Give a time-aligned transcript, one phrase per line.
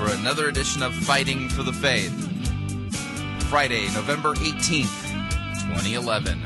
[0.00, 2.10] for another edition of Fighting for the Faith.
[3.50, 4.88] Friday, November 18th,
[5.68, 6.42] 2011.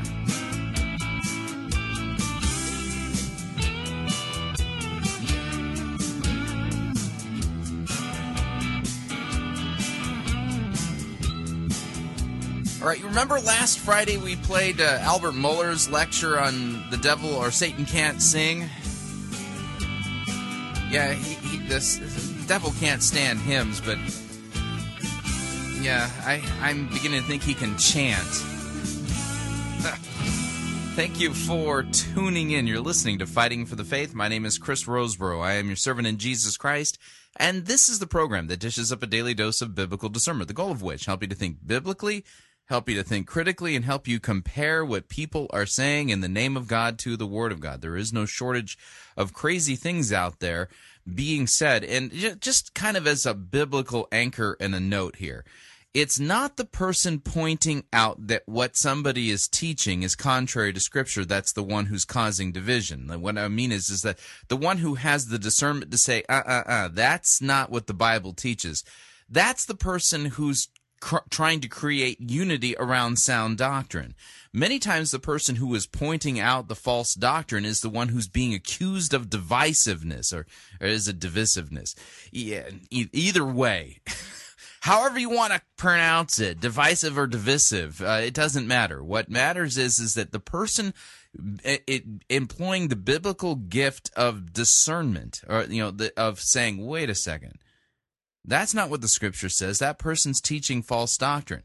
[12.81, 17.33] All right, you remember last Friday we played uh, Albert Mohler's lecture on the devil
[17.33, 18.69] or Satan can't sing?
[20.91, 23.97] Yeah, he, he, this, the devil can't stand hymns, but
[25.81, 28.19] yeah, I, I'm beginning to think he can chant.
[30.95, 32.67] Thank you for tuning in.
[32.67, 34.13] You're listening to Fighting for the Faith.
[34.13, 35.43] My name is Chris Rosebrough.
[35.43, 36.97] I am your servant in Jesus Christ,
[37.35, 40.53] and this is the program that dishes up a daily dose of biblical discernment, the
[40.53, 42.23] goal of which help you to think biblically
[42.65, 46.27] help you to think critically, and help you compare what people are saying in the
[46.27, 47.81] name of God to the Word of God.
[47.81, 48.77] There is no shortage
[49.15, 50.69] of crazy things out there
[51.11, 51.83] being said.
[51.83, 55.45] And just kind of as a biblical anchor and a note here.
[55.93, 61.23] It's not the person pointing out that what somebody is teaching is contrary to scripture
[61.23, 63.07] that's the one who's causing division.
[63.21, 64.19] What I mean is is that
[64.49, 67.93] the one who has the discernment to say, uh uh uh, that's not what the
[67.93, 68.83] Bible teaches.
[69.29, 70.67] That's the person who's
[71.05, 74.15] cr- trying to create unity around sound doctrine.
[74.51, 78.27] Many times, the person who is pointing out the false doctrine is the one who's
[78.27, 80.47] being accused of divisiveness or,
[80.81, 81.93] or is it divisiveness?
[82.31, 83.99] Yeah, e- either way.
[84.81, 89.03] However you want to pronounce it, divisive or divisive, uh, it doesn't matter.
[89.03, 90.93] What matters is is that the person
[91.63, 97.09] it, it, employing the biblical gift of discernment, or you know, the, of saying, "Wait
[97.09, 97.57] a second,
[98.47, 99.79] that's not what the scripture says.
[99.79, 101.63] That person's teaching false doctrine.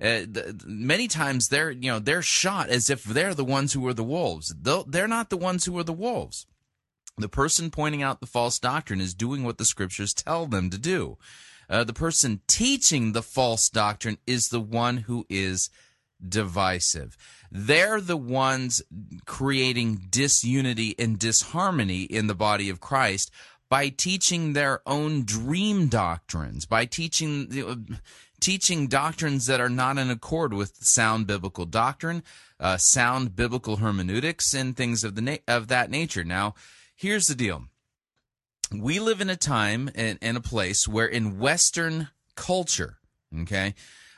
[0.00, 0.20] Uh,
[0.64, 4.04] many times they're you know they're shot as if they're the ones who are the
[4.04, 4.54] wolves.
[4.60, 6.46] They're, they're not the ones who are the wolves.
[7.16, 10.78] The person pointing out the false doctrine is doing what the scriptures tell them to
[10.78, 11.18] do.
[11.68, 15.68] Uh, the person teaching the false doctrine is the one who is
[16.26, 17.16] divisive.
[17.50, 18.82] They're the ones
[19.26, 23.30] creating disunity and disharmony in the body of Christ
[23.68, 27.98] by teaching their own dream doctrines, by teaching
[28.40, 32.22] teaching doctrines that are not in accord with sound biblical doctrine,
[32.60, 36.24] uh, sound biblical hermeneutics, and things of the na- of that nature.
[36.24, 36.54] Now,
[36.96, 37.64] here's the deal:
[38.72, 42.98] we live in a time and, and a place where, in Western culture,
[43.42, 43.74] okay,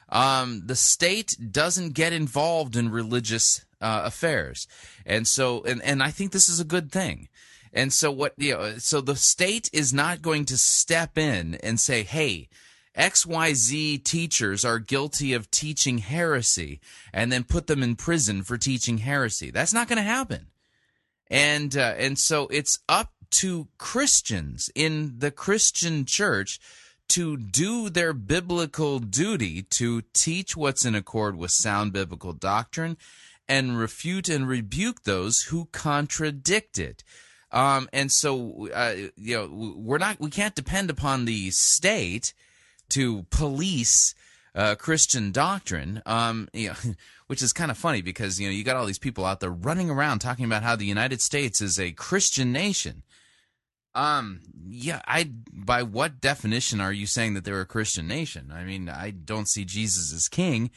[0.09, 4.69] um, the state doesn't get involved in religious uh, affairs,
[5.05, 7.29] and so, and and I think this is a good thing.
[7.73, 11.79] And so what you know, so the state is not going to step in and
[11.79, 12.49] say, "Hey,
[12.97, 16.81] XYZ teachers are guilty of teaching heresy,"
[17.13, 19.51] and then put them in prison for teaching heresy.
[19.51, 20.49] That's not going to happen.
[21.29, 26.59] And uh, and so it's up to Christians in the Christian church
[27.11, 32.97] to do their biblical duty to teach what's in accord with sound biblical doctrine
[33.49, 37.03] and refute and rebuke those who contradict it.
[37.53, 42.33] Um, and so, uh, you know, we're not, we can't depend upon the state
[42.91, 44.15] to police
[44.55, 46.03] uh, Christian doctrine.
[46.07, 46.75] Um, you know,
[47.27, 49.51] which is kind of funny because you know you got all these people out there
[49.51, 53.03] running around talking about how the United States is a Christian nation.
[53.95, 55.31] Um, yeah, I.
[55.53, 58.53] By what definition are you saying that they're a Christian nation?
[58.53, 60.71] I mean, I don't see Jesus as king.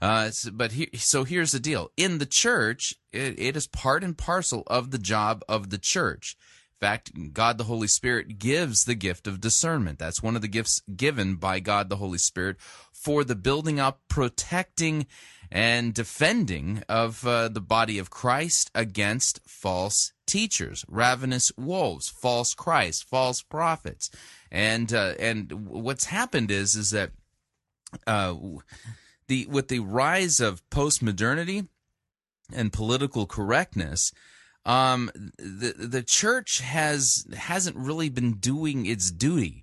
[0.00, 4.16] Uh, but he, so here's the deal: in the church, it, it is part and
[4.16, 6.36] parcel of the job of the church.
[6.80, 9.98] In fact, God the Holy Spirit gives the gift of discernment.
[9.98, 12.56] That's one of the gifts given by God the Holy Spirit
[12.90, 15.06] for the building up, protecting,
[15.52, 23.04] and defending of uh, the body of Christ against false teachers, ravenous wolves, false Christ,
[23.04, 24.10] false prophets,
[24.50, 27.10] and uh, and what's happened is is that
[28.06, 28.34] uh,
[29.30, 31.68] the with the rise of postmodernity
[32.52, 34.12] and political correctness,
[34.66, 39.62] um, the the church has hasn't really been doing its duty,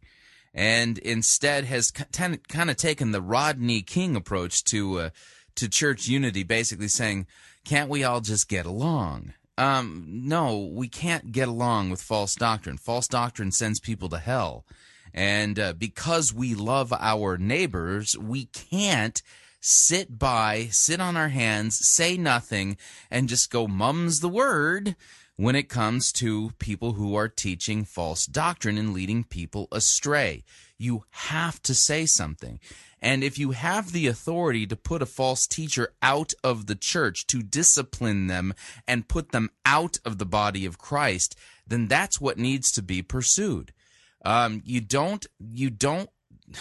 [0.53, 5.09] and instead has kind of taken the Rodney King approach to uh,
[5.55, 7.27] to church unity, basically saying,
[7.65, 12.77] "Can't we all just get along?" Um, no, we can't get along with false doctrine.
[12.77, 14.65] False doctrine sends people to hell.
[15.13, 19.21] And uh, because we love our neighbors, we can't
[19.59, 22.77] sit by, sit on our hands, say nothing,
[23.09, 24.95] and just go mum's the word
[25.35, 30.43] when it comes to people who are teaching false doctrine and leading people astray.
[30.77, 32.59] You have to say something.
[32.99, 37.27] And if you have the authority to put a false teacher out of the church,
[37.27, 38.53] to discipline them
[38.87, 41.35] and put them out of the body of Christ,
[41.67, 43.71] then that's what needs to be pursued.
[44.25, 46.09] Um, you don't, you don't,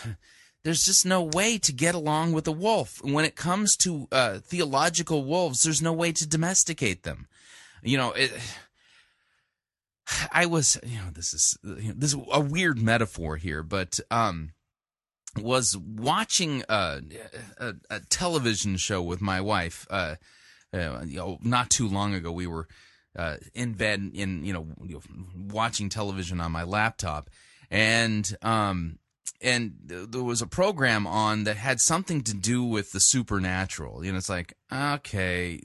[0.66, 3.00] there's just no way to get along with a wolf.
[3.04, 7.28] When it comes to uh, theological wolves, there's no way to domesticate them.
[7.84, 8.32] You know, it,
[10.32, 14.00] I was, you know, this is you know, this is a weird metaphor here, but
[14.10, 14.54] um,
[15.36, 17.00] was watching a,
[17.58, 19.86] a, a, television show with my wife.
[19.88, 20.16] Uh,
[20.74, 22.66] uh, you know, not too long ago, we were
[23.16, 24.66] uh, in bed in you know
[25.36, 27.30] watching television on my laptop,
[27.70, 28.98] and um,
[29.40, 34.04] and there was a program on that had something to do with the supernatural.
[34.04, 35.60] You know, it's like okay,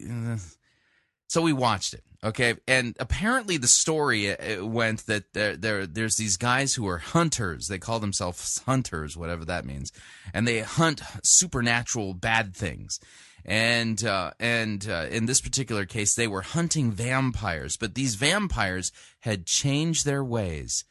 [1.28, 2.04] so we watched it.
[2.24, 7.00] Okay, and apparently the story uh, went that there, there there's these guys who are
[7.00, 7.68] hunters.
[7.68, 9.92] They call themselves hunters, whatever that means,
[10.34, 13.00] and they hunt supernatural bad things.
[13.44, 18.92] And uh, and uh, in this particular case, they were hunting vampires, but these vampires
[19.22, 20.86] had changed their ways.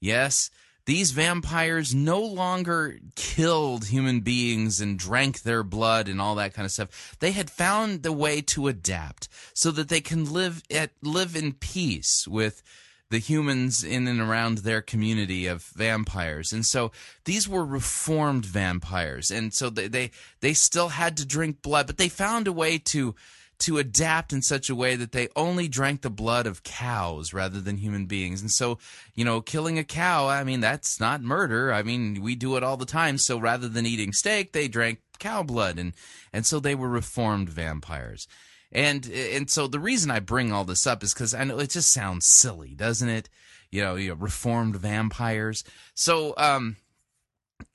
[0.00, 0.50] Yes,
[0.86, 6.66] these vampires no longer killed human beings and drank their blood and all that kind
[6.66, 7.16] of stuff.
[7.20, 11.52] They had found the way to adapt so that they can live at live in
[11.54, 12.62] peace with
[13.10, 16.52] the humans in and around their community of vampires.
[16.52, 16.90] And so
[17.24, 19.30] these were reformed vampires.
[19.30, 20.10] And so they they,
[20.40, 23.14] they still had to drink blood, but they found a way to
[23.60, 27.60] to adapt in such a way that they only drank the blood of cows rather
[27.60, 28.40] than human beings.
[28.40, 28.78] And so,
[29.14, 31.72] you know, killing a cow, I mean, that's not murder.
[31.72, 33.18] I mean, we do it all the time.
[33.18, 35.92] So rather than eating steak, they drank cow blood and
[36.32, 38.26] and so they were reformed vampires.
[38.72, 41.70] And and so the reason I bring all this up is cuz I know it
[41.70, 43.30] just sounds silly, doesn't it?
[43.70, 45.64] You know, you know reformed vampires.
[45.94, 46.76] So um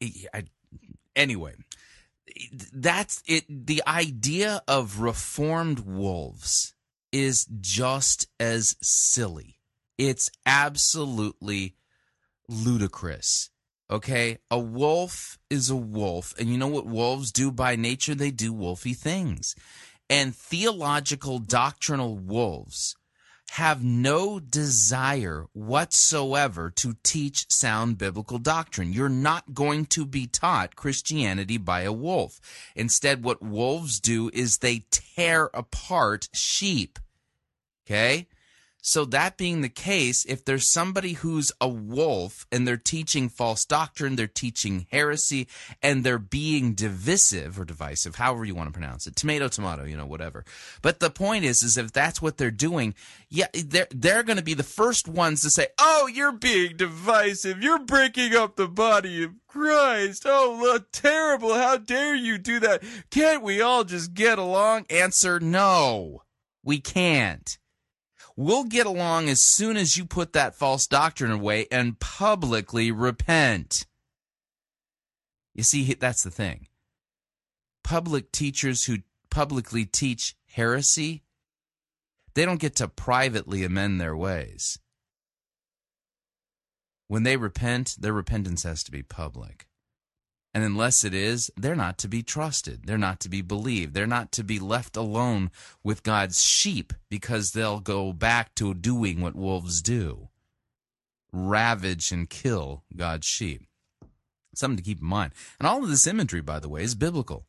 [0.01, 0.43] I,
[1.15, 1.55] anyway,
[2.73, 3.45] that's it.
[3.47, 6.73] The idea of reformed wolves
[7.11, 9.59] is just as silly.
[9.97, 11.75] It's absolutely
[12.47, 13.49] ludicrous.
[13.91, 14.37] Okay?
[14.51, 16.33] A wolf is a wolf.
[16.39, 18.15] And you know what wolves do by nature?
[18.15, 19.55] They do wolfy things.
[20.09, 22.95] And theological doctrinal wolves
[23.51, 28.93] have no desire whatsoever to teach sound biblical doctrine.
[28.93, 32.39] You're not going to be taught Christianity by a wolf.
[32.75, 36.99] Instead, what wolves do is they tear apart sheep.
[37.85, 38.27] Okay?
[38.81, 43.65] So, that being the case, if there's somebody who's a wolf and they're teaching false
[43.65, 45.47] doctrine, they're teaching heresy,
[45.83, 49.97] and they're being divisive or divisive, however you want to pronounce it, tomato, tomato, you
[49.97, 50.45] know, whatever.
[50.81, 52.95] But the point is, is if that's what they're doing,
[53.29, 57.61] yeah, they're they're going to be the first ones to say, "Oh, you're being divisive.
[57.61, 60.23] You're breaking up the body of Christ.
[60.25, 61.53] Oh, look, terrible.
[61.53, 62.81] How dare you do that?
[63.11, 66.23] Can't we all just get along?" Answer: No,
[66.63, 67.57] we can't.
[68.41, 73.85] We'll get along as soon as you put that false doctrine away and publicly repent.
[75.53, 76.67] You see, that's the thing.
[77.83, 81.23] Public teachers who publicly teach heresy,
[82.33, 84.79] they don't get to privately amend their ways.
[87.09, 89.67] When they repent, their repentance has to be public.
[90.53, 92.85] And unless it is, they're not to be trusted.
[92.85, 93.93] They're not to be believed.
[93.93, 95.51] They're not to be left alone
[95.83, 100.29] with God's sheep because they'll go back to doing what wolves do
[101.31, 103.63] ravage and kill God's sheep.
[104.55, 105.33] Something to keep in mind.
[105.59, 107.45] And all of this imagery, by the way, is biblical.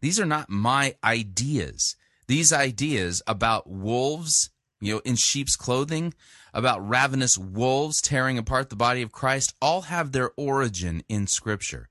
[0.00, 1.96] These are not my ideas.
[2.26, 6.14] These ideas about wolves, you know, in sheep's clothing,
[6.54, 11.88] about ravenous wolves tearing apart the body of Christ, all have their origin in Scripture.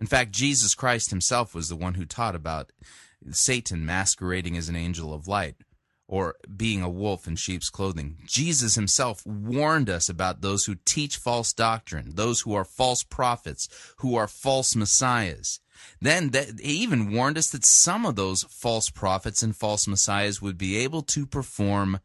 [0.00, 2.72] In fact, Jesus Christ himself was the one who taught about
[3.30, 5.56] Satan masquerading as an angel of light
[6.06, 8.16] or being a wolf in sheep's clothing.
[8.24, 13.68] Jesus himself warned us about those who teach false doctrine, those who are false prophets,
[13.98, 15.60] who are false messiahs.
[16.00, 20.40] Then that, he even warned us that some of those false prophets and false messiahs
[20.40, 22.00] would be able to perform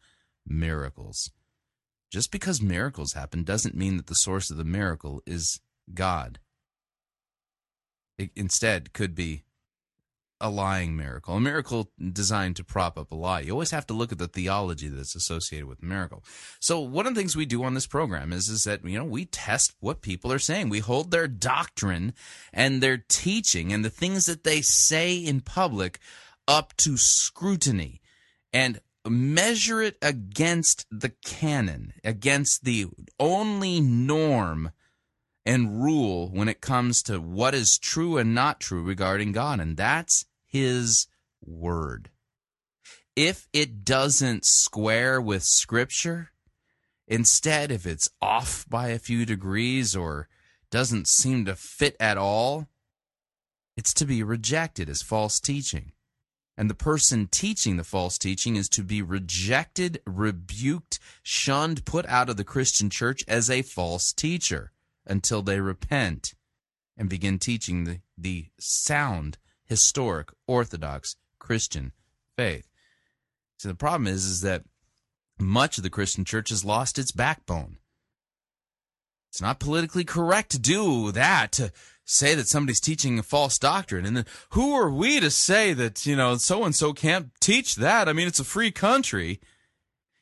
[0.46, 1.32] miracles.
[2.12, 5.62] Just because miracles happen doesn't mean that the source of the miracle is
[5.94, 6.40] God.
[8.36, 9.44] Instead could be
[10.44, 13.40] a lying miracle, a miracle designed to prop up a lie.
[13.40, 16.22] You always have to look at the theology that's associated with miracle.
[16.60, 19.06] So one of the things we do on this program is is that you know
[19.06, 20.68] we test what people are saying.
[20.68, 22.14] We hold their doctrine
[22.52, 26.00] and their teaching and the things that they say in public
[26.46, 28.02] up to scrutiny
[28.52, 34.72] and measure it against the canon, against the only norm
[35.46, 39.76] and rule when it comes to what is true and not true regarding God, and
[39.76, 41.08] that's his
[41.46, 42.10] word.
[43.16, 46.32] If it doesn't square with scripture,
[47.08, 50.30] instead, if it's off by a few degrees or
[50.72, 52.68] doesn't seem to fit at all,
[53.76, 55.92] it's to be rejected as false teaching.
[56.56, 62.30] And the person teaching the false teaching is to be rejected, rebuked, shunned, put out
[62.30, 64.73] of the Christian church as a false teacher
[65.06, 66.34] until they repent
[66.98, 71.92] and begin teaching the, the sound historic, orthodox Christian
[72.36, 72.68] faith.
[73.58, 74.64] So the problem is, is that
[75.40, 77.78] much of the Christian church has lost its backbone.
[79.30, 81.72] It's not politically correct to do that, to
[82.06, 84.06] say that somebody's teaching a false doctrine.
[84.06, 87.76] And then who are we to say that, you know, so and so can't teach
[87.78, 88.08] that?
[88.08, 89.40] I mean, it's a free country.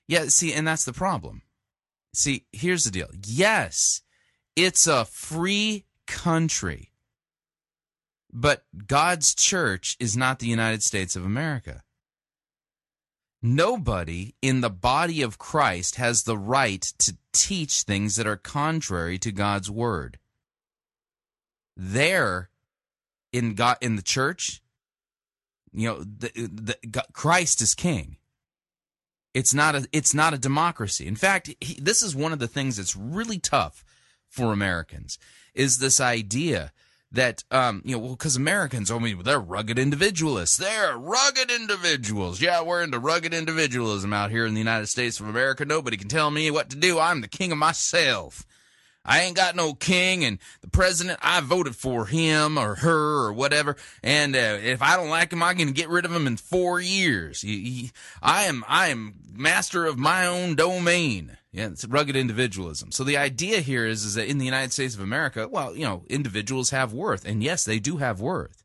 [0.08, 1.42] Yeah, see, and that's the problem.
[2.14, 3.08] See, here's the deal.
[3.26, 4.02] Yes,
[4.64, 6.92] it's a free country.
[8.32, 11.84] But God's church is not the United States of America.
[13.42, 19.18] Nobody in the body of Christ has the right to teach things that are contrary
[19.20, 20.20] to God's word.
[21.76, 22.52] There,
[23.34, 24.62] in God, in the church,
[25.74, 28.18] you know, the, the, Christ is king.
[29.34, 31.08] It's not a it's not a democracy.
[31.08, 33.84] In fact, he, this is one of the things that's really tough
[34.32, 35.20] for Americans
[35.54, 36.72] is this idea
[37.12, 42.42] that um you know well because Americans I mean they're rugged individualists they're rugged individuals
[42.42, 46.08] yeah we're into rugged individualism out here in the United States of America nobody can
[46.08, 48.48] tell me what to do I'm the king of myself
[49.04, 53.34] I ain't got no king, and the president, I voted for him or her or
[53.34, 53.76] whatever.
[54.04, 56.80] And uh, if I don't like him, I can get rid of him in four
[56.80, 57.42] years.
[57.42, 61.38] He, he, I am, I am master of my own domain.
[61.52, 62.92] Yeah, it's rugged individualism.
[62.92, 65.84] So the idea here is, is that in the United States of America, well, you
[65.84, 68.64] know, individuals have worth, and yes, they do have worth.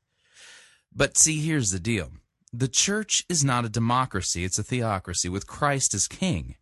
[0.95, 2.13] But see, here's the deal:
[2.53, 6.55] the church is not a democracy; it's a theocracy with Christ as king.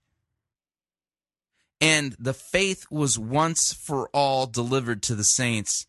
[1.81, 5.87] And the faith was once for all delivered to the saints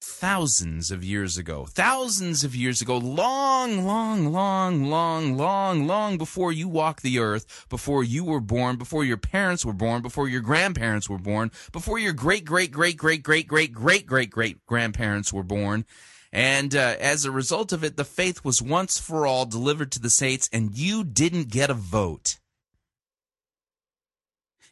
[0.00, 1.66] thousands of years ago.
[1.66, 2.98] Thousands of years ago.
[2.98, 8.76] Long, long, long, long, long, long before you walked the earth, before you were born,
[8.76, 12.96] before your parents were born, before your grandparents were born, before your great, great, great,
[12.96, 15.84] great, great, great, great, great, great grandparents were born.
[16.32, 20.00] And uh, as a result of it, the faith was once for all delivered to
[20.00, 22.38] the saints, and you didn't get a vote.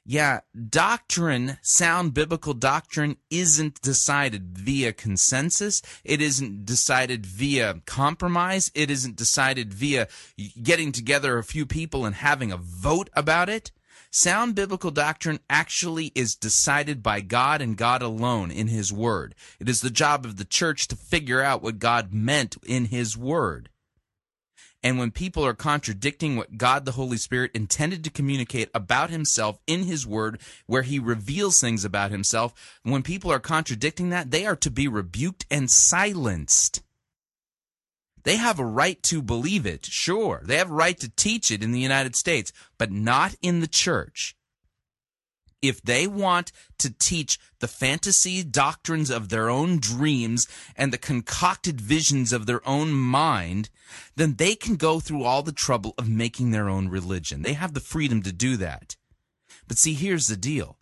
[0.09, 5.83] Yeah, doctrine, sound biblical doctrine isn't decided via consensus.
[6.05, 8.71] It isn't decided via compromise.
[8.73, 10.07] It isn't decided via
[10.63, 13.73] getting together a few people and having a vote about it.
[14.13, 19.35] Sound biblical doctrine actually is decided by God and God alone in His Word.
[19.59, 23.17] It is the job of the church to figure out what God meant in His
[23.17, 23.71] Word.
[24.87, 29.59] And when people are contradicting what God the Holy Spirit intended to communicate about himself
[29.67, 34.47] in his word, where he reveals things about himself, when people are contradicting that, they
[34.47, 36.85] are to be rebuked and silenced.
[38.23, 40.41] They have a right to believe it, sure.
[40.45, 43.67] They have a right to teach it in the United States, but not in the
[43.67, 44.37] church
[45.63, 50.47] if they want to teach the fantasy doctrines of their own dreams
[50.77, 53.71] and the concocted visions of their own mind,
[54.17, 57.43] then they can go through all the trouble of making their own religion.
[57.43, 58.97] They have the freedom to do that.
[59.67, 60.79] But see, here's the deal.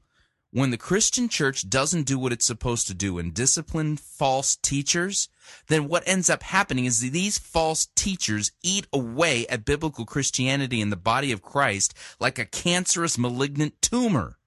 [0.51, 5.29] When the Christian church doesn't do what it's supposed to do and discipline false teachers,
[5.67, 10.91] then what ends up happening is these false teachers eat away at biblical Christianity in
[10.91, 14.39] the body of Christ like a cancerous malignant tumor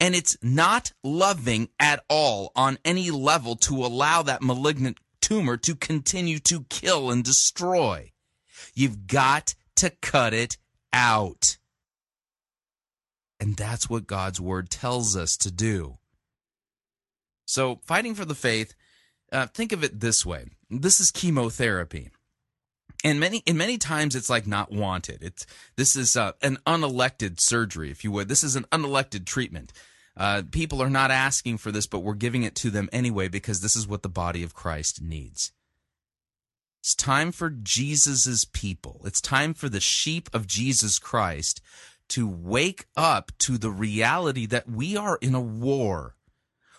[0.00, 5.74] and it's not loving at all on any level to allow that malignant tumor to
[5.74, 8.12] continue to kill and destroy.
[8.74, 10.56] You've got to cut it
[10.92, 11.58] out.
[13.40, 15.98] And that's what God's word tells us to do.
[17.46, 18.74] So, fighting for the faith
[19.30, 22.08] Uh, think of it this way: this is chemotherapy,
[23.04, 25.22] and many in many times it's like not wanted.
[25.22, 28.28] It's this is uh, an unelected surgery, if you would.
[28.28, 29.72] This is an unelected treatment.
[30.16, 33.60] Uh, people are not asking for this, but we're giving it to them anyway because
[33.60, 35.52] this is what the body of Christ needs.
[36.80, 39.00] It's time for Jesus's people.
[39.04, 41.60] It's time for the sheep of Jesus Christ
[42.08, 46.16] to wake up to the reality that we are in a war.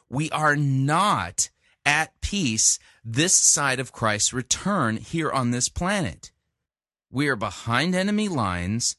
[0.09, 1.49] We are not
[1.89, 6.31] at peace this side of Christ's return here on this planet.
[7.09, 8.95] We are behind enemy lines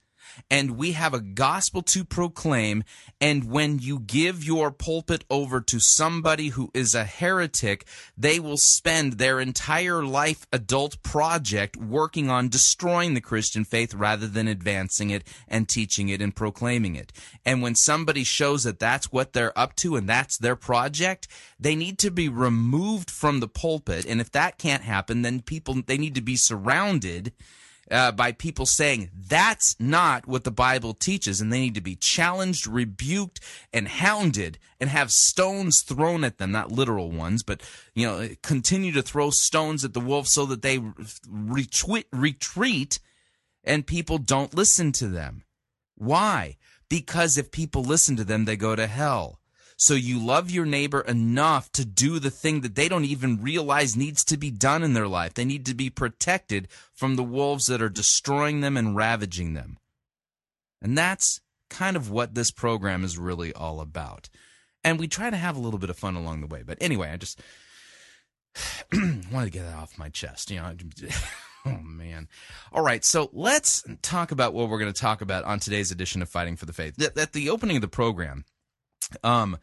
[0.50, 2.84] and we have a gospel to proclaim.
[3.20, 8.56] And when you give your pulpit over to somebody who is a heretic, they will
[8.56, 15.10] spend their entire life adult project working on destroying the Christian faith rather than advancing
[15.10, 17.12] it and teaching it and proclaiming it.
[17.44, 21.28] And when somebody shows that that's what they're up to and that's their project,
[21.58, 24.06] they need to be removed from the pulpit.
[24.06, 27.32] And if that can't happen, then people, they need to be surrounded
[27.90, 31.96] uh, by people saying that's not what the Bible teaches, and they need to be
[31.96, 33.40] challenged, rebuked,
[33.72, 37.62] and hounded, and have stones thrown at them, not literal ones, but
[37.94, 40.80] you know, continue to throw stones at the wolf so that they
[41.28, 43.00] retreat, retreat,
[43.64, 45.44] and people don't listen to them.
[45.96, 46.56] Why?
[46.88, 49.39] Because if people listen to them, they go to hell.
[49.80, 53.96] So you love your neighbor enough to do the thing that they don't even realize
[53.96, 55.32] needs to be done in their life.
[55.32, 59.78] They need to be protected from the wolves that are destroying them and ravaging them.
[60.82, 64.28] And that's kind of what this program is really all about.
[64.84, 66.62] And we try to have a little bit of fun along the way.
[66.62, 67.40] But anyway, I just
[68.92, 70.50] wanted to get that off my chest.
[70.50, 70.76] You know,
[71.64, 72.28] oh man.
[72.70, 76.20] All right, so let's talk about what we're going to talk about on today's edition
[76.20, 77.00] of Fighting for the Faith.
[77.16, 78.44] At the opening of the program,
[79.22, 79.58] um,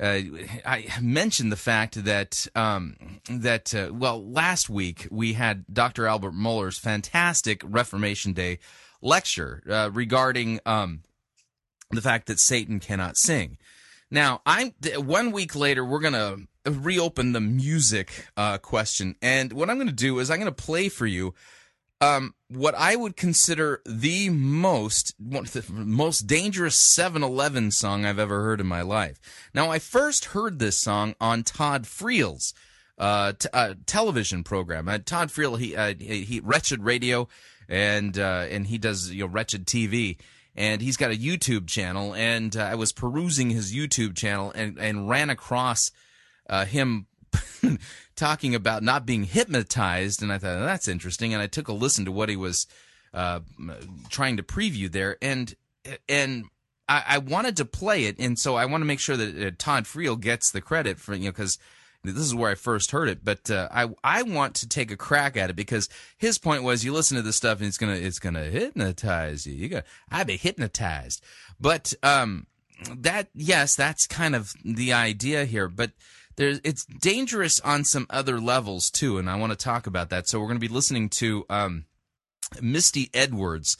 [0.00, 0.20] uh,
[0.64, 6.06] I mentioned the fact that um, that uh, well, last week we had Dr.
[6.06, 8.60] Albert Mohler's fantastic Reformation Day
[9.02, 11.02] lecture uh, regarding um,
[11.90, 13.58] the fact that Satan cannot sing.
[14.10, 15.84] Now, I'm one week later.
[15.84, 20.52] We're gonna reopen the music uh, question, and what I'm gonna do is I'm gonna
[20.52, 21.34] play for you
[22.00, 28.60] um, what I would consider the most the most dangerous 7-Eleven song I've ever heard
[28.60, 29.20] in my life.
[29.52, 32.54] Now, I first heard this song on Todd Friel's
[32.98, 34.88] uh, t- uh, television program.
[34.88, 37.28] Uh, Todd Friel, he, uh, he, he Wretched Radio,
[37.68, 40.18] and uh, and he does you know Wretched TV.
[40.56, 44.78] And he's got a YouTube channel, and uh, I was perusing his YouTube channel and,
[44.78, 45.92] and ran across
[46.66, 47.06] him
[48.16, 51.32] talking about not being hypnotized, and I thought that's interesting.
[51.32, 52.66] And I took a listen to what he was
[53.14, 53.40] uh,
[54.08, 55.54] trying to preview there, and
[56.08, 56.44] and
[56.88, 59.50] I, I, wanted to play it, and so I want to make sure that uh,
[59.58, 61.58] Todd Friel gets the credit for you know because
[62.02, 64.96] this is where I first heard it, but uh, I I want to take a
[64.96, 67.94] crack at it because his point was you listen to this stuff and it's gonna
[67.94, 69.54] it's gonna hypnotize you.
[69.54, 71.22] You got I'd be hypnotized,
[71.60, 72.46] but um
[72.96, 75.92] that yes that's kind of the idea here, but
[76.40, 80.26] there's it's dangerous on some other levels too, and I want to talk about that.
[80.26, 81.84] So we're going to be listening to um,
[82.62, 83.76] Misty Edwards.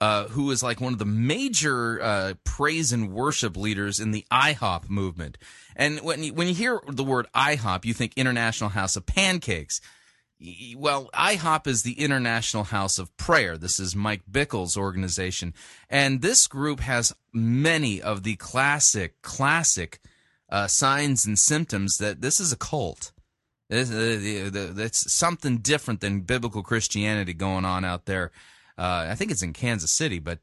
[0.00, 4.26] Uh, who is like one of the major uh, praise and worship leaders in the
[4.30, 5.38] IHOP movement.
[5.76, 9.80] And when you, when you hear the word IHOP, you think International House of Pancakes.
[10.76, 13.56] Well, IHOP is the International House of Prayer.
[13.56, 15.54] This is Mike Bickle's organization.
[15.88, 20.00] And this group has many of the classic, classic
[20.54, 23.10] uh, signs and symptoms that this is a cult.
[23.68, 28.30] It's, uh, something different than biblical Christianity going on out there.
[28.78, 30.38] Uh, I think it's in Kansas City, but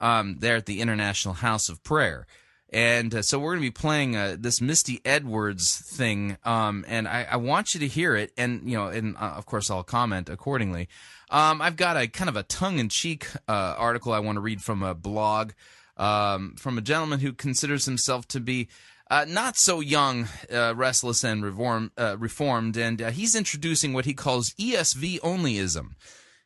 [0.00, 2.28] um, there at the International House of Prayer.
[2.72, 7.08] And uh, so we're going to be playing uh, this Misty Edwards thing, um, and
[7.08, 8.32] I, I, want you to hear it.
[8.36, 10.88] And you know, and uh, of course, I'll comment accordingly.
[11.30, 14.82] Um, I've got a kind of a tongue-in-cheek uh, article I want to read from
[14.82, 15.52] a blog
[15.96, 18.68] um, from a gentleman who considers himself to be
[19.10, 24.04] uh, not so young, uh, restless, and reform, uh, reformed, and uh, he's introducing what
[24.04, 25.90] he calls ESV onlyism.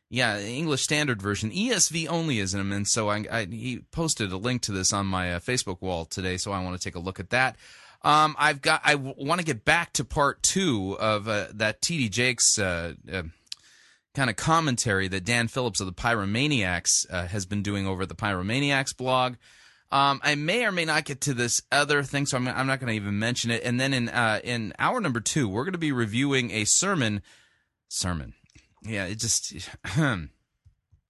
[0.09, 4.71] Yeah, English Standard Version, ESV onlyism, and so I, I, he posted a link to
[4.71, 7.29] this on my uh, Facebook wall today, so I want to take a look at
[7.31, 7.55] that.
[8.03, 8.81] Um, I've got.
[8.83, 12.09] I w- want to get back to part two of that T.D.
[12.09, 18.15] Jakes kind of commentary that Dan Phillips of the Pyromaniacs has been doing over the
[18.15, 19.35] Pyromaniacs blog.
[19.91, 22.79] Um, I may or may not get to this other thing, so I'm, I'm not
[22.79, 23.63] going to even mention it.
[23.63, 27.21] And then in uh, in hour number two, we're going to be reviewing a sermon.
[27.89, 28.33] Sermon,
[28.83, 29.05] yeah.
[29.05, 29.53] It just
[29.97, 30.29] it,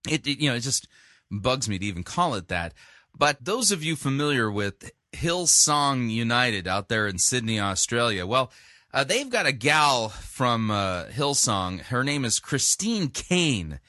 [0.07, 0.87] it you know it just
[1.29, 2.73] bugs me to even call it that.
[3.15, 8.51] But those of you familiar with Hillsong United out there in Sydney, Australia, well,
[8.93, 11.79] Uh, they've got a gal from uh, Hillsong.
[11.79, 13.79] Her name is Christine Caine,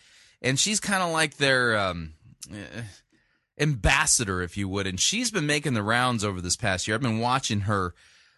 [0.41, 2.13] and she's kind of like their um,
[2.53, 2.83] uh,
[3.63, 4.87] ambassador, if you would.
[4.87, 6.97] And she's been making the rounds over this past year.
[6.97, 7.95] I've been watching her,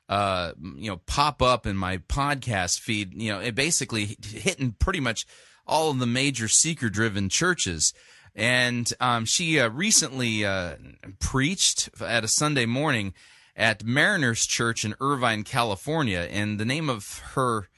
[0.08, 3.14] uh, you know, pop up in my podcast feed.
[3.14, 5.26] You know, it basically hitting pretty much
[5.66, 7.94] all of the major seeker-driven churches.
[8.34, 10.74] And um, she uh, recently uh,
[11.20, 13.14] preached at a Sunday morning
[13.56, 16.28] at Mariners Church in Irvine, California.
[16.30, 17.68] And the name of her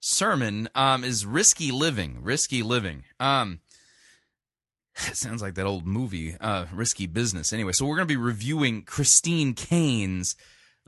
[0.00, 2.22] sermon um, is Risky Living.
[2.22, 3.04] Risky Living.
[3.18, 3.60] Um,
[4.96, 7.52] it sounds like that old movie, uh, Risky Business.
[7.52, 10.36] Anyway, so we're going to be reviewing Christine Caine's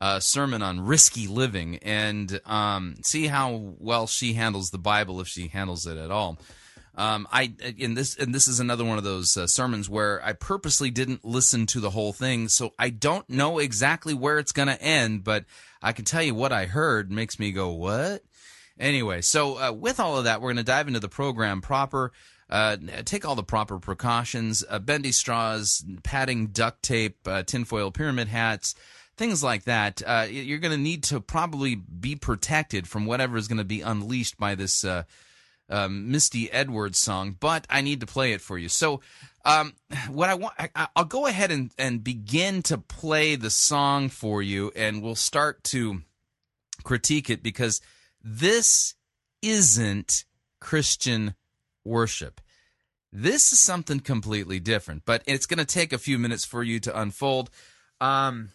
[0.00, 5.28] uh, sermon on risky living and um, see how well she handles the Bible, if
[5.28, 6.38] she handles it at all.
[6.96, 10.32] Um, I in this and this is another one of those uh, sermons where I
[10.32, 14.68] purposely didn't listen to the whole thing, so I don't know exactly where it's going
[14.68, 15.24] to end.
[15.24, 15.44] But
[15.82, 18.22] I can tell you what I heard makes me go, "What?"
[18.78, 22.12] Anyway, so uh, with all of that, we're going to dive into the program proper.
[22.50, 28.28] Uh, take all the proper precautions: uh, bendy straws, padding, duct tape, uh, tinfoil pyramid
[28.28, 28.74] hats
[29.16, 30.02] things like that.
[30.04, 33.80] Uh, you're going to need to probably be protected from whatever is going to be
[33.80, 35.04] unleashed by this uh,
[35.68, 38.68] um, Misty Edwards song, but I need to play it for you.
[38.68, 39.00] So,
[39.44, 39.74] um,
[40.08, 44.42] what I want, I, will go ahead and, and begin to play the song for
[44.42, 46.02] you, and we'll start to
[46.82, 47.80] critique it because
[48.22, 48.94] this
[49.42, 50.24] isn't
[50.60, 51.34] Christian
[51.84, 52.40] worship.
[53.12, 56.80] This is something completely different, but it's going to take a few minutes for you
[56.80, 57.50] to unfold.
[58.00, 58.50] Um,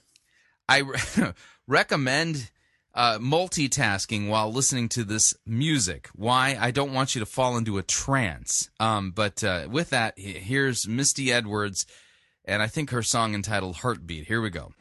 [0.68, 1.34] I re-
[1.68, 2.52] recommend
[2.94, 6.10] uh, multitasking while listening to this music.
[6.14, 6.58] Why?
[6.60, 8.70] I don't want you to fall into a trance.
[8.80, 11.86] Um, but uh, with that, here's Misty Edwards,
[12.44, 14.28] and I think her song entitled Heartbeat.
[14.28, 14.74] Here we go.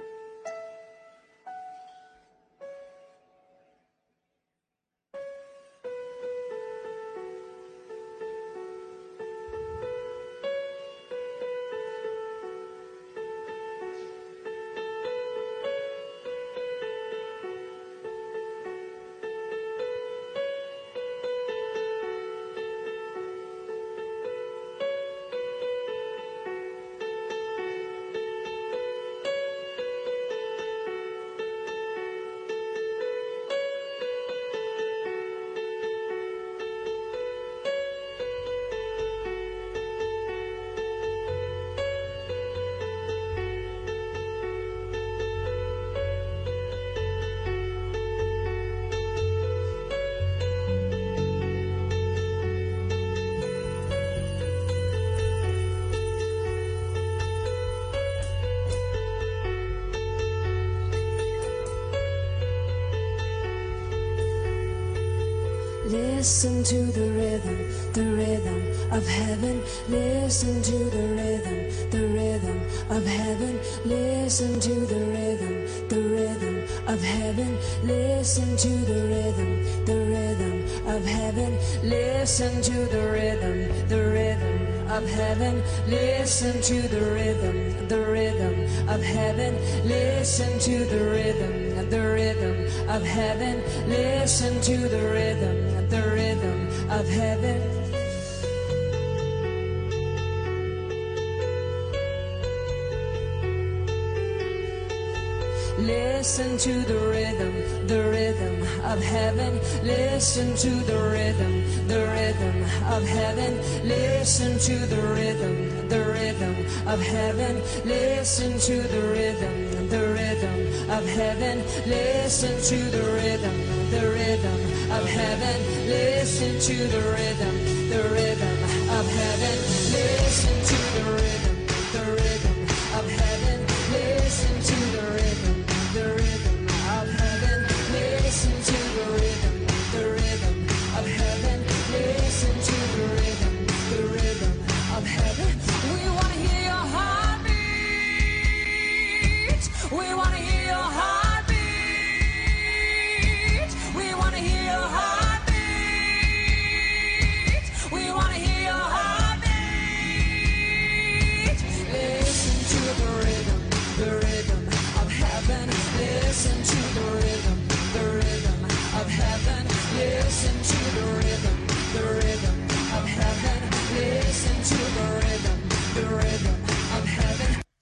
[106.38, 109.58] Listen to the rhythm, the rhythm of heaven.
[109.82, 112.62] Listen to the rhythm, the rhythm
[112.94, 113.58] of heaven.
[113.82, 116.54] Listen to the rhythm, the rhythm
[116.86, 117.56] of heaven.
[117.84, 121.58] Listen to the rhythm, the rhythm of heaven.
[121.90, 124.60] Listen to the rhythm, the rhythm
[124.94, 125.58] of heaven.
[125.90, 127.54] Listen to the rhythm,
[127.90, 128.58] the rhythm
[128.94, 129.58] of heaven.
[129.90, 131.47] Listen to the rhythm,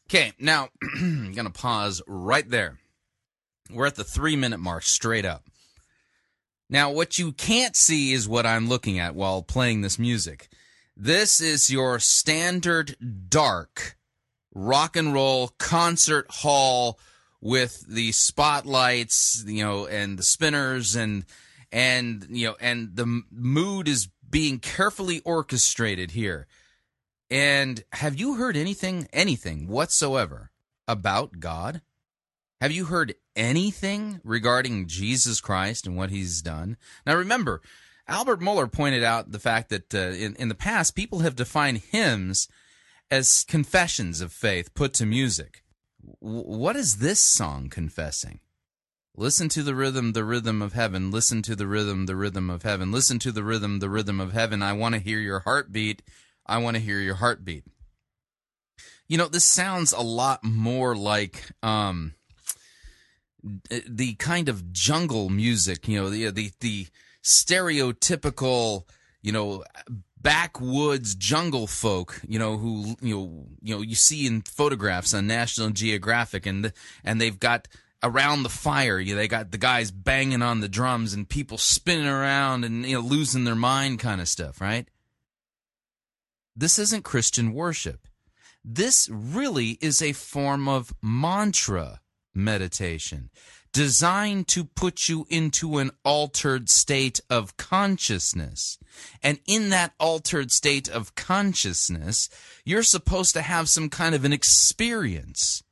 [0.08, 2.78] Okay, now I'm going to pause right there.
[3.70, 5.44] We're at the three minute mark straight up.
[6.68, 10.48] Now, what you can't see is what I'm looking at while playing this music.
[10.96, 12.96] This is your standard
[13.28, 13.96] dark
[14.54, 16.98] rock and roll concert hall
[17.40, 21.24] with the spotlights, you know, and the spinners and
[21.72, 26.46] and you know, and the mood is being carefully orchestrated here.
[27.30, 30.50] And have you heard anything anything whatsoever
[30.86, 31.82] about God?
[32.60, 36.76] Have you heard anything regarding Jesus Christ and what he's done?
[37.04, 37.60] Now remember,
[38.08, 41.78] Albert Mohler pointed out the fact that uh, in, in the past, people have defined
[41.78, 42.48] hymns
[43.10, 45.64] as confessions of faith put to music.
[46.22, 48.40] W- what is this song confessing?
[49.16, 51.10] Listen to the rhythm, the rhythm of heaven.
[51.10, 52.92] Listen to the rhythm, the rhythm of heaven.
[52.92, 54.62] Listen to the rhythm, the rhythm of heaven.
[54.62, 56.02] I want to hear your heartbeat.
[56.46, 57.64] I want to hear your heartbeat.
[59.08, 62.14] You know, this sounds a lot more like um,
[63.68, 66.86] the kind of jungle music, you know, the the the
[67.22, 68.84] stereotypical,
[69.22, 69.64] you know,
[70.20, 75.26] backwoods jungle folk, you know, who you know, you know, you see in photographs on
[75.26, 76.72] National Geographic and
[77.04, 77.68] and they've got
[78.02, 81.58] around the fire, you know, they got the guys banging on the drums and people
[81.58, 84.88] spinning around and you know losing their mind kind of stuff, right?
[86.56, 88.06] This isn't Christian worship.
[88.64, 92.00] This really is a form of mantra
[92.34, 93.30] meditation
[93.72, 98.78] designed to put you into an altered state of consciousness.
[99.22, 102.30] And in that altered state of consciousness,
[102.64, 105.62] you're supposed to have some kind of an experience,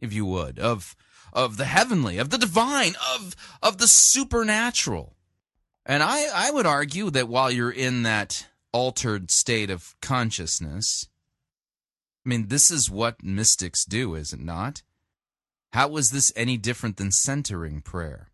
[0.00, 0.94] if you would, of
[1.32, 5.16] of the heavenly, of the divine, of of the supernatural.
[5.84, 11.08] And I, I would argue that while you're in that altered state of consciousness,
[12.24, 14.82] I mean, this is what mystics do, is it not?
[15.72, 18.28] How was this any different than centering prayer?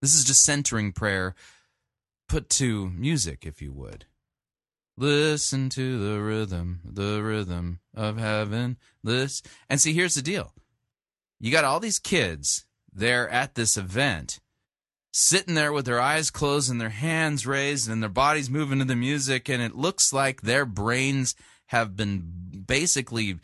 [0.00, 1.34] This is just centering prayer
[2.28, 4.06] put to music, if you would.
[4.96, 8.76] Listen to the rhythm, the rhythm of heaven.
[9.02, 9.50] Listen.
[9.68, 10.52] And see, here's the deal.
[11.40, 14.40] You got all these kids there at this event,
[15.18, 18.84] sitting there with their eyes closed and their hands raised and their bodies moving to
[18.84, 21.34] the music, and it looks like their brains
[21.66, 23.40] have been basically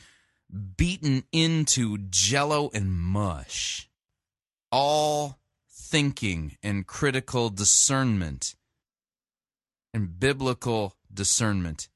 [0.77, 3.89] beaten into jello and mush.
[4.71, 8.55] All thinking and critical discernment
[9.93, 11.89] and biblical discernment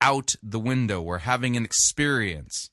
[0.00, 1.02] out the window.
[1.02, 2.70] We're having an experience.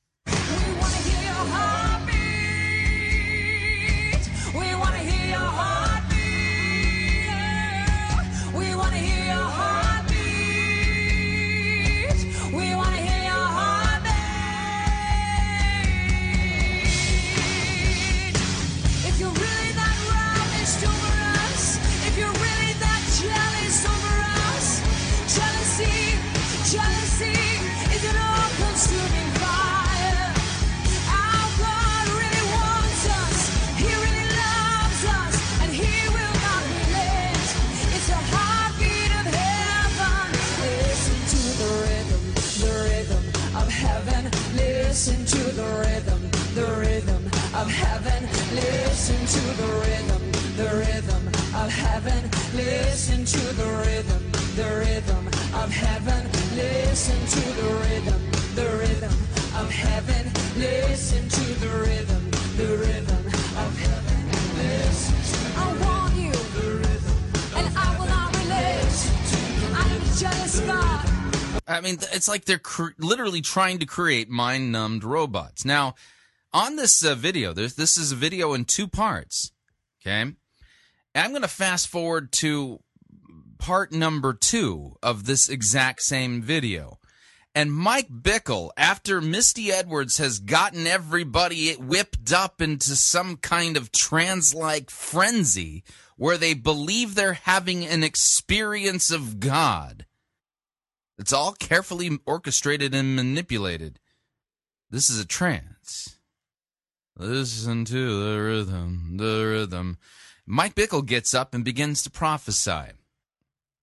[47.69, 48.23] Heaven,
[48.55, 50.21] listen to the rhythm,
[50.57, 52.29] the rhythm of heaven.
[52.55, 56.29] Listen to the rhythm, the rhythm of heaven.
[56.55, 58.21] Listen to the rhythm,
[58.55, 59.13] the rhythm
[59.55, 60.31] of heaven.
[60.57, 63.25] Listen to the rhythm, the rhythm
[63.63, 64.19] of heaven.
[64.57, 67.17] Listen to the I want you, the rhythm,
[67.55, 69.11] and I will not relate.
[69.73, 71.09] I am a jealous God.
[71.67, 75.63] I mean, it's like they're cr- literally trying to create mind numbed robots.
[75.65, 75.95] Now,
[76.53, 79.51] on this uh, video, this is a video in two parts.
[80.01, 80.33] Okay.
[81.15, 82.79] I'm going to fast forward to
[83.57, 86.99] part number two of this exact same video.
[87.55, 93.91] And Mike Bickle, after Misty Edwards has gotten everybody whipped up into some kind of
[93.91, 95.83] trance like frenzy
[96.17, 100.05] where they believe they're having an experience of God,
[101.19, 103.99] it's all carefully orchestrated and manipulated.
[104.89, 106.17] This is a trance.
[107.17, 109.99] Listen to the rhythm, the rhythm.
[110.47, 112.93] Mike Bickle gets up and begins to prophesy.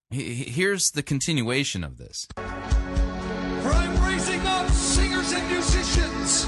[0.09, 2.27] Here's the continuation of this.
[2.35, 6.45] For I'm raising up singers and musicians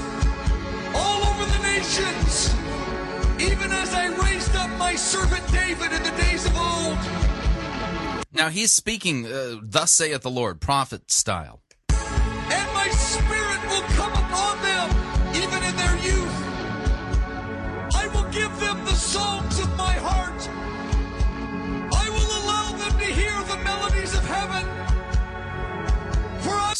[0.94, 2.54] all over the nations,
[3.40, 6.98] even as I raised up my servant David in the days of old.
[8.34, 11.62] Now he's speaking, uh, thus saith the Lord, prophet style.
[11.88, 14.03] And my spirit will come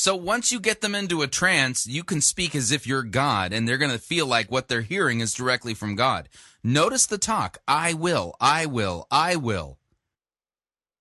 [0.05, 3.55] So once you get them into a trance, you can speak as if you're God,
[3.55, 6.29] and they're going to feel like what they're hearing is directly from God.
[6.63, 9.79] Notice the talk I will, I will, I will.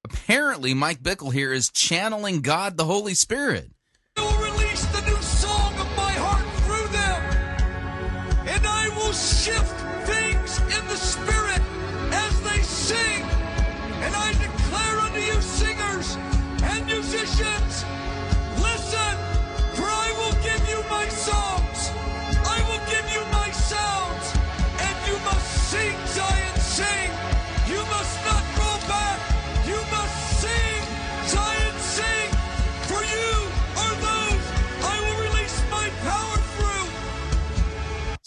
[0.05, 3.71] Apparently, Mike Bickle here is channeling God the Holy Spirit.
[4.15, 8.47] Will release the new song of my heart through them.
[8.47, 9.82] And I will shift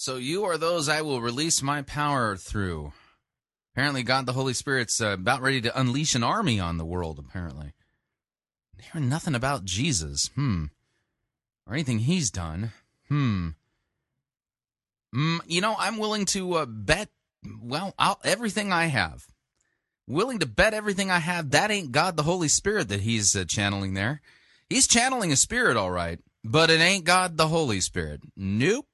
[0.07, 2.93] So you are those I will release my power through.
[3.73, 7.19] Apparently, God the Holy Spirit's uh, about ready to unleash an army on the world,
[7.19, 7.73] apparently.
[8.81, 10.31] Hearing nothing about Jesus.
[10.37, 10.67] Hmm.
[11.67, 12.71] Or anything he's done.
[13.09, 13.49] Hmm.
[15.13, 17.09] Mm, you know, I'm willing to uh, bet,
[17.61, 19.27] well, I'll, everything I have.
[20.07, 23.45] Willing to bet everything I have that ain't God the Holy Spirit that he's uh,
[23.45, 24.21] channeling there.
[24.71, 28.21] He's channeling a spirit, all right, but it ain't God the Holy Spirit.
[28.37, 28.87] Nope.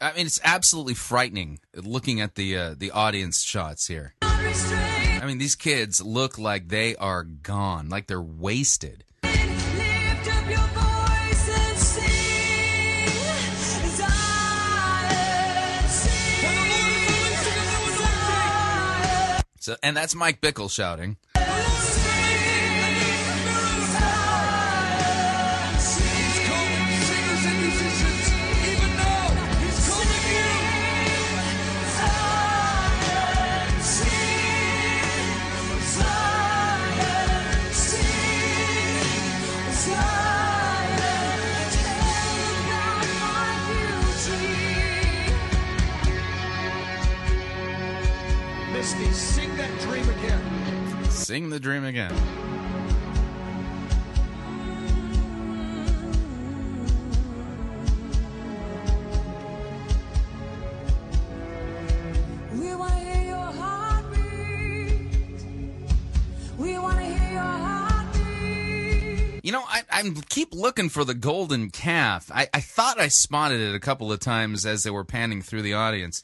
[0.00, 4.14] I mean, it's absolutely frightening looking at the uh, the audience shots here.
[4.22, 9.04] I mean, these kids look like they are gone, like they're wasted.
[19.60, 21.18] So, and that's Mike Bickle shouting.
[51.38, 52.12] Sing the dream again.
[62.52, 65.14] We want to hear your heartbeat.
[66.58, 69.44] We want to hear your heartbeat.
[69.44, 72.32] You know, I, I keep looking for the golden calf.
[72.34, 75.62] I, I thought I spotted it a couple of times as they were panning through
[75.62, 76.20] the audience.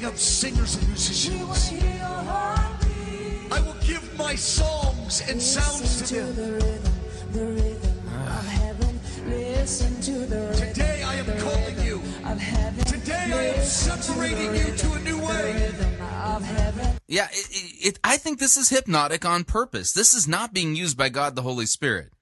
[0.00, 1.68] Raising up singers and We want to musicians.
[1.68, 3.52] hear your heartbeat.
[3.52, 6.36] I will give my songs and sounds to Listen to them.
[6.36, 6.92] the rhythm,
[7.32, 9.00] the rhythm of heaven.
[9.26, 10.68] Listen to the rhythm.
[10.72, 11.96] Today I am the calling rhythm you.
[12.24, 12.84] Of heaven.
[12.84, 15.52] Today I am Listen to separating you rhythm, to a new way.
[15.52, 16.96] The rhythm of heaven.
[17.08, 19.92] Yeah, it, it, it, I think this is hypnotic on purpose.
[19.92, 22.12] This is not being used by God the Holy Spirit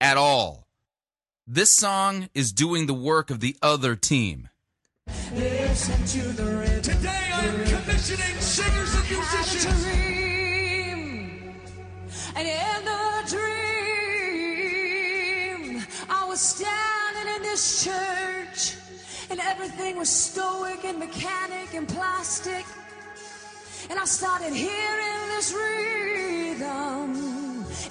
[0.00, 0.66] at all.
[1.46, 4.48] This song is doing the work of the other team.
[5.34, 6.82] Listen to the rhythm.
[6.82, 9.82] Today I am commissioning singers and had a musicians.
[9.84, 11.54] dream,
[12.34, 14.52] and in the dream,
[16.08, 18.76] I was standing in this church,
[19.30, 22.66] and everything was stoic and mechanic and plastic.
[23.88, 27.14] And I started hearing this rhythm,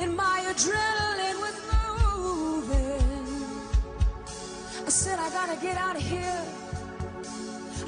[0.01, 3.03] and my adrenaline was moving.
[4.85, 6.43] I said, I gotta get out of here.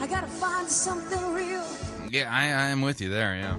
[0.02, 1.64] I gotta find something real.
[2.10, 3.56] Yeah, I, I am with you there, yeah.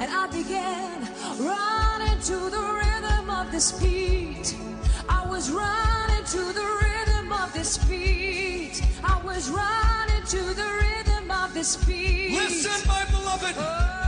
[0.00, 1.00] And I began
[1.40, 4.54] running to the rhythm of this beat.
[5.08, 8.82] I was running to the rhythm of this beat.
[9.02, 12.34] I was running to the rhythm of this beat.
[12.34, 13.54] Listen, my beloved.
[13.58, 14.01] Oh.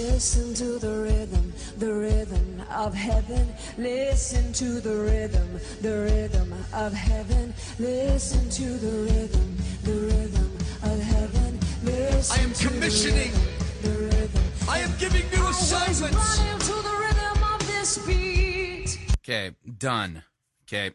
[0.00, 3.46] Listen to the rhythm, the rhythm of heaven.
[3.76, 7.52] Listen to the rhythm, the rhythm of heaven.
[7.78, 10.50] Listen to the rhythm, the rhythm
[10.84, 11.60] of heaven.
[11.84, 13.32] Listen I am to the commissioning.
[13.32, 14.42] rhythm, the rhythm.
[14.70, 16.38] I am giving new assignments.
[16.66, 18.98] to the rhythm of this beat.
[19.18, 20.22] Okay, done.
[20.64, 20.92] Okay.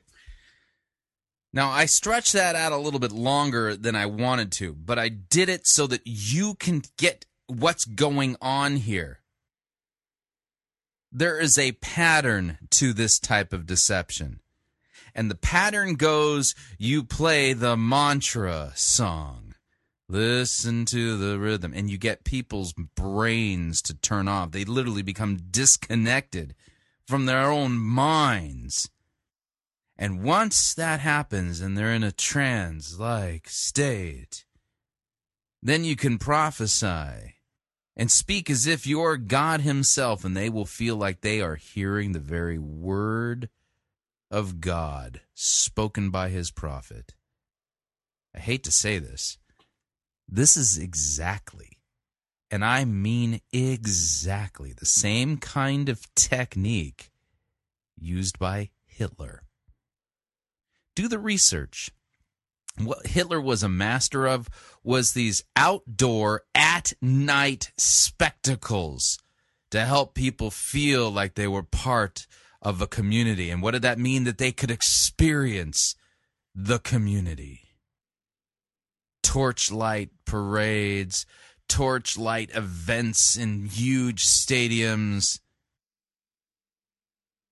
[1.53, 5.09] Now, I stretched that out a little bit longer than I wanted to, but I
[5.09, 9.19] did it so that you can get what's going on here.
[11.11, 14.41] There is a pattern to this type of deception.
[15.13, 19.55] And the pattern goes you play the mantra song.
[20.09, 21.73] Listen to the rhythm.
[21.73, 24.51] And you get people's brains to turn off.
[24.51, 26.53] They literally become disconnected
[27.07, 28.89] from their own minds.
[29.97, 34.43] And once that happens and they're in a trance like state,
[35.63, 37.34] then you can prophesy
[37.95, 42.11] and speak as if you're God Himself, and they will feel like they are hearing
[42.11, 43.49] the very word
[44.29, 47.15] of God spoken by His prophet.
[48.35, 49.37] I hate to say this.
[50.27, 51.79] This is exactly,
[52.49, 57.11] and I mean exactly, the same kind of technique
[57.97, 59.43] used by Hitler.
[60.95, 61.91] Do the research
[62.77, 64.49] what Hitler was a master of
[64.85, 69.17] was these outdoor at night spectacles
[69.71, 72.27] to help people feel like they were part
[72.61, 73.49] of a community.
[73.49, 74.23] And what did that mean?
[74.23, 75.95] That they could experience
[76.53, 77.61] the community.
[79.23, 81.25] Torchlight parades,
[81.67, 85.39] torchlight events in huge stadiums.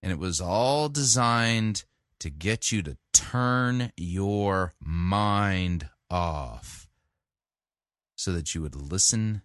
[0.01, 1.83] And it was all designed
[2.19, 6.82] to get you to turn your mind off
[8.23, 9.41] so that you would listen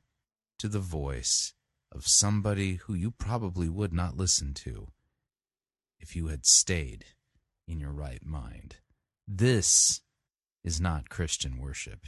[0.57, 1.53] to the voice
[1.91, 4.87] of somebody who you probably would not listen to
[5.99, 7.05] if you had stayed
[7.67, 8.77] in your right mind.
[9.27, 10.01] This
[10.63, 12.07] is not Christian worship.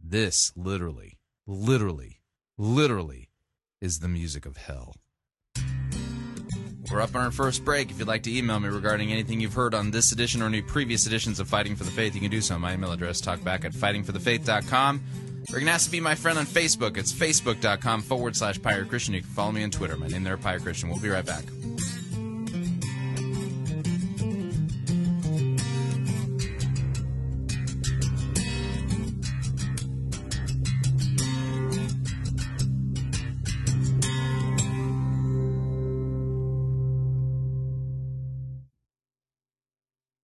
[0.00, 2.22] This literally, literally,
[2.58, 3.30] literally
[3.80, 4.96] is the music of hell.
[6.90, 7.90] We're up on our first break.
[7.90, 10.62] If you'd like to email me regarding anything you've heard on this edition or any
[10.62, 12.58] previous editions of Fighting for the Faith, you can do so.
[12.58, 15.02] My email address, talkback at fightingforthefaith.com.
[15.52, 16.96] Or you can ask to be my friend on Facebook.
[16.96, 19.14] It's facebook.com forward slash Pirate Christian.
[19.14, 19.96] You can follow me on Twitter.
[19.96, 20.88] My name there, Pirate Christian.
[20.88, 21.44] We'll be right back.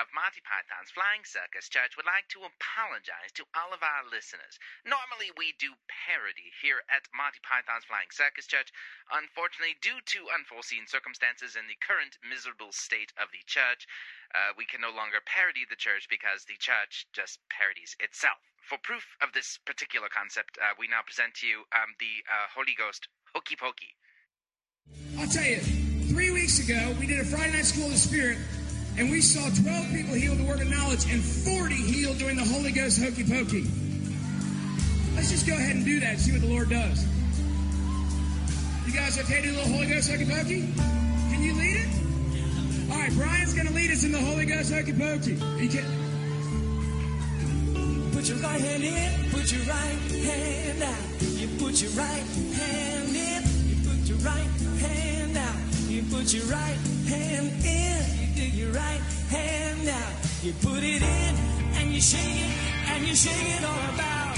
[0.00, 4.56] of Monty Python's Flying Circus Church would like to apologize to all of our listeners.
[4.88, 8.72] Normally, we do parody here at Monty Python's Flying Circus Church.
[9.12, 13.84] Unfortunately, due to unforeseen circumstances and the current miserable state of the church,
[14.32, 18.40] uh, we can no longer parody the church because the church just parodies itself.
[18.64, 22.48] For proof of this particular concept, uh, we now present to you um, the uh,
[22.56, 23.92] Holy Ghost Hokey Pokey.
[25.20, 25.60] I'll tell you,
[26.08, 28.38] three weeks ago, we did a Friday night school of the Spirit,
[29.00, 32.44] and we saw 12 people healed the word of knowledge and 40 healed during the
[32.44, 33.64] Holy Ghost hokey pokey.
[35.16, 37.06] Let's just go ahead and do that and see what the Lord does.
[38.86, 40.68] You guys okay to do the Holy Ghost hokey pokey?
[41.32, 42.92] Can you lead it?
[42.92, 45.36] All right, Brian's going to lead us in the Holy Ghost hokey pokey.
[48.12, 51.22] Put your right hand in, put your right hand out.
[51.40, 55.19] You put your right hand in, you put your right hand.
[56.00, 56.80] You put your right
[57.12, 60.12] hand in, you do your right hand out.
[60.42, 61.34] You put it in
[61.76, 62.56] and you shake it
[62.88, 64.32] and you shake it all about.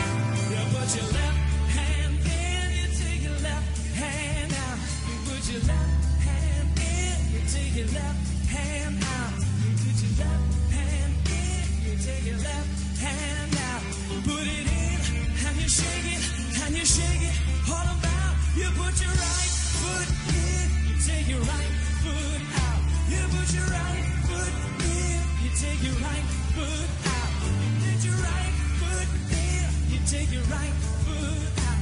[0.51, 1.39] You put your left
[1.71, 4.79] hand in, you take your left hand out.
[5.07, 8.19] You put your left hand in, you take your left
[8.51, 9.39] hand out.
[9.63, 10.43] You put your left
[10.75, 13.83] hand in, you take your left hand out.
[14.11, 14.99] You put it in
[15.47, 16.23] and you shake it
[16.59, 17.39] and you shake it
[17.71, 18.35] all about.
[18.59, 20.67] You put your right foot in,
[21.07, 21.73] take your right
[22.03, 22.81] foot out.
[23.11, 24.55] You put your right foot
[24.87, 27.31] in, you take your right foot out.
[27.43, 31.81] You put your right foot in, you take your right foot out.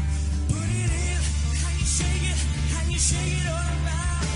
[0.49, 1.21] Put it in
[1.66, 2.41] and you shake it
[2.81, 4.30] and you shake it all about.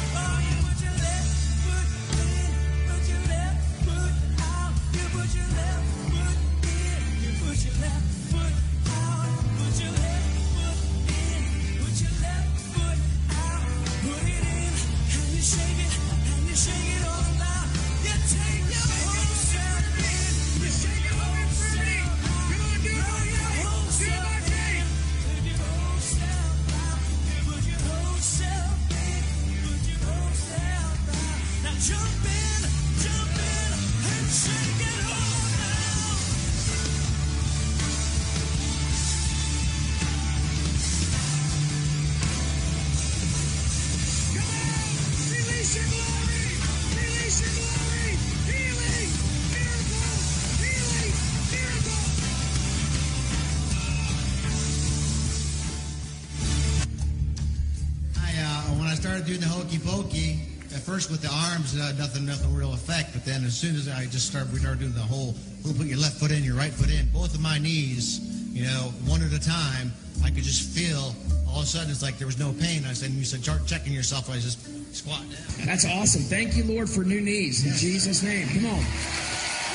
[59.64, 60.40] Hokey pokey,
[60.74, 63.14] at first with the arms, uh, nothing, nothing real effect.
[63.14, 65.34] But then as soon as I just started, we started doing the whole,
[65.64, 68.20] we'll put your left foot in, your right foot in, both of my knees,
[68.52, 69.92] you know, one at a time.
[70.22, 71.14] I could just feel.
[71.48, 72.84] All of a sudden, it's like there was no pain.
[72.84, 74.28] I said, you said, start checking yourself.
[74.28, 74.58] I just
[74.94, 75.66] squat down.
[75.66, 76.22] That's awesome.
[76.22, 78.48] Thank you, Lord, for new knees in Jesus' name.
[78.48, 78.84] Come on.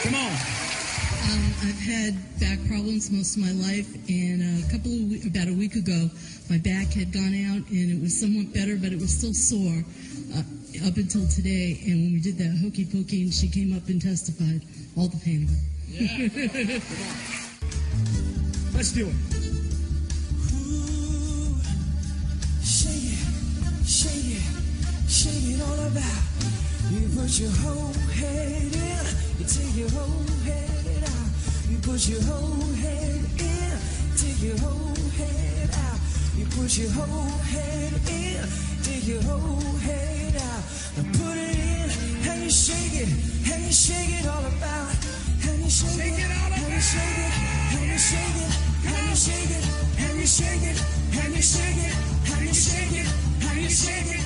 [0.04, 0.59] Come on.
[1.30, 5.48] Um, I've had back problems most of my life, and a couple of we- about
[5.48, 6.10] a week ago,
[6.50, 9.84] my back had gone out, and it was somewhat better, but it was still sore
[10.34, 10.42] uh,
[10.88, 11.80] up until today.
[11.86, 14.62] And when we did that hokey pokey, and she came up and testified,
[14.98, 15.60] all the pain gone.
[18.74, 19.16] Let's do it.
[22.66, 23.22] Shake it,
[23.86, 24.42] shake it,
[25.08, 26.26] shake it all about.
[26.90, 29.06] You put your whole head in,
[29.38, 30.69] you take your whole head out.
[31.90, 33.72] Put your whole head in,
[34.16, 36.00] take your whole head out.
[36.38, 38.46] You put your whole head in,
[38.84, 40.64] take your whole head out.
[40.96, 43.10] Now put it in, and you shake it,
[43.52, 44.94] and you shake it all about.
[45.50, 47.34] And you shake, Shake it, it and you shake it,
[47.74, 48.54] and you shake it,
[48.86, 49.66] and you shake it,
[49.98, 50.78] and you shake it,
[51.18, 51.94] and you shake it,
[52.30, 53.08] and you shake it,
[53.50, 54.19] and you shake it,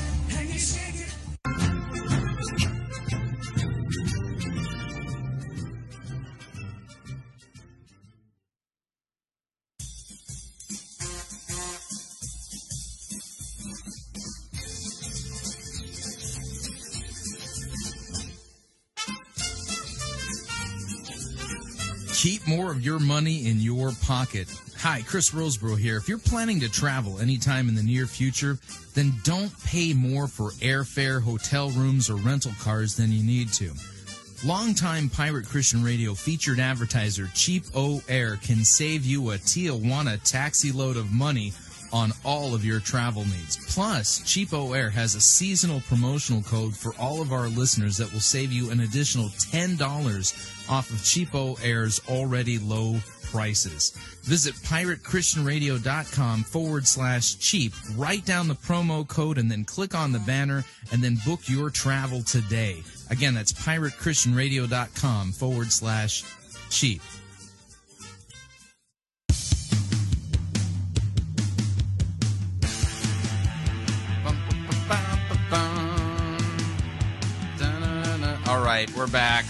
[22.74, 24.47] of your money in your pocket.
[24.80, 25.95] Hi, Chris Rosebrough here.
[25.95, 28.57] If you're planning to travel anytime in the near future,
[28.95, 33.71] then don't pay more for airfare, hotel rooms, or rental cars than you need to.
[34.43, 40.71] Longtime Pirate Christian Radio featured advertiser Cheap O Air can save you a Tijuana taxi
[40.71, 41.53] load of money
[41.93, 43.57] on all of your travel needs.
[43.71, 48.51] Plus, CheapOair has a seasonal promotional code for all of our listeners that will save
[48.51, 49.78] you an additional $10
[50.70, 52.99] off of CheapOair's already low
[53.34, 53.91] prices.
[54.24, 57.74] Visit piratechristianradio.com forward slash cheap.
[57.95, 61.70] Write down the promo code and then click on the banner and then book your
[61.70, 62.84] travel today.
[63.09, 66.24] Again, that's piratechristianradio.com forward slash
[66.70, 67.01] cheap.
[78.45, 79.45] All right, we're back.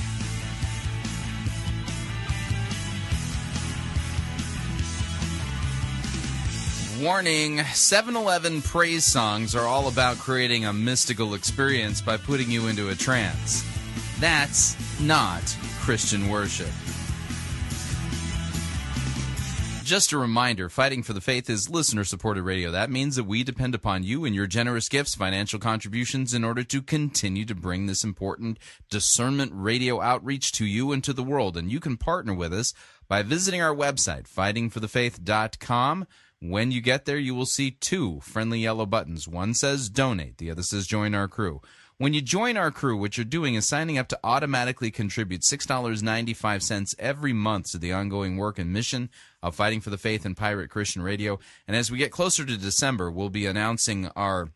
[7.04, 12.68] Warning 7 Eleven praise songs are all about creating a mystical experience by putting you
[12.68, 13.62] into a trance.
[14.22, 15.44] That's not
[15.82, 16.70] Christian worship.
[19.84, 22.72] Just a reminder Fighting for the Faith is listener supported radio.
[22.72, 26.64] That means that we depend upon you and your generous gifts, financial contributions, in order
[26.64, 28.60] to continue to bring this important
[28.90, 31.58] discernment radio outreach to you and to the world.
[31.58, 32.74] And you can partner with us
[33.10, 36.08] by visiting our website, fightingforthefaith.com.
[36.40, 39.28] When you get there, you will see two friendly yellow buttons.
[39.28, 41.62] One says donate, the other says join our crew.
[42.04, 46.96] When you join our crew, what you're doing is signing up to automatically contribute $6.95
[47.00, 49.10] every month to the ongoing work and mission
[49.42, 51.40] of Fighting for the Faith and Pirate Christian Radio.
[51.66, 54.50] And as we get closer to December, we'll be announcing our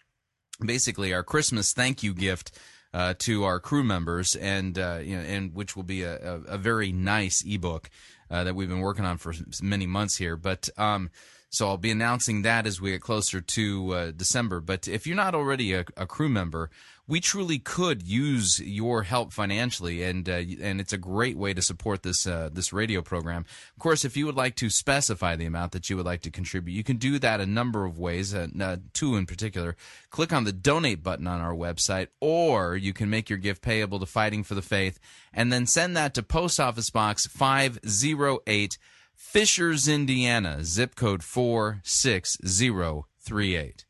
[0.59, 2.51] basically our Christmas thank you gift
[2.93, 6.41] uh, to our crew members, and uh, you know, and which will be a, a,
[6.47, 7.89] a very nice ebook
[8.29, 10.35] uh, that we've been working on for many months here.
[10.35, 11.11] But um,
[11.49, 14.59] so I'll be announcing that as we get closer to uh, December.
[14.59, 16.69] But if you're not already a, a crew member,
[17.07, 21.61] we truly could use your help financially, and uh, and it's a great way to
[21.61, 23.45] support this uh, this radio program.
[23.75, 26.31] Of course, if you would like to specify the amount that you would like to
[26.31, 28.35] contribute, you can do that a number of ways.
[28.35, 29.77] Uh, uh, two in particular.
[30.09, 33.99] Click on the donate button on our website, or you can make your gift payable
[33.99, 34.99] to Fighting for the Faith,
[35.33, 38.77] and then send that to Post Office Box five zero eight.
[39.15, 43.86] Fishers, Indiana, zip code 46038.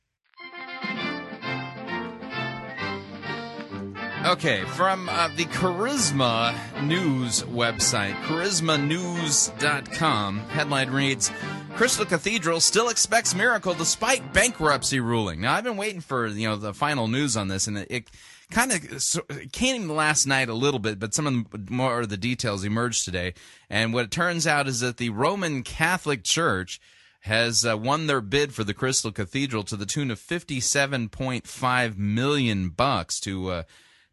[4.27, 6.53] Okay, from uh, the Charisma
[6.83, 11.31] News website, charismanews.com, headline reads
[11.75, 15.39] Crystal Cathedral still expects miracle despite bankruptcy ruling.
[15.39, 18.11] Now, I've been waiting for, you know, the final news on this, and it, it
[18.51, 19.21] kind of so,
[19.53, 23.05] came last night a little bit, but some of the more of the details emerged
[23.05, 23.33] today.
[23.69, 26.81] And what it turns out is that the Roman Catholic Church
[27.21, 32.69] has uh, won their bid for the Crystal Cathedral to the tune of 57.5 million
[32.71, 33.63] bucks to uh,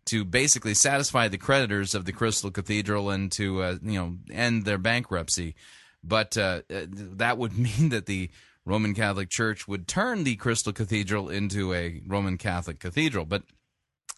[0.06, 4.64] to basically satisfy the creditors of the Crystal Cathedral and to uh, you know end
[4.64, 5.54] their bankruptcy.
[6.02, 8.30] But uh, uh, that would mean that the
[8.66, 13.24] Roman Catholic Church would turn the Crystal Cathedral into a Roman Catholic cathedral.
[13.24, 13.42] But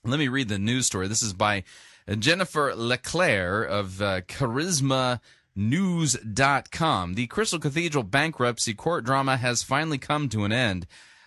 [0.04, 1.08] let me read the news story.
[1.08, 1.64] This is by
[2.18, 5.20] Jennifer LeClaire of uh, Charisma
[5.56, 7.14] News.com.
[7.14, 10.86] The Crystal Cathedral bankruptcy court drama has finally come to an end,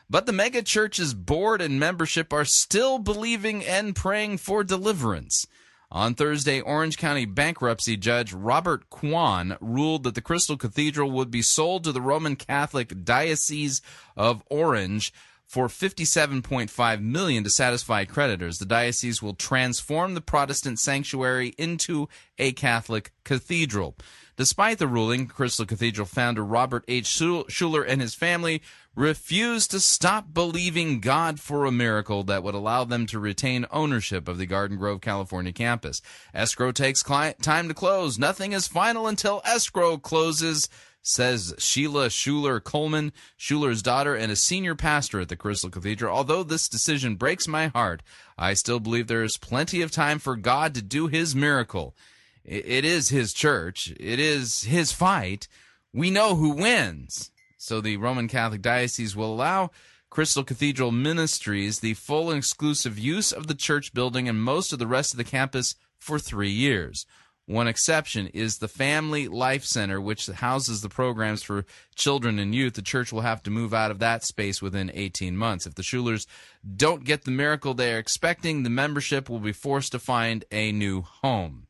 [0.09, 5.45] but the megachurch's board and membership are still believing and praying for deliverance.
[5.91, 11.41] On Thursday, Orange County bankruptcy judge Robert Kwan ruled that the Crystal Cathedral would be
[11.41, 13.81] sold to the Roman Catholic Diocese
[14.15, 15.11] of Orange
[15.49, 18.59] for 57.5 million to satisfy creditors.
[18.59, 22.07] The diocese will transform the Protestant sanctuary into
[22.37, 23.95] a Catholic cathedral.
[24.37, 27.07] Despite the ruling, Crystal Cathedral founder Robert H.
[27.07, 28.61] Schuller and his family
[28.99, 34.27] refused to stop believing God for a miracle that would allow them to retain ownership
[34.27, 36.01] of the Garden Grove, California campus.
[36.33, 38.19] Escrow takes time to close.
[38.19, 40.67] Nothing is final until escrow closes
[41.01, 46.13] says Sheila Schuller Coleman, Schuller's daughter and a senior pastor at the Crystal Cathedral.
[46.13, 48.03] Although this decision breaks my heart,
[48.37, 51.95] I still believe there is plenty of time for God to do his miracle.
[52.43, 55.47] It is his church, it is his fight.
[55.93, 57.31] We know who wins.
[57.61, 59.71] So the Roman Catholic Diocese will allow
[60.09, 64.79] Crystal Cathedral Ministries the full and exclusive use of the church building and most of
[64.79, 67.05] the rest of the campus for three years.
[67.47, 72.75] One exception is the Family Life Center, which houses the programs for children and youth.
[72.75, 75.65] The church will have to move out of that space within 18 months.
[75.65, 76.27] If the Schullers
[76.75, 80.71] don't get the miracle they are expecting, the membership will be forced to find a
[80.71, 81.67] new home.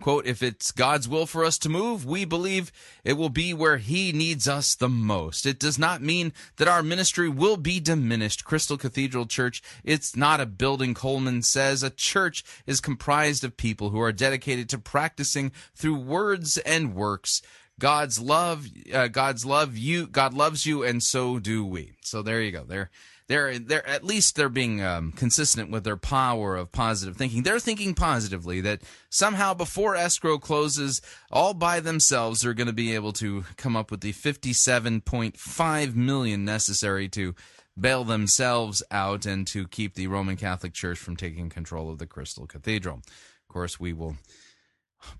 [0.00, 2.72] Quote, if it's God's will for us to move, we believe
[3.04, 5.46] it will be where He needs us the most.
[5.46, 8.44] It does not mean that our ministry will be diminished.
[8.44, 11.82] Crystal Cathedral Church, it's not a building, Coleman says.
[11.82, 17.42] A church is comprised of people who are dedicated to practicing through words and works.
[17.78, 21.94] God's love, uh, God's love you, God loves you, and so do we.
[22.02, 22.64] So there you go.
[22.64, 22.90] There
[23.28, 27.42] they're they're at least they're being um, consistent with their power of positive thinking.
[27.42, 31.00] They're thinking positively that somehow before escrow closes,
[31.30, 35.36] all by themselves, they're going to be able to come up with the fifty-seven point
[35.38, 37.34] five million necessary to
[37.78, 42.06] bail themselves out and to keep the Roman Catholic Church from taking control of the
[42.06, 42.98] Crystal Cathedral.
[42.98, 44.16] Of course, we will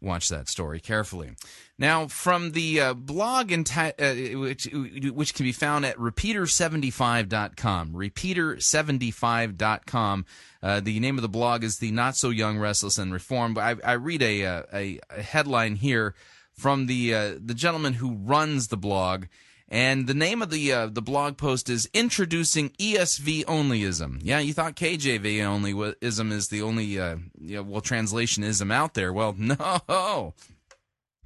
[0.01, 1.32] watch that story carefully.
[1.78, 3.93] Now, from the uh, blog, uh,
[4.35, 10.26] which, which can be found at repeater75.com, repeater75.com.
[10.62, 13.59] Uh, the name of the blog is The Not So Young, Restless, and Reformed.
[13.59, 16.14] I, I read a, uh, a, a, headline here
[16.53, 19.24] from the, uh, the gentleman who runs the blog,
[19.69, 24.21] and the name of the uh, the blog post is introducing ESV onlyism.
[24.23, 29.12] Yeah, you thought KJV onlyism is the only uh, you know, well translationism out there.
[29.12, 30.35] Well, no,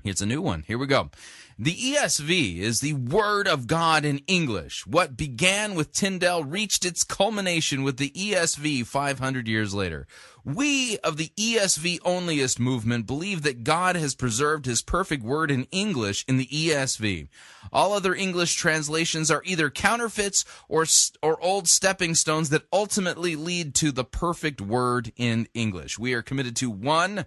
[0.05, 0.63] it's a new one.
[0.67, 1.11] Here we go.
[1.61, 4.87] The ESV is the Word of God in English.
[4.87, 10.07] What began with Tyndale reached its culmination with the ESV 500 years later.
[10.45, 15.67] We of the ESV onlyist movement believe that God has preserved his perfect word in
[15.73, 17.27] English in the ESV.
[17.73, 20.87] All other English translations are either counterfeits or,
[21.25, 25.99] or old stepping stones that ultimately lead to the perfect word in English.
[25.99, 27.27] We are committed to one,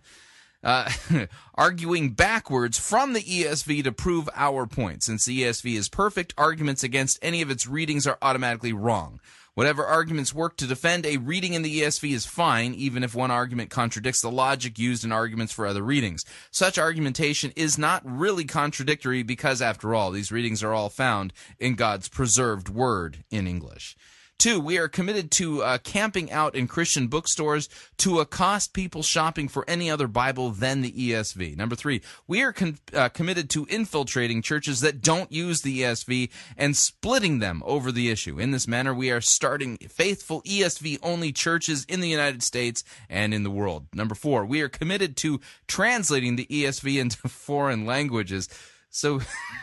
[0.63, 0.91] uh,
[1.55, 5.03] arguing backwards from the ESV to prove our point.
[5.03, 9.19] Since the ESV is perfect, arguments against any of its readings are automatically wrong.
[9.53, 13.31] Whatever arguments work to defend a reading in the ESV is fine, even if one
[13.31, 16.23] argument contradicts the logic used in arguments for other readings.
[16.51, 21.75] Such argumentation is not really contradictory because, after all, these readings are all found in
[21.75, 23.97] God's preserved word in English.
[24.41, 29.47] Two, we are committed to uh, camping out in Christian bookstores to accost people shopping
[29.47, 31.55] for any other Bible than the ESV.
[31.55, 36.31] Number three, we are con- uh, committed to infiltrating churches that don't use the ESV
[36.57, 38.39] and splitting them over the issue.
[38.39, 43.35] In this manner, we are starting faithful ESV only churches in the United States and
[43.35, 43.85] in the world.
[43.93, 48.49] Number four, we are committed to translating the ESV into foreign languages.
[48.89, 49.21] So.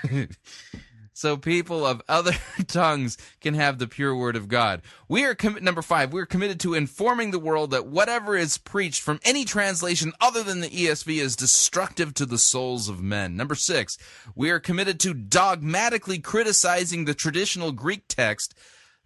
[1.18, 2.30] so people of other
[2.68, 4.82] tongues can have the pure word of God.
[5.08, 8.56] We are com- number 5, we are committed to informing the world that whatever is
[8.56, 13.36] preached from any translation other than the ESV is destructive to the souls of men.
[13.36, 13.98] Number 6,
[14.36, 18.54] we are committed to dogmatically criticizing the traditional Greek text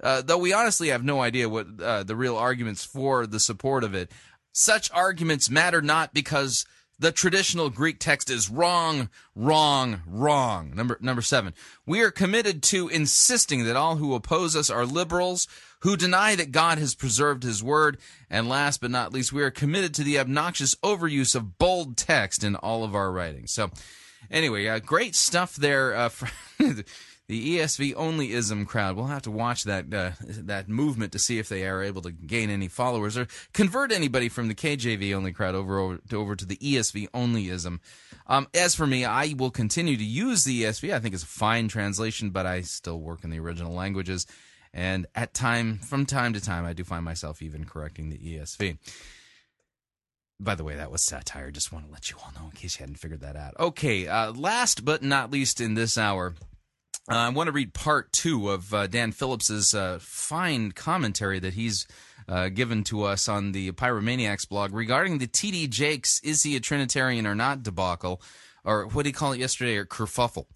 [0.03, 3.85] uh, though we honestly have no idea what uh, the real arguments for the support
[3.85, 4.11] of it.
[4.53, 6.67] Such arguments matter not because
[7.03, 10.73] the traditional Greek text is wrong, wrong, wrong.
[10.75, 11.53] Number number 7.
[11.85, 15.49] We are committed to insisting that all who oppose us are liberals
[15.81, 17.99] who deny that God has preserved his word,
[18.31, 22.45] and last but not least, we are committed to the obnoxious overuse of bold text
[22.45, 23.51] in all of our writings.
[23.51, 23.71] So,
[24.31, 26.11] anyway, uh, great stuff there uh,
[27.33, 28.95] the ESV onlyism crowd.
[28.95, 32.13] We'll have to watch that uh, that movement to see if they are able to
[32.13, 36.37] gain any followers or convert anybody from the KJV only crowd over over to, over
[36.37, 37.81] to the ESV onlyism.
[38.27, 40.93] Um, as for me, I will continue to use the ESV.
[40.93, 44.27] I think it's a fine translation, but I still work in the original languages,
[44.75, 48.77] and at time from time to time, I do find myself even correcting the ESV.
[50.39, 51.51] By the way, that was satire.
[51.51, 53.55] Just want to let you all know in case you hadn't figured that out.
[53.59, 56.35] Okay, uh, last but not least in this hour,
[57.11, 61.55] uh, I want to read part two of uh, Dan Phillips's uh, fine commentary that
[61.55, 61.87] he's
[62.29, 65.67] uh, given to us on the Pyromaniacs blog regarding the T.D.
[65.67, 68.23] Jakes "Is he a Trinitarian or not?" debacle,
[68.65, 70.47] or what did he call it yesterday, or kerfuffle.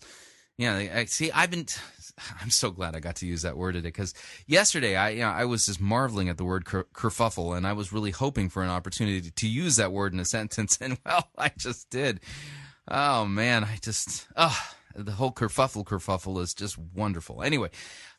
[0.57, 1.67] Yeah, I, see, I've been.
[2.41, 4.15] I'm so glad I got to use that word today because
[4.47, 7.75] yesterday I, you know, I was just marveling at the word ker, kerfuffle, and I
[7.75, 11.29] was really hoping for an opportunity to use that word in a sentence, and well,
[11.37, 12.21] I just did.
[12.89, 17.43] Oh man, I just oh the whole kerfuffle kerfuffle is just wonderful.
[17.43, 17.71] Anyway,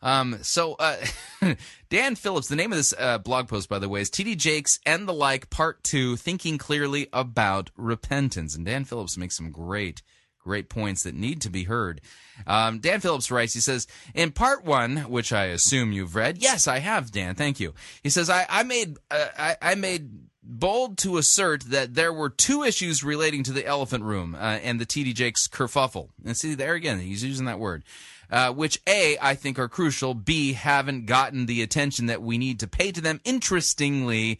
[0.01, 0.97] um, so uh,
[1.89, 4.79] Dan Phillips, the name of this uh, blog post, by the way, is TD Jakes
[4.85, 8.55] and the like, part two, thinking clearly about repentance.
[8.55, 10.01] And Dan Phillips makes some great,
[10.39, 12.01] great points that need to be heard.
[12.45, 16.67] Um, Dan Phillips writes, he says, in part one, which I assume you've read, yes,
[16.67, 17.73] I have, Dan, thank you.
[18.03, 20.09] He says, I, I made, uh, I, I made
[20.47, 24.79] bold to assert that there were two issues relating to the elephant room uh, and
[24.79, 26.09] the TD Jakes kerfuffle.
[26.25, 27.83] And see, there again, he's using that word.
[28.29, 32.59] Uh, which A, I think are crucial, B, haven't gotten the attention that we need
[32.59, 33.21] to pay to them.
[33.23, 34.39] Interestingly,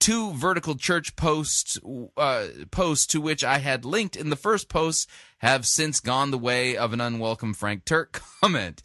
[0.00, 1.78] two vertical church posts,
[2.16, 6.38] uh, posts to which I had linked in the first post have since gone the
[6.38, 8.82] way of an unwelcome Frank Turk comment.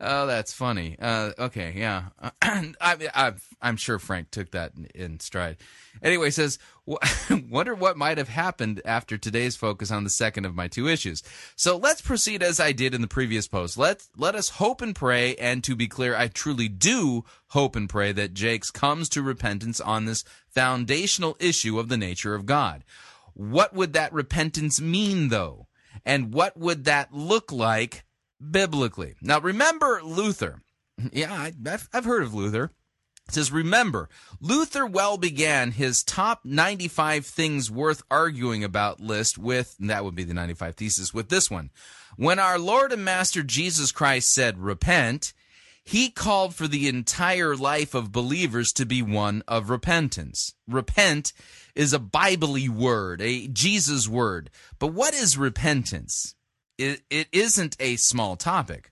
[0.00, 0.96] Oh, that's funny.
[1.00, 2.04] Uh, okay, yeah.
[2.42, 5.56] I, am sure Frank took that in, in stride.
[6.02, 6.58] Anyway, says,
[7.50, 11.22] wonder what might have happened after today's focus on the second of my two issues.
[11.56, 13.78] So let's proceed as I did in the previous post.
[13.78, 17.88] Let let us hope and pray, and to be clear, I truly do hope and
[17.88, 22.84] pray that Jakes comes to repentance on this foundational issue of the nature of God.
[23.34, 25.66] What would that repentance mean, though?
[26.04, 28.04] And what would that look like
[28.40, 29.14] biblically.
[29.20, 30.62] Now, remember Luther.
[31.12, 32.72] Yeah, I, have I've heard of Luther.
[33.28, 34.08] It says, remember,
[34.40, 40.24] Luther well began his top 95 things worth arguing about list with, that would be
[40.24, 41.70] the 95 thesis, with this one.
[42.16, 45.32] When our Lord and Master Jesus Christ said, repent,
[45.84, 50.54] he called for the entire life of believers to be one of repentance.
[50.68, 51.32] Repent
[51.74, 54.50] is a Biblically word, a Jesus word.
[54.78, 56.34] But what is repentance?
[56.80, 58.90] It, it isn't a small topic.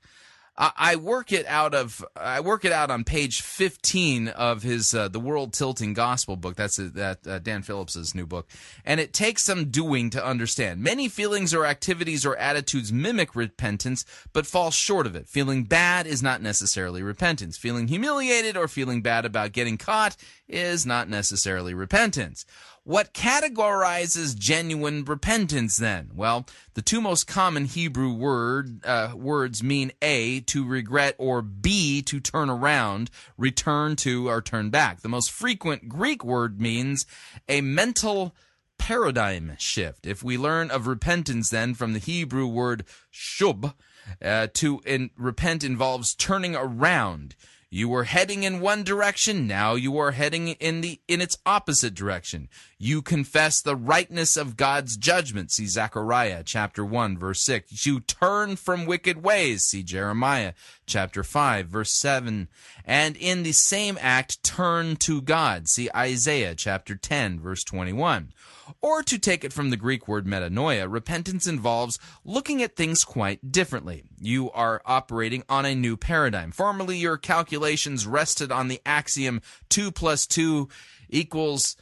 [0.59, 4.93] I, I work it out of I work it out on page 15 of his
[4.95, 6.57] uh, the World Tilting Gospel book.
[6.57, 8.49] That's a, that uh, Dan Phillips's new book,
[8.85, 10.83] and it takes some doing to understand.
[10.83, 15.29] Many feelings or activities or attitudes mimic repentance, but fall short of it.
[15.29, 17.57] Feeling bad is not necessarily repentance.
[17.57, 20.17] Feeling humiliated or feeling bad about getting caught
[20.49, 22.45] is not necessarily repentance.
[22.89, 26.09] What categorizes genuine repentance then?
[26.15, 32.01] Well, the two most common Hebrew word uh, words mean A to regret or B
[32.01, 35.03] to turn around, return to or turn back.
[35.03, 37.05] The most frequent Greek word means
[37.47, 38.35] a mental
[38.79, 40.07] paradigm shift.
[40.07, 43.75] If we learn of repentance then from the Hebrew word shub,
[44.23, 47.37] uh, to in, repent involves turning around.
[47.71, 51.93] You were heading in one direction, now you are heading in the in its opposite
[51.93, 52.49] direction.
[52.81, 55.51] You confess the rightness of God's judgment.
[55.51, 57.85] See Zechariah chapter 1 verse 6.
[57.85, 59.65] You turn from wicked ways.
[59.65, 60.53] See Jeremiah
[60.87, 62.47] chapter 5 verse 7.
[62.85, 65.67] And in the same act turn to God.
[65.67, 68.33] See Isaiah chapter 10 verse 21.
[68.81, 73.51] Or to take it from the Greek word metanoia, repentance involves looking at things quite
[73.51, 74.05] differently.
[74.21, 76.53] You are operating on a new paradigm.
[76.53, 80.69] Formerly, your calculations rested on the axiom 2 plus 2
[81.09, 81.77] equals,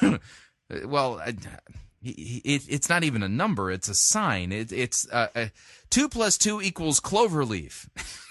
[0.86, 1.36] well, it,
[2.02, 4.52] it's not even a number, it's a sign.
[4.52, 5.46] It, it's uh, uh,
[5.90, 7.88] 2 plus 2 equals cloverleaf.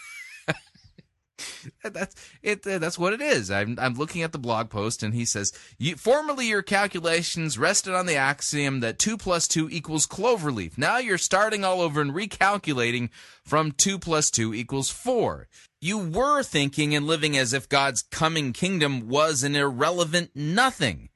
[1.84, 2.64] that's it.
[2.64, 3.52] That's what it is.
[3.52, 5.52] I'm I'm looking at the blog post, and he says,
[5.98, 10.78] "Formerly, your calculations rested on the axiom that two plus two equals cloverleaf.
[10.78, 13.10] Now you're starting all over and recalculating
[13.44, 15.48] from two plus two equals four.
[15.82, 21.10] You were thinking and living as if God's coming kingdom was an irrelevant nothing."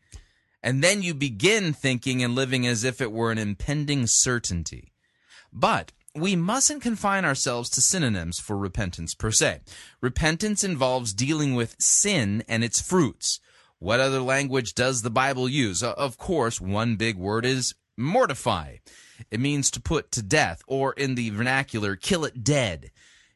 [0.67, 4.91] And then you begin thinking and living as if it were an impending certainty.
[5.53, 9.61] But we mustn't confine ourselves to synonyms for repentance per se.
[10.01, 13.39] Repentance involves dealing with sin and its fruits.
[13.79, 15.81] What other language does the Bible use?
[15.81, 18.79] Of course, one big word is mortify.
[19.31, 22.91] It means to put to death, or in the vernacular, kill it dead.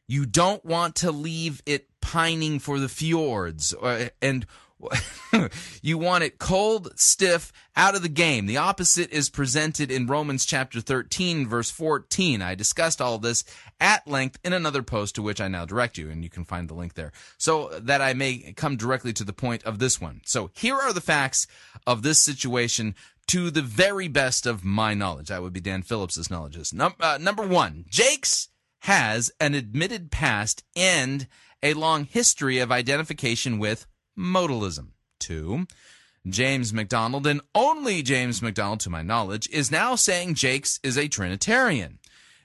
[0.06, 4.44] You don't want to leave it pining for the fjords, or, and
[5.82, 8.46] you want it cold, stiff, out of the game.
[8.46, 12.42] The opposite is presented in Romans chapter 13, verse 14.
[12.42, 13.44] I discussed all this
[13.80, 16.68] at length in another post to which I now direct you, and you can find
[16.68, 17.12] the link there.
[17.38, 20.20] So that I may come directly to the point of this one.
[20.24, 21.46] So here are the facts
[21.86, 22.94] of this situation
[23.28, 25.28] to the very best of my knowledge.
[25.28, 26.72] That would be Dan Phillips's knowledge.
[26.72, 28.48] Num- uh, number one, Jakes
[28.80, 31.28] has an admitted past and
[31.62, 33.86] a long history of identification with
[34.18, 34.88] modalism.
[35.18, 35.66] Two,
[36.28, 41.08] James MacDonald, and only James MacDonald to my knowledge, is now saying Jakes is a
[41.08, 41.98] Trinitarian.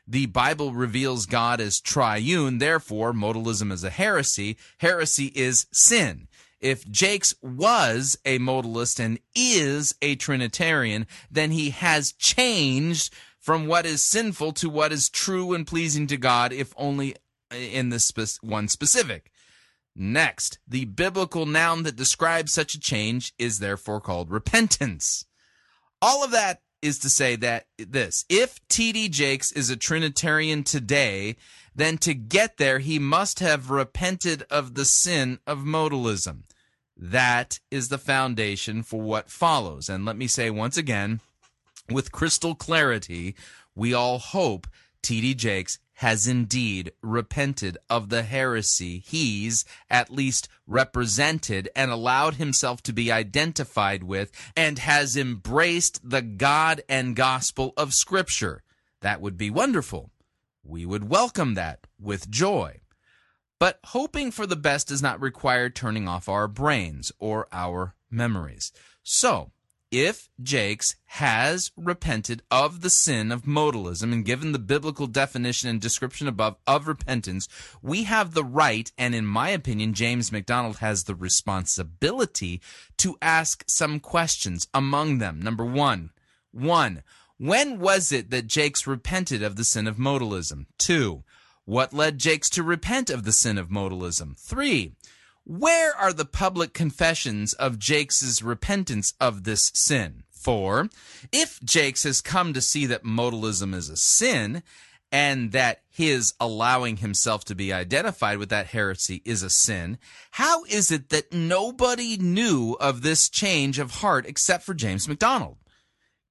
[0.08, 4.58] The Bible reveals God as triune, therefore, modalism is a heresy.
[4.78, 6.28] Heresy is sin.
[6.60, 13.86] If Jakes was a modalist and is a Trinitarian, then he has changed from what
[13.86, 17.16] is sinful to what is true and pleasing to God, if only
[17.52, 18.12] in this
[18.42, 19.32] one specific.
[20.00, 25.26] Next, the biblical noun that describes such a change is therefore called repentance.
[26.00, 29.10] All of that is to say that this if T.D.
[29.10, 31.36] Jakes is a Trinitarian today,
[31.74, 36.44] then to get there, he must have repented of the sin of modalism.
[36.96, 39.90] That is the foundation for what follows.
[39.90, 41.22] And let me say once again,
[41.90, 43.36] with crystal clarity,
[43.74, 44.68] we all hope
[45.02, 45.34] T.D.
[45.34, 52.94] Jakes has indeed repented of the heresy he's at least represented and allowed himself to
[52.94, 58.62] be identified with and has embraced the God and gospel of Scripture.
[59.02, 60.12] That would be wonderful.
[60.64, 62.82] We would welcome that with joy.
[63.60, 68.72] But hoping for the best does not require turning off our brains or our memories.
[69.02, 69.52] So,
[69.92, 75.80] if Jakes has repented of the sin of modalism and given the biblical definition and
[75.80, 77.48] description above of repentance,
[77.82, 82.62] we have the right, and in my opinion, James MacDonald has the responsibility
[82.98, 84.68] to ask some questions.
[84.74, 86.12] Among them, number one,
[86.52, 87.04] one,
[87.38, 90.66] when was it that Jakes repented of the sin of modalism?
[90.78, 91.24] Two,
[91.66, 94.38] what led Jakes to repent of the sin of modalism?
[94.38, 94.94] Three,
[95.48, 100.24] where are the public confessions of Jakes's repentance of this sin?
[100.30, 100.90] For
[101.32, 104.62] if Jakes has come to see that modalism is a sin,
[105.10, 109.98] and that his allowing himself to be identified with that heresy is a sin,
[110.32, 115.58] how is it that nobody knew of this change of heart except for James MacDonald?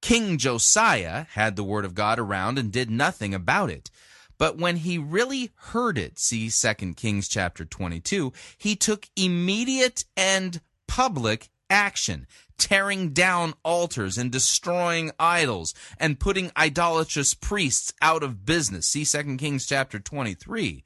[0.01, 3.89] King Josiah had the word of God around and did nothing about it.
[4.37, 10.61] But when he really heard it, see 2 Kings chapter 22, he took immediate and
[10.87, 12.27] public action,
[12.57, 18.87] tearing down altars and destroying idols and putting idolatrous priests out of business.
[18.87, 20.83] See 2 Kings chapter 23.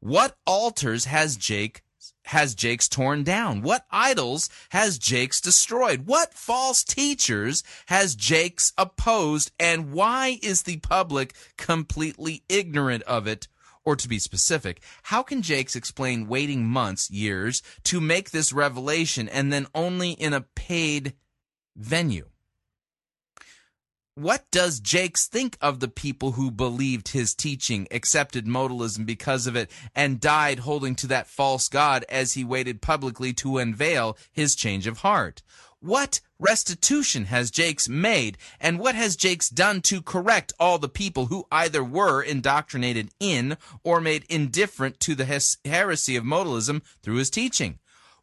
[0.00, 1.82] What altars has Jake
[2.24, 3.62] has Jakes torn down?
[3.62, 6.06] What idols has Jakes destroyed?
[6.06, 9.50] What false teachers has Jakes opposed?
[9.58, 13.48] And why is the public completely ignorant of it?
[13.84, 19.28] Or to be specific, how can Jakes explain waiting months, years to make this revelation
[19.28, 21.14] and then only in a paid
[21.74, 22.28] venue?
[24.20, 29.56] What does Jakes think of the people who believed his teaching, accepted modalism because of
[29.56, 34.54] it, and died holding to that false God as he waited publicly to unveil his
[34.54, 35.40] change of heart?
[35.78, 41.28] What restitution has Jakes made, and what has Jakes done to correct all the people
[41.28, 47.30] who either were indoctrinated in or made indifferent to the heresy of modalism through his
[47.30, 47.78] teaching?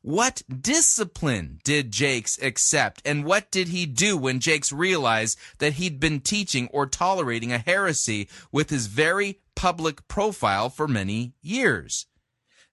[0.08, 6.00] What discipline did Jakes accept, and what did he do when Jakes realized that he'd
[6.00, 12.06] been teaching or tolerating a heresy with his very public profile for many years?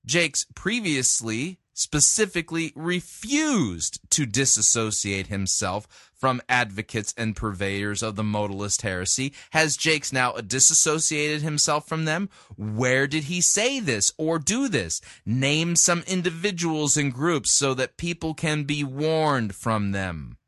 [0.06, 9.34] Jakes previously specifically refused to disassociate himself from advocates and purveyors of the modalist heresy.
[9.50, 12.30] Has Jakes now disassociated himself from them?
[12.56, 15.02] Where did he say this or do this?
[15.26, 20.38] Name some individuals and groups so that people can be warned from them.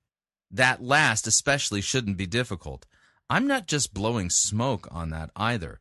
[0.51, 2.87] That last especially shouldn't be difficult.
[3.29, 5.79] I'm not just blowing smoke on that either.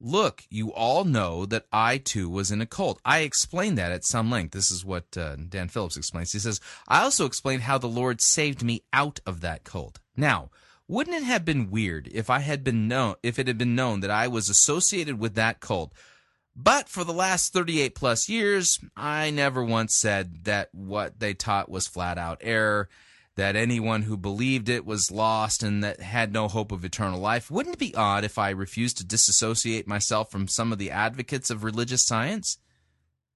[0.00, 3.00] Look, you all know that I too was in a cult.
[3.04, 4.52] I explained that at some length.
[4.52, 6.32] This is what uh, Dan Phillips explains.
[6.32, 9.98] He says, I also explained how the Lord saved me out of that cult.
[10.16, 10.50] Now,
[10.88, 14.00] wouldn't it have been weird if I had been known, if it had been known
[14.00, 15.92] that I was associated with that cult?
[16.56, 21.70] But for the last 38 plus years, I never once said that what they taught
[21.70, 22.88] was flat out error
[23.40, 27.50] that anyone who believed it was lost and that had no hope of eternal life.
[27.50, 31.48] Wouldn't it be odd if I refused to disassociate myself from some of the advocates
[31.48, 32.58] of religious science?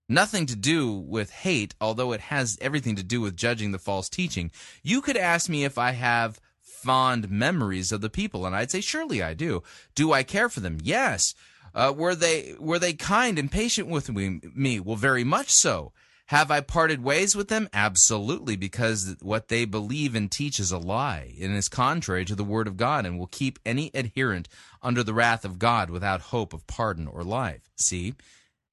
[0.07, 4.11] Nothing to do with hate, although it has everything to do with judging the false
[4.11, 4.51] teaching.
[4.83, 8.83] You could ask me if I have fond memories of the people, and I'd say
[8.83, 9.63] surely I do.
[9.95, 10.81] Do I care for them?
[10.83, 11.35] Yes.
[11.75, 14.43] Uh, were they were they kind and patient with me?
[14.55, 14.81] me?
[14.81, 15.95] Well, very much so.
[16.29, 17.69] Have I parted ways with them?
[17.75, 22.43] Absolutely, because what they believe and teach is a lie and is contrary to the
[22.43, 24.49] Word of God and will keep any adherent
[24.83, 27.69] under the wrath of God without hope of pardon or life.
[27.77, 28.15] See,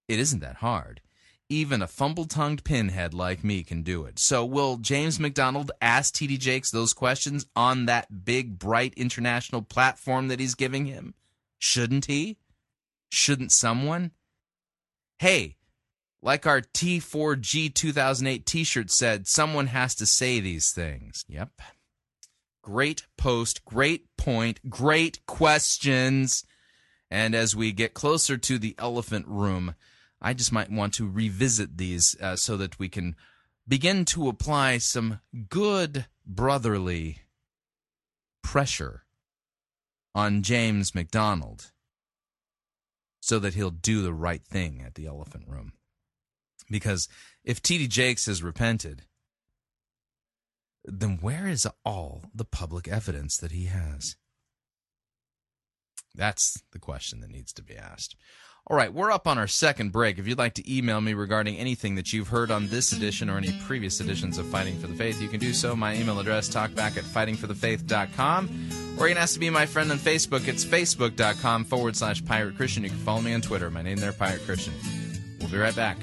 [0.08, 1.02] it isn't that hard.
[1.50, 4.18] Even a fumble tongued pinhead like me can do it.
[4.18, 6.38] So, will James MacDonald ask T.D.
[6.38, 11.16] Jakes those questions on that big, bright international platform that he's giving him?
[11.60, 12.38] Shouldn't he?
[13.10, 14.12] Shouldn't someone?
[15.20, 15.58] Hey,
[16.22, 21.26] like our T4G 2008 t shirt said, someone has to say these things.
[21.28, 21.50] Yep.
[22.62, 26.46] Great post, great point, great questions.
[27.10, 29.76] And as we get closer to the elephant room,
[30.22, 33.16] I just might want to revisit these uh, so that we can
[33.68, 35.20] begin to apply some
[35.50, 37.20] good brotherly
[38.44, 39.04] pressure
[40.14, 41.72] on James MacDonald
[43.22, 45.74] so that he'll do the right thing at the elephant room.
[46.72, 47.08] Because
[47.44, 47.88] if T.D.
[47.88, 49.04] Jakes has repented,
[50.86, 54.16] then where is all the public evidence that he has?
[56.16, 58.16] That's the question that needs to be asked.
[58.68, 60.20] All right, we're up on our second break.
[60.20, 63.38] If you'd like to email me regarding anything that you've heard on this edition or
[63.38, 65.76] any previous editions of Fighting for the Faith, you can do so.
[65.76, 68.70] My email address, talkback at fightingforthefaith.com.
[69.00, 70.48] Or you can ask to be my friend on Facebook.
[70.48, 72.84] It's facebook.com forward slash pirate Christian.
[72.84, 73.72] You can follow me on Twitter.
[73.72, 74.74] My name there, Pirate Christian.
[75.40, 75.98] We'll be right back.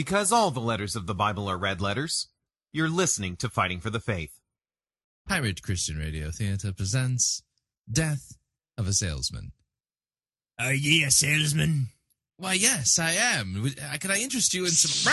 [0.00, 2.28] Because all the letters of the Bible are red letters,
[2.72, 4.32] you're listening to Fighting for the Faith.
[5.28, 7.42] Pirate Christian Radio Theater presents
[7.92, 8.38] Death
[8.78, 9.52] of a Salesman.
[10.58, 11.88] Are ye a salesman?
[12.38, 13.60] Why, yes, I am.
[13.62, 15.12] Would- uh, Can I interest you in some.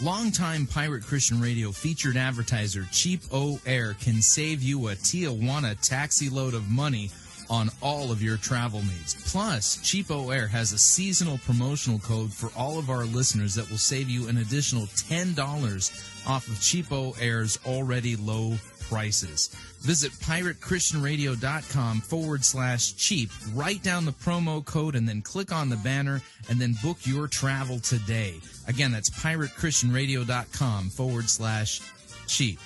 [0.00, 6.28] Longtime Pirate Christian Radio featured advertiser Cheap O Air can save you a Tijuana taxi
[6.28, 7.10] load of money
[7.50, 9.16] on all of your travel needs.
[9.32, 14.08] Plus, CheapOair has a seasonal promotional code for all of our listeners that will save
[14.08, 18.56] you an additional $10 off of CheapOair's already low
[18.88, 19.48] prices.
[19.80, 23.30] Visit piratechristianradio.com forward slash cheap.
[23.54, 27.28] Write down the promo code and then click on the banner and then book your
[27.28, 28.34] travel today.
[28.66, 31.80] Again, that's piratechristianradio.com forward slash
[32.26, 32.58] cheap.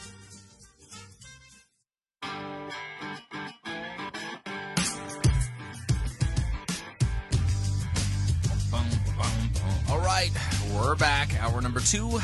[9.91, 10.31] All right,
[10.75, 11.35] we're back.
[11.41, 12.19] Hour number two,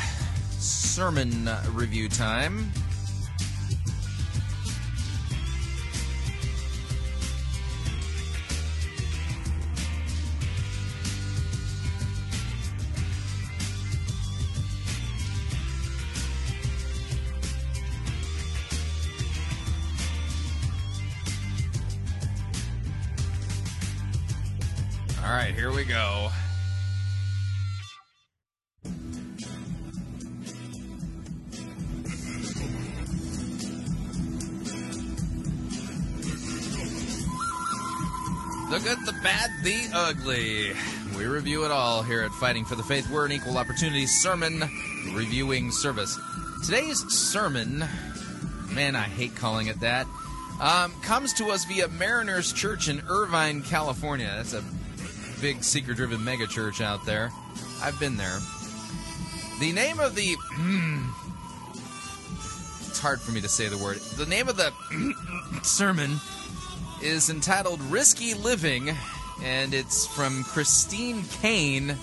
[0.57, 2.71] sermon review time.
[25.29, 26.31] All right, here we go.
[38.71, 40.71] The good, the bad, the ugly.
[41.15, 43.07] We review it all here at Fighting for the Faith.
[43.11, 44.63] We're an equal opportunity sermon
[45.13, 46.19] reviewing service.
[46.65, 47.83] Today's sermon,
[48.71, 50.07] man, I hate calling it that,
[50.59, 54.33] um, comes to us via Mariners Church in Irvine, California.
[54.35, 54.63] That's a
[55.41, 57.31] big seeker driven mega church out there.
[57.81, 58.39] I've been there.
[59.59, 60.35] The name of the
[62.87, 63.97] it's hard for me to say the word.
[63.97, 64.71] The name of the
[65.63, 66.17] sermon
[67.01, 68.95] is entitled Risky Living,
[69.43, 71.97] and it's from Christine Caine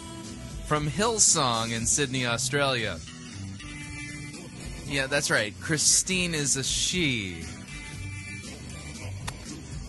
[0.66, 2.98] from Hillsong in Sydney, Australia.
[4.86, 5.54] Yeah, that's right.
[5.60, 7.44] Christine is a she.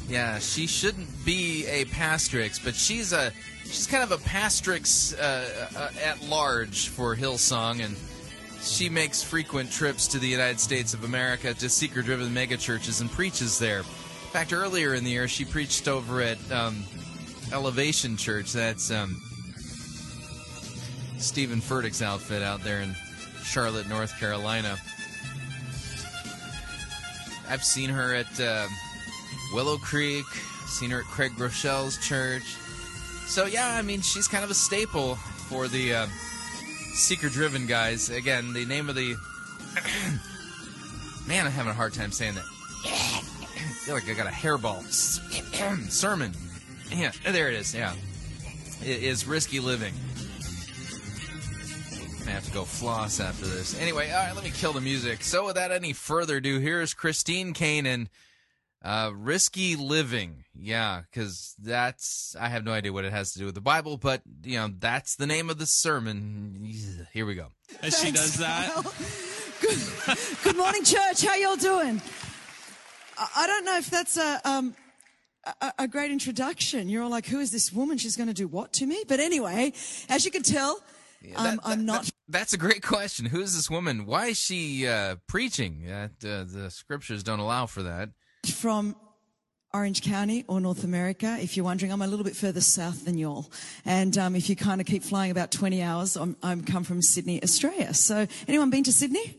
[0.07, 3.31] Yeah, she shouldn't be a pastrix, but she's a
[3.65, 7.97] she's kind of a pastrix uh, uh, at large for Hillsong, and
[8.61, 13.59] she makes frequent trips to the United States of America to seeker-driven megachurches and preaches
[13.59, 13.79] there.
[13.79, 16.83] In fact, earlier in the year, she preached over at um,
[17.51, 18.53] Elevation Church.
[18.53, 19.21] That's um,
[21.17, 22.95] Stephen Furtick's outfit out there in
[23.43, 24.77] Charlotte, North Carolina.
[27.49, 28.67] I've seen her at uh,
[29.53, 30.25] Willow Creek,
[30.65, 32.55] seen her at Craig Groeschel's church.
[33.27, 36.07] So, yeah, I mean, she's kind of a staple for the uh,
[36.93, 38.09] seeker driven guys.
[38.09, 39.15] Again, the name of the.
[41.27, 42.45] Man, I'm having a hard time saying that.
[42.85, 43.21] I
[43.85, 44.81] feel like I got a hairball.
[45.91, 46.33] Sermon.
[46.91, 47.75] Yeah, there it is.
[47.75, 47.93] Yeah.
[48.81, 49.93] It is Risky Living.
[52.27, 53.79] I have to go floss after this.
[53.79, 55.23] Anyway, all right, let me kill the music.
[55.23, 58.09] So, without any further ado, here's Christine Caine and
[58.87, 60.45] uh, Risky Living.
[60.55, 63.97] Yeah, because that's, I have no idea what it has to do with the Bible,
[63.97, 66.71] but, you know, that's the name of the sermon.
[67.13, 67.47] Here we go.
[67.81, 68.73] As she does that.
[69.59, 69.79] Good,
[70.43, 71.25] good morning, church.
[71.25, 71.99] How y'all doing?
[73.17, 74.75] I, I don't know if that's a, um,
[75.59, 76.89] a, a great introduction.
[76.89, 77.97] You're all like, who is this woman?
[77.97, 79.03] She's going to do what to me?
[79.07, 79.73] But anyway,
[80.09, 80.79] as you can tell,
[81.35, 82.03] um, I'm not.
[82.03, 83.25] That- that's a great question.
[83.25, 84.05] Who is this woman?
[84.05, 85.85] Why is she uh, preaching?
[85.87, 88.09] That uh, the scriptures don't allow for that.
[88.49, 88.95] From
[89.73, 91.37] Orange County or North America.
[91.39, 93.51] If you're wondering, I'm a little bit further south than y'all.
[93.85, 97.01] And um, if you kind of keep flying about 20 hours, I'm, I'm come from
[97.01, 97.93] Sydney, Australia.
[97.93, 99.37] So anyone been to Sydney?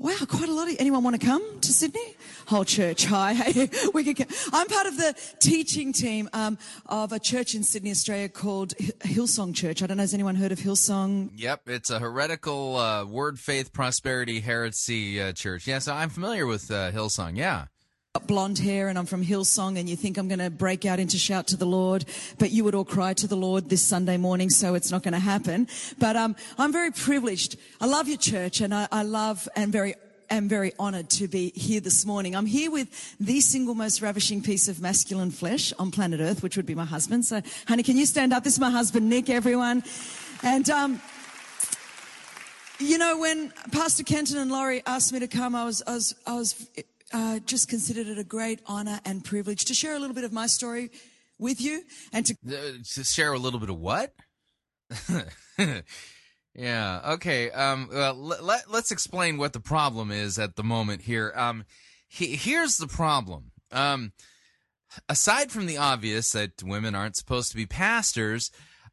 [0.00, 2.14] Wow, quite a lot of anyone want to come to Sydney?
[2.46, 3.34] Whole church, hi.
[3.34, 4.14] Hey, we.
[4.14, 4.28] Come.
[4.52, 6.56] I'm part of the teaching team um,
[6.86, 9.82] of a church in Sydney, Australia called Hillsong Church.
[9.82, 10.04] I don't know.
[10.04, 11.30] Has anyone heard of Hillsong?
[11.34, 15.66] Yep, it's a heretical uh, word, faith, prosperity, heresy uh, church.
[15.66, 17.36] Yeah, so I'm familiar with uh, Hillsong.
[17.36, 17.66] Yeah.
[18.26, 21.18] Blonde hair and I'm from Hillsong and you think I'm going to break out into
[21.18, 22.04] shout to the Lord,
[22.38, 25.14] but you would all cry to the Lord this Sunday morning, so it's not going
[25.14, 25.68] to happen.
[25.98, 27.56] But um, I'm very privileged.
[27.80, 29.94] I love your church and I, I love and very
[30.30, 32.36] am very honored to be here this morning.
[32.36, 36.56] I'm here with the single most ravishing piece of masculine flesh on planet Earth, which
[36.56, 37.24] would be my husband.
[37.24, 38.44] So, honey, can you stand up?
[38.44, 39.82] This is my husband, Nick, everyone.
[40.42, 41.00] And um,
[42.78, 46.14] you know, when Pastor Kenton and Laurie asked me to come, I was, I was,
[46.26, 46.68] I was
[47.12, 50.32] uh, just considered it a great honor and privilege to share a little bit of
[50.32, 50.90] my story
[51.38, 51.82] with you
[52.12, 54.12] and to Uh, to share a little bit of what?
[56.54, 57.00] yeah.
[57.14, 57.50] Okay.
[57.50, 57.88] Um.
[57.92, 61.32] Well, let, let let's explain what the problem is at the moment here.
[61.36, 61.64] Um.
[62.08, 63.52] He, here's the problem.
[63.72, 64.12] Um.
[65.08, 68.50] Aside from the obvious that women aren't supposed to be pastors,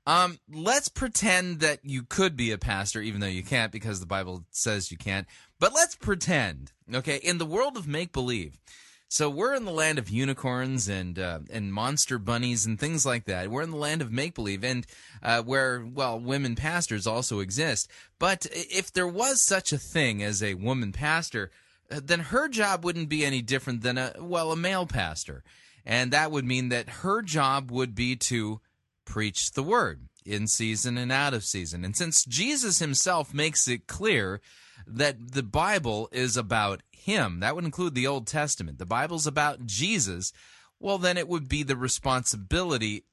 [0.08, 4.06] um, let's pretend that you could be a pastor, even though you can't because the
[4.06, 5.28] Bible says you can't.
[5.60, 8.60] But let's pretend, okay, in the world of make believe.
[9.08, 13.26] So we're in the land of unicorns and uh, and monster bunnies and things like
[13.26, 13.50] that.
[13.50, 14.86] We're in the land of make believe, and
[15.24, 17.90] uh, where well, women pastors also exist.
[18.20, 21.52] But if there was such a thing as a woman pastor,
[21.90, 25.44] uh, then her job wouldn't be any different than a well, a male pastor,
[25.86, 28.60] and that would mean that her job would be to
[29.06, 31.86] preach the word in season and out of season.
[31.86, 34.42] And since Jesus himself makes it clear
[34.88, 38.80] that the Bible is about him, that would include the Old Testament.
[38.80, 40.34] The Bible's about Jesus.
[40.80, 43.04] Well, then it would be the responsibility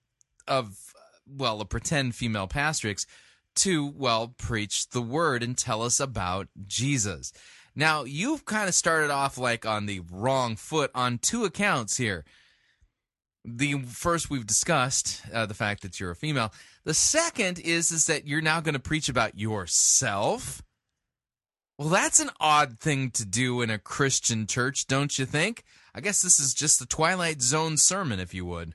[0.49, 0.95] of,
[1.27, 3.07] well, a pretend female pastrix
[3.57, 7.33] to, well, preach the word and tell us about Jesus.
[7.75, 12.25] Now, you've kind of started off like on the wrong foot on two accounts here.
[13.45, 16.53] The first we've discussed uh, the fact that you're a female.
[16.85, 20.63] The second is is that you're now going to preach about yourself.
[21.79, 25.65] Well, that's an odd thing to do in a Christian church, don't you think?
[25.95, 28.75] I guess this is just the Twilight Zone sermon, if you would.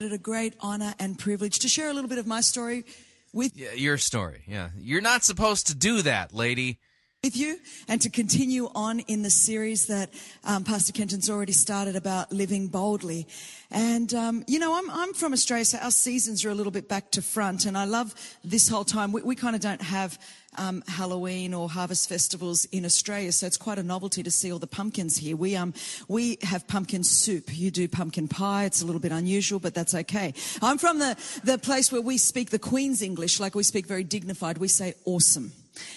[0.00, 2.84] it a great honor and privilege to share a little bit of my story
[3.32, 4.42] with Yeah, your story.
[4.48, 6.80] Yeah, you're not supposed to do that, lady.
[7.24, 7.58] With you
[7.88, 10.08] and to continue on in the series that
[10.44, 13.26] um, Pastor Kenton's already started about living boldly.
[13.72, 16.88] And, um, you know, I'm, I'm from Australia, so our seasons are a little bit
[16.88, 17.66] back to front.
[17.66, 18.14] And I love
[18.44, 19.10] this whole time.
[19.10, 20.16] We, we kind of don't have
[20.58, 24.60] um, Halloween or harvest festivals in Australia, so it's quite a novelty to see all
[24.60, 25.36] the pumpkins here.
[25.36, 25.74] We, um,
[26.06, 27.50] we have pumpkin soup.
[27.52, 28.64] You do pumpkin pie.
[28.64, 30.34] It's a little bit unusual, but that's okay.
[30.62, 34.04] I'm from the, the place where we speak the Queen's English, like we speak very
[34.04, 34.58] dignified.
[34.58, 35.50] We say awesome.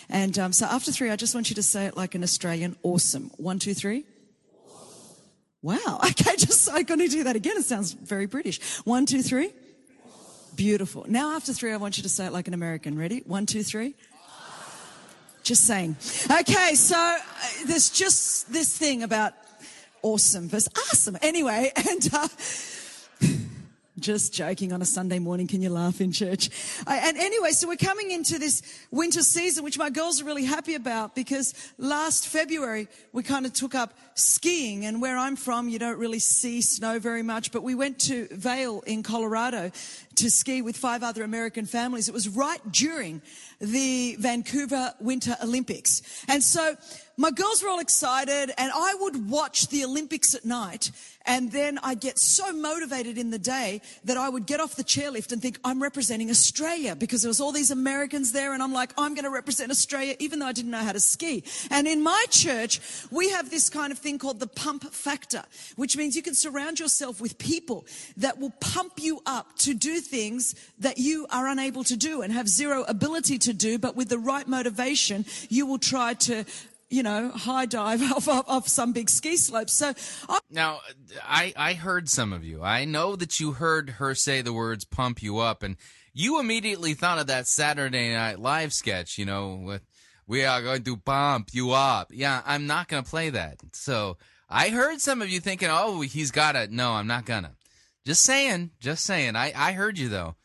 [0.09, 2.75] And um, so after three, I just want you to say it like an Australian.
[2.83, 3.31] Awesome.
[3.37, 4.05] One, two, three.
[5.61, 5.99] Wow.
[6.11, 7.57] Okay, just I'm going to do that again.
[7.57, 8.59] It sounds very British.
[8.83, 9.51] One, two, three.
[10.55, 11.05] Beautiful.
[11.07, 12.97] Now after three, I want you to say it like an American.
[12.97, 13.23] Ready?
[13.25, 13.95] One, two, three.
[15.43, 15.95] Just saying.
[16.29, 17.17] Okay, so uh,
[17.65, 19.33] there's just this thing about
[20.03, 21.17] awesome versus awesome.
[21.21, 22.27] Anyway, and uh,
[24.01, 25.47] just joking on a Sunday morning.
[25.47, 26.49] Can you laugh in church?
[26.85, 28.61] Uh, and anyway, so we're coming into this
[28.91, 33.53] winter season, which my girls are really happy about because last February we kind of
[33.53, 34.85] took up skiing.
[34.85, 38.27] And where I'm from, you don't really see snow very much, but we went to
[38.31, 39.71] Vail in Colorado
[40.15, 42.07] to ski with five other American families.
[42.07, 43.21] It was right during
[43.59, 46.01] the Vancouver Winter Olympics.
[46.27, 46.75] And so
[47.17, 50.91] my girls were all excited and I would watch the Olympics at night
[51.25, 54.83] and then I'd get so motivated in the day that I would get off the
[54.83, 58.73] chairlift and think I'm representing Australia because there was all these Americans there and I'm
[58.73, 61.43] like, I'm going to represent Australia even though I didn't know how to ski.
[61.69, 62.81] And in my church,
[63.11, 65.43] we have this kind of thing called the pump factor,
[65.75, 67.85] which means you can surround yourself with people
[68.17, 72.33] that will pump you up to do things that you are unable to do and
[72.33, 76.45] have zero ability to do, but with the right motivation, you will try to
[76.89, 79.69] you know, high dive off, off, off some big ski slope.
[79.69, 79.93] So
[80.27, 80.81] I- Now,
[81.23, 82.61] I, I heard some of you.
[82.61, 85.77] I know that you heard her say the words pump you up, and
[86.13, 89.83] you immediately thought of that Saturday Night Live sketch, you know, with
[90.27, 92.11] we are going to pump you up.
[92.11, 93.57] Yeah, I'm not going to play that.
[93.73, 94.17] So
[94.49, 96.71] I heard some of you thinking, oh, he's got it.
[96.71, 97.51] No, I'm not going to.
[98.05, 99.35] Just saying, just saying.
[99.35, 100.35] I, I heard you, though.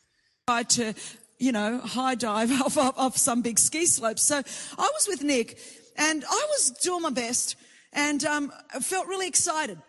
[0.47, 0.93] tried to,
[1.39, 4.19] you know, high dive off, off, off some big ski slope.
[4.19, 5.57] So I was with Nick
[5.97, 7.55] and I was doing my best
[7.93, 9.79] and um, I felt really excited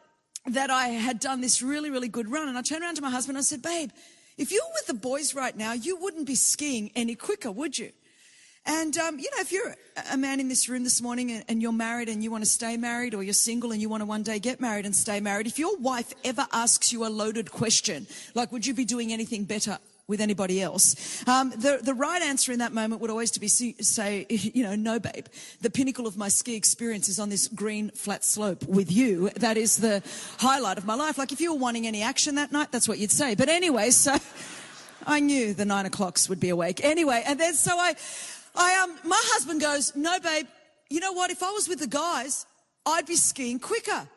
[0.46, 2.48] that I had done this really, really good run.
[2.48, 3.90] And I turned around to my husband and I said, babe,
[4.38, 7.78] if you were with the boys right now, you wouldn't be skiing any quicker, would
[7.78, 7.92] you?
[8.68, 9.74] And, um, you know, if you're
[10.12, 12.50] a man in this room this morning and, and you're married and you want to
[12.50, 15.20] stay married or you're single and you want to one day get married and stay
[15.20, 19.10] married, if your wife ever asks you a loaded question, like, would you be doing
[19.10, 21.26] anything better with anybody else?
[21.26, 24.74] Um, the, the right answer in that moment would always to be say, you know,
[24.74, 25.24] no, babe.
[25.62, 29.30] The pinnacle of my ski experience is on this green flat slope with you.
[29.30, 30.02] That is the
[30.40, 31.16] highlight of my life.
[31.16, 33.34] Like if you were wanting any action that night, that's what you'd say.
[33.34, 34.18] But anyway, so
[35.06, 36.84] I knew the nine o'clocks would be awake.
[36.84, 37.94] Anyway, and then so I,
[38.58, 40.46] I um, my husband goes, no, babe.
[40.90, 41.30] You know what?
[41.30, 42.44] If I was with the guys,
[42.84, 44.08] I'd be skiing quicker.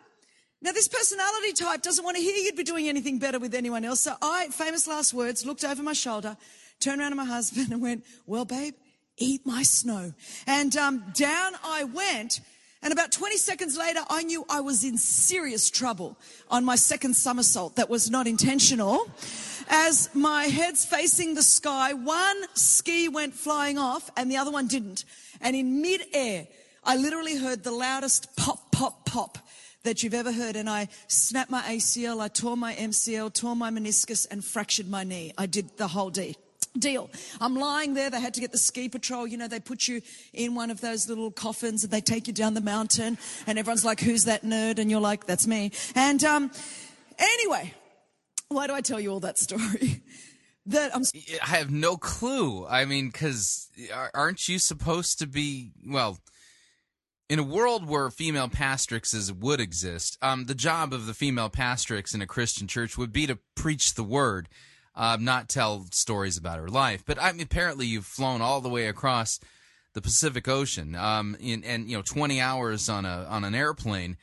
[0.63, 3.84] Now, this personality type doesn't want to hear you'd be doing anything better with anyone
[3.84, 4.01] else.
[4.01, 6.38] So I, famous last words, looked over my shoulder,
[6.80, 8.73] turned around to my husband and went, well, babe,
[9.18, 10.13] eat my snow.
[10.47, 12.41] And um, down I went.
[12.83, 16.17] And about 20 seconds later, I knew I was in serious trouble
[16.49, 19.07] on my second somersault that was not intentional.
[19.69, 24.67] As my head's facing the sky, one ski went flying off and the other one
[24.67, 25.05] didn't.
[25.41, 26.47] And in midair,
[26.83, 29.37] I literally heard the loudest pop, pop, pop
[29.83, 30.55] that you've ever heard.
[30.55, 35.03] And I snapped my ACL, I tore my MCL, tore my meniscus, and fractured my
[35.03, 35.33] knee.
[35.37, 36.33] I did the whole deal
[36.77, 37.10] deal.
[37.39, 38.10] I'm lying there.
[38.10, 39.27] They had to get the ski patrol.
[39.27, 40.02] You know, they put you
[40.34, 43.18] in one of those little coffins and they take you down the mountain
[43.48, 44.80] and everyone's like, who's that nerd?
[44.80, 45.72] And you're like, that's me.
[45.95, 46.52] And, um,
[47.18, 47.73] anyway,
[48.49, 50.02] why do I tell you all that story?
[50.68, 51.03] that I'm
[51.41, 52.65] I have no clue.
[52.68, 53.69] I mean, because
[54.14, 56.19] aren't you supposed to be, well,
[57.30, 62.14] in a world where female pastrixes would exist, um, the job of the female pastrix
[62.14, 64.49] in a Christian church would be to preach the word,
[64.95, 67.03] uh, not tell stories about her life.
[67.05, 69.39] But I mean, apparently, you've flown all the way across
[69.93, 74.18] the Pacific Ocean, um, in, and you know, twenty hours on a on an airplane,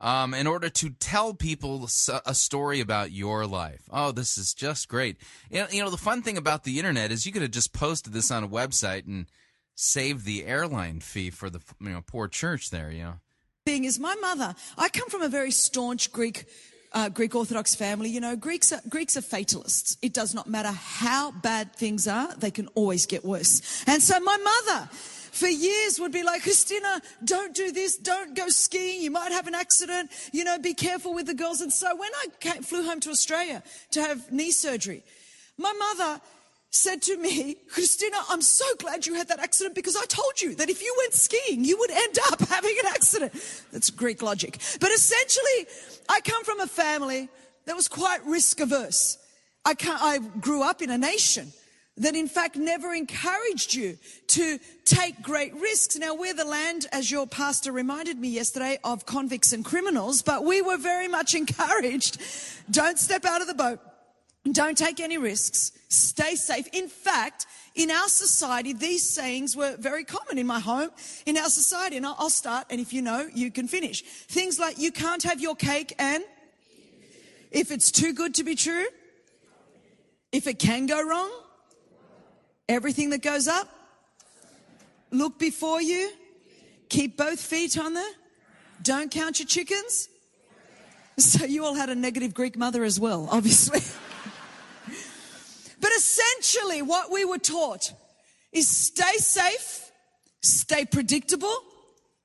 [0.00, 1.88] um, in order to tell people
[2.26, 3.82] a story about your life.
[3.90, 5.16] Oh, this is just great.
[5.50, 8.30] You know, the fun thing about the internet is you could have just posted this
[8.30, 9.26] on a website and
[9.74, 12.90] saved the airline fee for the you know poor church there.
[12.90, 13.14] You know,
[13.66, 14.54] thing is, my mother.
[14.76, 16.46] I come from a very staunch Greek.
[16.94, 19.98] Uh, Greek Orthodox family, you know, Greeks are, Greeks are fatalists.
[20.00, 23.82] It does not matter how bad things are, they can always get worse.
[23.88, 28.48] And so my mother, for years would be like, Christina, don't do this, don't go
[28.48, 31.60] skiing, you might have an accident, you know, be careful with the girls.
[31.60, 35.02] And so when I came, flew home to Australia to have knee surgery,
[35.58, 36.20] my mother
[36.74, 40.56] said to me, Christina, I'm so glad you had that accident because I told you
[40.56, 43.32] that if you went skiing, you would end up having an accident.
[43.72, 44.58] That's Greek logic.
[44.80, 45.66] But essentially,
[46.08, 47.28] I come from a family
[47.66, 49.18] that was quite risk averse.
[49.64, 51.52] I, I grew up in a nation
[51.96, 53.96] that in fact never encouraged you
[54.26, 55.96] to take great risks.
[55.96, 60.44] Now we're the land, as your pastor reminded me yesterday, of convicts and criminals, but
[60.44, 62.20] we were very much encouraged.
[62.68, 63.78] Don't step out of the boat.
[64.52, 65.72] Don't take any risks.
[65.88, 66.68] Stay safe.
[66.72, 70.90] In fact, in our society, these sayings were very common in my home,
[71.26, 71.96] in our society.
[71.96, 74.02] And I'll start, and if you know, you can finish.
[74.02, 76.22] Things like you can't have your cake and
[77.54, 78.86] if it's too good to be true,
[80.32, 81.30] if it can go wrong,
[82.68, 83.68] everything that goes up,
[85.12, 86.10] look before you,
[86.88, 88.06] keep both feet on the,
[88.82, 90.08] don't count your chickens.
[91.16, 93.80] So you all had a negative Greek mother as well, obviously.
[96.82, 97.92] what we were taught
[98.52, 99.90] is stay safe,
[100.42, 101.54] stay predictable,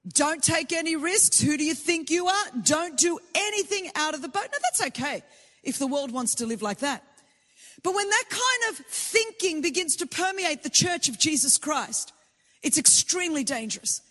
[0.07, 1.39] don't take any risks.
[1.39, 2.45] Who do you think you are?
[2.63, 4.47] Don't do anything out of the boat.
[4.51, 5.23] No, that's okay
[5.63, 7.03] if the world wants to live like that.
[7.83, 12.13] But when that kind of thinking begins to permeate the church of Jesus Christ,
[12.61, 14.01] it's extremely dangerous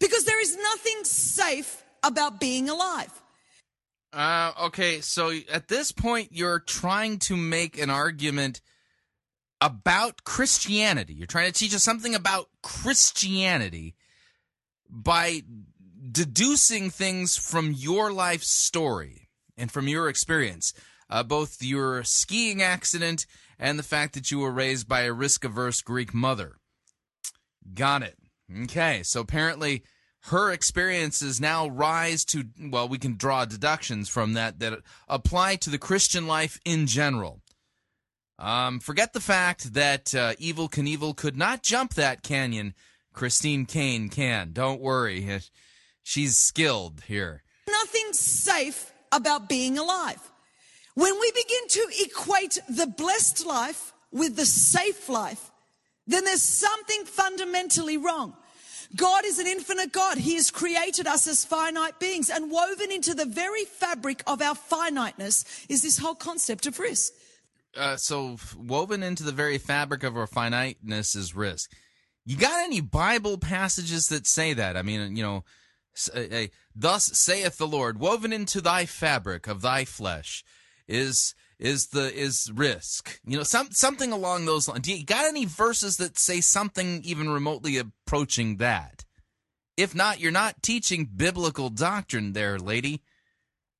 [0.00, 3.12] because there is nothing safe about being alive.
[4.12, 8.60] Uh, okay, so at this point, you're trying to make an argument
[9.60, 11.14] about Christianity.
[11.14, 13.94] You're trying to teach us something about Christianity
[14.88, 15.42] by
[16.10, 20.72] deducing things from your life story and from your experience,
[21.10, 23.26] uh, both your skiing accident
[23.58, 26.56] and the fact that you were raised by a risk averse Greek mother.
[27.74, 28.16] Got it.
[28.62, 29.82] Okay, so apparently
[30.22, 35.70] her experiences now rise to, well, we can draw deductions from that that apply to
[35.70, 37.40] the Christian life in general.
[38.38, 42.74] Um, forget the fact that uh, Evel Knievel could not jump that canyon.
[43.12, 44.52] Christine Caine can.
[44.52, 45.40] Don't worry.
[46.02, 47.42] She's skilled here.
[47.68, 50.20] Nothing safe about being alive.
[50.94, 55.50] When we begin to equate the blessed life with the safe life,
[56.06, 58.34] then there's something fundamentally wrong.
[58.96, 60.16] God is an infinite God.
[60.16, 64.54] He has created us as finite beings and woven into the very fabric of our
[64.54, 67.12] finiteness is this whole concept of risk.
[67.76, 71.72] Uh, so woven into the very fabric of our finiteness is risk.
[72.24, 74.76] You got any Bible passages that say that?
[74.76, 75.44] I mean, you know,
[76.74, 80.44] thus saith the Lord, woven into thy fabric of thy flesh
[80.86, 83.20] is is the is risk.
[83.24, 84.82] You know, some something along those lines.
[84.82, 89.04] Do you got any verses that say something even remotely approaching that?
[89.76, 93.02] If not, you're not teaching biblical doctrine there, lady.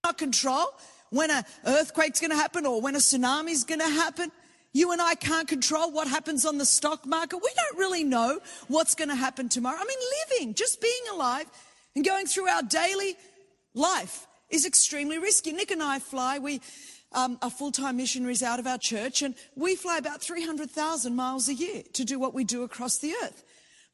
[0.05, 0.69] Not control
[1.11, 4.31] when an earthquake's going to happen or when a tsunami's going to happen.
[4.73, 7.39] You and I can't control what happens on the stock market.
[7.39, 9.79] We don't really know what's going to happen tomorrow.
[9.81, 9.99] I mean,
[10.31, 11.47] living, just being alive
[11.97, 13.17] and going through our daily
[13.75, 15.53] life is extremely risky.
[15.53, 16.39] Nick and I fly.
[16.39, 16.61] We
[17.13, 21.55] um, are full-time missionaries out of our church, and we fly about 300,000 miles a
[21.55, 23.45] year to do what we do across the earth.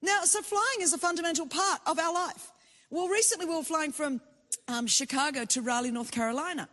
[0.02, 2.50] Now, so flying is a fundamental part of our life.
[2.90, 4.20] Well, recently we were flying from
[4.68, 6.68] um, Chicago to Raleigh, North Carolina.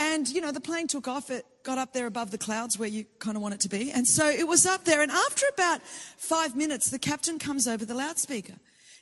[0.00, 1.30] And, you know, the plane took off.
[1.30, 3.92] It got up there above the clouds where you kind of want it to be.
[3.92, 5.02] And so it was up there.
[5.02, 8.54] And after about five minutes, the captain comes over the loudspeaker.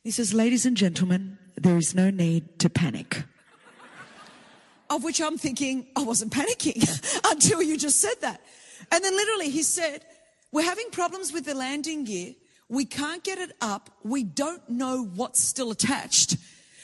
[0.03, 3.23] He says, Ladies and gentlemen, there is no need to panic.
[4.91, 6.83] Of which I'm thinking, I wasn't panicking
[7.31, 8.41] until you just said that.
[8.91, 10.05] And then literally he said,
[10.51, 12.35] We're having problems with the landing gear.
[12.69, 13.89] We can't get it up.
[14.03, 16.37] We don't know what's still attached.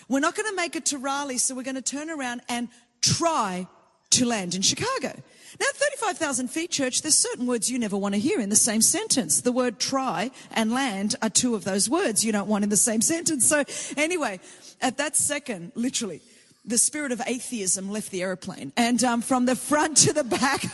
[0.09, 2.69] We're not going to make it to Raleigh, so we're going to turn around and
[3.03, 3.66] try
[4.15, 5.12] to land in Chicago.
[5.61, 8.57] Now, at 35,000 feet, church, there's certain words you never want to hear in the
[8.57, 9.41] same sentence.
[9.41, 12.77] The word try and land are two of those words you don't want in the
[12.77, 13.47] same sentence.
[13.47, 13.62] So,
[13.97, 14.41] anyway,
[14.81, 16.23] at that second, literally,
[16.65, 18.73] the spirit of atheism left the airplane.
[18.77, 20.65] And um, from the front to the back,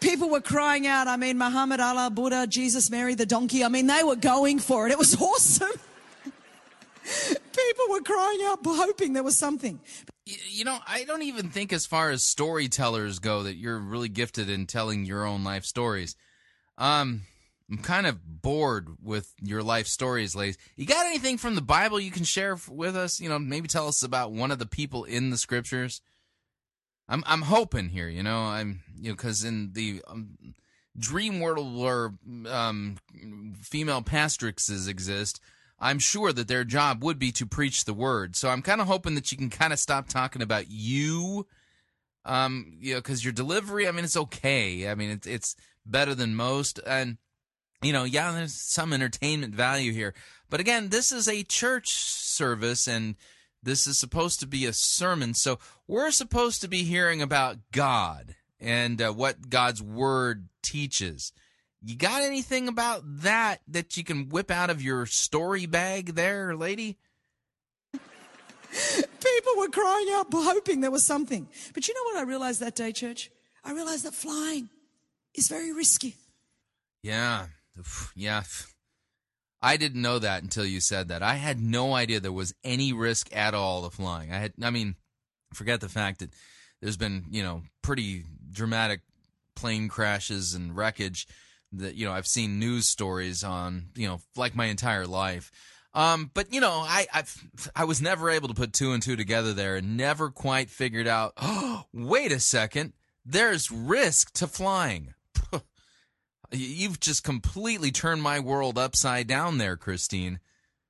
[0.00, 1.08] people were crying out.
[1.08, 3.64] I mean, Muhammad, Allah, Buddha, Jesus, Mary, the donkey.
[3.64, 4.92] I mean, they were going for it.
[4.92, 5.72] It was awesome.
[7.02, 9.80] people were crying out, hoping there was something.
[10.24, 14.48] You know, I don't even think, as far as storytellers go, that you're really gifted
[14.48, 16.14] in telling your own life stories.
[16.78, 17.22] Um,
[17.70, 20.58] I'm kind of bored with your life stories, ladies.
[20.76, 23.18] You got anything from the Bible you can share with us?
[23.20, 26.00] You know, maybe tell us about one of the people in the scriptures.
[27.08, 30.36] I'm I'm hoping here, you know, I'm you know, because in the um,
[30.96, 32.12] dream world where
[32.48, 32.96] um,
[33.60, 35.40] female pastrixes exist,
[35.82, 38.36] I'm sure that their job would be to preach the word.
[38.36, 41.48] So I'm kind of hoping that you can kind of stop talking about you,
[42.24, 44.88] um, you know, because your delivery, I mean, it's okay.
[44.88, 47.18] I mean, it's it's better than most, and
[47.82, 50.14] you know, yeah, there's some entertainment value here,
[50.48, 53.16] but again, this is a church service, and
[53.60, 58.36] this is supposed to be a sermon, so we're supposed to be hearing about God
[58.60, 61.32] and uh, what God's word teaches.
[61.84, 66.54] You got anything about that that you can whip out of your story bag there,
[66.54, 66.98] lady?
[67.92, 71.48] People were crying out, hoping there was something.
[71.74, 73.30] But you know what I realized that day, church?
[73.64, 74.70] I realized that flying
[75.34, 76.14] is very risky.
[77.02, 77.46] Yeah.
[78.14, 78.42] Yeah.
[79.60, 81.22] I didn't know that until you said that.
[81.22, 84.32] I had no idea there was any risk at all of flying.
[84.32, 84.96] I had, I mean,
[85.52, 86.30] forget the fact that
[86.80, 89.00] there's been, you know, pretty dramatic
[89.54, 91.26] plane crashes and wreckage
[91.72, 95.50] that, you know, I've seen news stories on, you know, like my entire life.
[95.94, 99.16] Um, but you know, I, I've, I was never able to put two and two
[99.16, 102.92] together there and never quite figured out, oh, wait a second,
[103.24, 105.14] there's risk to flying.
[106.52, 110.40] You've just completely turned my world upside down there, Christine.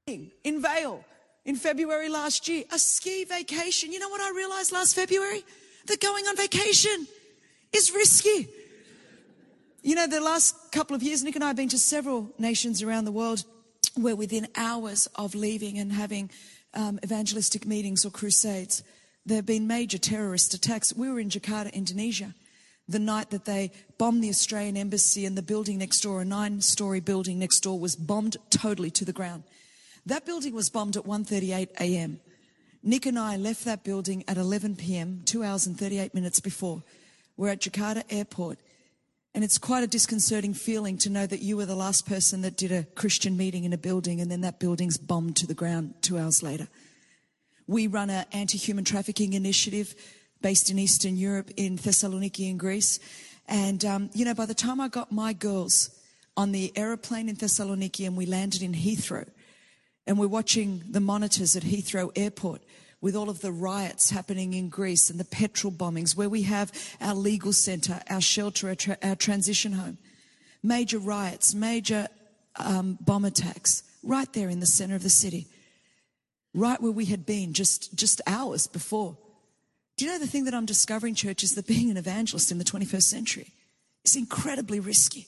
[0.07, 1.05] In Vail,
[1.45, 3.93] in February last year, a ski vacation.
[3.93, 5.45] You know what I realized last February?
[5.87, 7.07] That going on vacation
[7.73, 8.49] is risky.
[9.85, 12.85] You know, the last couple of years, Nick and I have been to several nations
[12.85, 13.43] around the world
[13.97, 16.31] where within hours of leaving and having
[16.73, 18.85] um, evangelistic meetings or crusades,
[19.27, 20.95] there have been major terrorist attacks.
[20.95, 22.33] We were in Jakarta, Indonesia,
[22.89, 27.01] the night that they bombed the Australian embassy and the building next door, a nine-story
[27.01, 29.43] building next door, was bombed totally to the ground.
[30.07, 32.21] That building was bombed at 1:38 a.m.
[32.85, 36.85] Nick and I left that building at 11 p.m., two hours and 38 minutes before.
[37.37, 38.59] We're at Jakarta Airport.
[39.35, 42.57] And it's quite a disconcerting feeling to know that you were the last person that
[42.57, 45.95] did a Christian meeting in a building and then that building's bombed to the ground
[46.03, 46.69] two hours later.
[47.67, 49.95] We run an anti-human trafficking initiative
[50.43, 53.01] based in Eastern Europe in Thessaloniki in Greece.
[53.49, 55.91] And, um, you know, by the time I got my girls
[56.37, 59.29] on the aeroplane in Thessaloniki and we landed in Heathrow
[60.07, 62.63] and we're watching the monitors at Heathrow Airport,
[63.03, 66.73] with all of the riots happening in Greece and the petrol bombings, where we have
[67.01, 69.99] our legal center, our shelter, our, tra- our transition home.
[70.63, 72.07] Major riots, major
[72.57, 75.49] um, bomb attacks, right there in the center of the city,
[76.55, 79.19] right where we had been just, just hours before.
[79.97, 82.59] Do you know the thing that I'm discovering, church, is that being an evangelist in
[82.59, 83.53] the 21st century
[84.05, 85.27] is incredibly risky.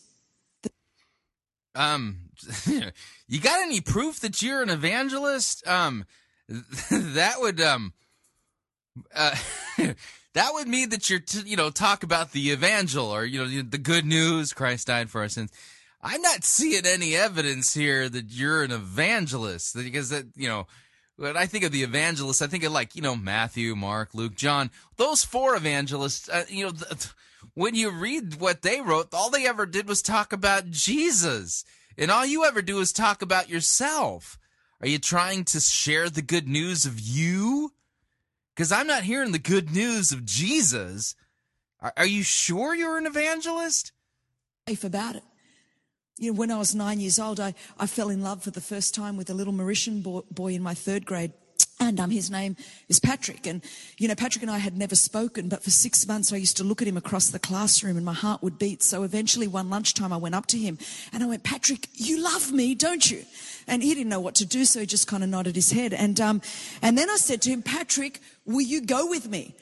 [1.74, 2.30] Um,
[3.28, 5.66] you got any proof that you're an evangelist?
[5.66, 6.04] Um,
[6.90, 7.92] that would um
[9.14, 9.34] uh,
[10.34, 13.62] that would mean that you're t- you know talk about the evangel or you know
[13.62, 15.50] the good news Christ died for our sins.
[16.02, 20.66] I'm not seeing any evidence here that you're an evangelist because that you know
[21.16, 24.34] when I think of the evangelists, I think of like you know Matthew, Mark, Luke,
[24.34, 24.70] John.
[24.96, 27.08] Those four evangelists, uh, you know, th-
[27.54, 31.64] when you read what they wrote, all they ever did was talk about Jesus,
[31.96, 34.38] and all you ever do is talk about yourself.
[34.80, 37.72] Are you trying to share the good news of you?
[38.54, 41.14] Because I'm not hearing the good news of Jesus.
[41.80, 43.92] Are, are you sure you're an evangelist?
[44.66, 45.22] If about it.
[46.18, 48.60] You know, when I was nine years old, I, I fell in love for the
[48.60, 51.32] first time with a little Mauritian boy, boy in my third grade.
[51.80, 52.56] And um, his name
[52.88, 53.46] is Patrick.
[53.46, 53.62] And,
[53.98, 56.64] you know, Patrick and I had never spoken, but for six months I used to
[56.64, 58.82] look at him across the classroom and my heart would beat.
[58.82, 60.78] So eventually one lunchtime I went up to him
[61.12, 63.24] and I went, Patrick, you love me, don't you?
[63.66, 65.92] And he didn't know what to do, so he just kind of nodded his head.
[65.92, 66.42] And, um,
[66.82, 69.54] and then I said to him, Patrick, will you go with me?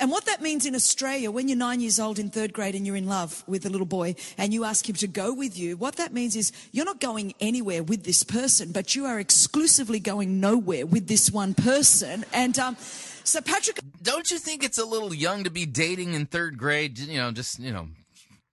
[0.00, 2.86] And what that means in Australia, when you're nine years old in third grade and
[2.86, 5.76] you're in love with a little boy and you ask him to go with you,
[5.76, 10.00] what that means is you're not going anywhere with this person, but you are exclusively
[10.00, 12.24] going nowhere with this one person.
[12.32, 12.76] And, um,
[13.24, 13.78] so Patrick.
[14.02, 16.98] Don't you think it's a little young to be dating in third grade?
[16.98, 17.88] You know, just, you know,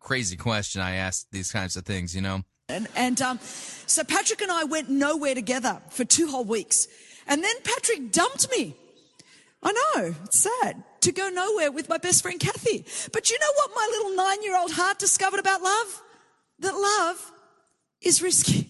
[0.01, 0.81] crazy question.
[0.81, 2.43] I ask these kinds of things, you know?
[2.69, 6.88] And, and um, so Patrick and I went nowhere together for two whole weeks.
[7.27, 8.76] And then Patrick dumped me.
[9.64, 12.85] I know, it's sad to go nowhere with my best friend Kathy.
[13.11, 16.02] But you know what my little nine year old heart discovered about love?
[16.60, 17.31] That love
[18.02, 18.69] is risky.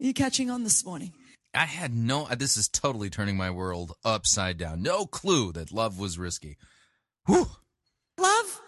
[0.00, 1.12] Are you catching on this morning?
[1.54, 4.82] I had no, this is totally turning my world upside down.
[4.82, 6.56] No clue that love was risky.
[7.26, 7.48] Whew.
[8.18, 8.60] Love,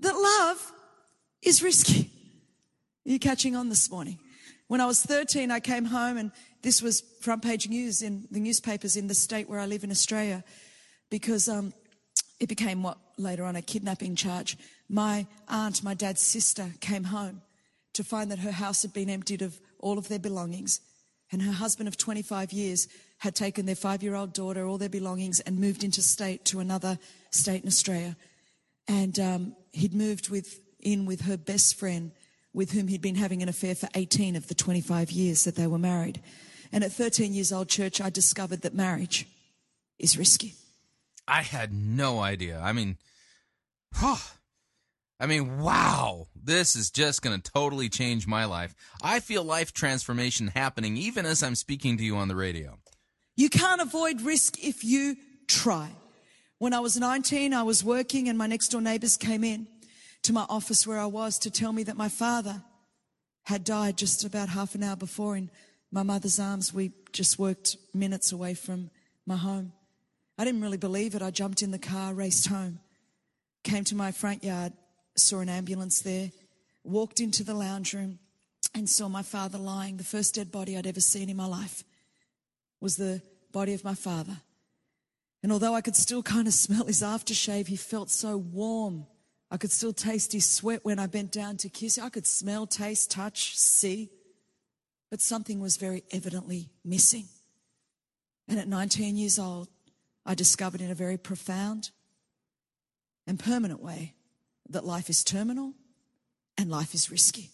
[0.00, 0.72] that love
[1.42, 2.10] is risky.
[3.06, 4.18] Are you catching on this morning?
[4.68, 6.32] When I was 13, I came home and
[6.62, 9.90] this was front page news in the newspapers in the state where I live in
[9.90, 10.42] Australia
[11.10, 11.74] because um,
[12.40, 14.56] it became what later on a kidnapping charge.
[14.88, 17.42] My aunt, my dad's sister, came home
[17.92, 20.80] to find that her house had been emptied of all of their belongings.
[21.30, 24.88] And her husband of 25 years had taken their five year old daughter, all their
[24.88, 26.98] belongings, and moved interstate to another
[27.30, 28.16] state in Australia.
[28.88, 32.12] And um, he'd moved with, in with her best friend,
[32.54, 35.66] with whom he'd been having an affair for 18 of the 25 years that they
[35.66, 36.22] were married.
[36.72, 39.26] And at 13 years old, church, I discovered that marriage
[39.98, 40.54] is risky.
[41.26, 42.60] I had no idea.
[42.60, 42.96] I mean,
[44.00, 46.28] I mean, wow.
[46.34, 48.74] This is just going to totally change my life.
[49.02, 52.78] I feel life transformation happening even as I'm speaking to you on the radio.
[53.36, 55.16] You can't avoid risk if you
[55.48, 55.90] try.
[56.58, 59.66] When I was 19, I was working and my next door neighbors came in
[60.24, 62.62] to my office where I was to tell me that my father
[63.44, 65.50] had died just about half an hour before in
[65.92, 66.72] my mother's arms.
[66.72, 68.90] We just worked minutes away from
[69.26, 69.72] my home.
[70.38, 71.22] I didn't really believe it.
[71.22, 72.80] I jumped in the car, raced home,
[73.62, 74.72] came to my front yard,
[75.16, 76.32] saw an ambulance there,
[76.82, 78.18] walked into the lounge room,
[78.74, 79.98] and saw my father lying.
[79.98, 81.84] The first dead body I'd ever seen in my life
[82.80, 83.22] was the
[83.52, 84.38] body of my father.
[85.42, 89.06] And although I could still kind of smell his aftershave, he felt so warm.
[89.54, 91.96] I could still taste his sweat when I bent down to kiss.
[91.96, 94.10] I could smell, taste, touch, see.
[95.12, 97.26] But something was very evidently missing.
[98.48, 99.68] And at 19 years old,
[100.26, 101.92] I discovered in a very profound
[103.28, 104.14] and permanent way
[104.70, 105.72] that life is terminal
[106.58, 107.50] and life is risky.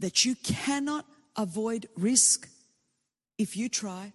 [0.00, 2.46] That you cannot avoid risk
[3.38, 4.12] if you try.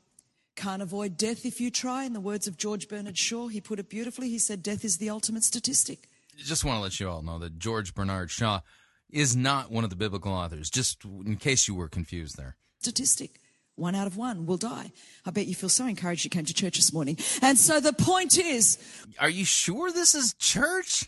[0.56, 2.04] Can't avoid death if you try.
[2.04, 4.30] In the words of George Bernard Shaw, he put it beautifully.
[4.30, 6.08] He said, Death is the ultimate statistic.
[6.38, 8.62] Just want to let you all know that George Bernard Shaw
[9.10, 12.56] is not one of the biblical authors, just in case you were confused there.
[12.80, 13.40] Statistic.
[13.76, 14.92] One out of one will die.
[15.26, 17.18] I bet you feel so encouraged you came to church this morning.
[17.42, 18.80] And so the point is.
[19.20, 21.08] Are you sure this is church?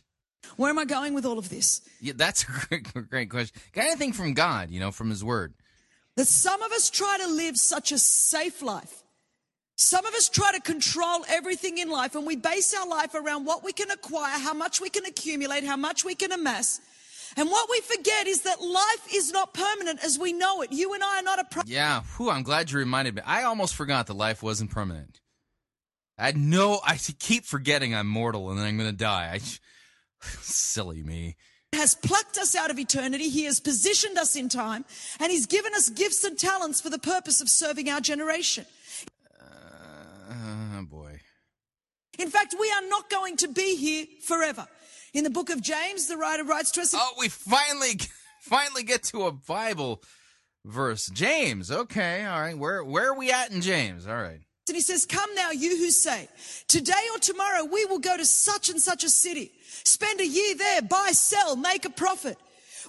[0.55, 1.81] Where am I going with all of this?
[1.99, 3.59] Yeah, that's a great, great question.
[3.73, 5.55] Got anything from God, you know, from His Word?
[6.15, 9.03] That some of us try to live such a safe life.
[9.81, 13.45] Some of us try to control everything in life and we base our life around
[13.45, 16.81] what we can acquire, how much we can accumulate, how much we can amass.
[17.37, 20.73] And what we forget is that life is not permanent as we know it.
[20.73, 23.21] You and I are not a pro- Yeah, whew, I'm glad you reminded me.
[23.25, 25.21] I almost forgot that life wasn't permanent.
[26.17, 29.29] I know I keep forgetting I'm mortal and then I'm going to die.
[29.31, 29.37] I
[30.41, 31.37] silly me.
[31.71, 33.29] Has plucked us out of eternity.
[33.29, 34.83] He has positioned us in time
[35.21, 38.65] and he's given us gifts and talents for the purpose of serving our generation.
[40.29, 40.33] Uh,
[40.79, 41.19] oh boy.
[42.19, 44.67] In fact, we are not going to be here forever.
[45.13, 46.93] In the book of James, the writer writes to us.
[46.95, 47.99] Oh, we finally,
[48.41, 50.03] finally get to a Bible
[50.65, 51.07] verse.
[51.07, 51.71] James.
[51.71, 52.25] Okay.
[52.25, 52.57] All right.
[52.57, 54.05] Where, where are we at in James?
[54.07, 54.41] All right.
[54.67, 56.29] And he says, Come now, you who say,
[56.67, 59.51] Today or tomorrow we will go to such and such a city,
[59.83, 62.37] spend a year there, buy, sell, make a profit.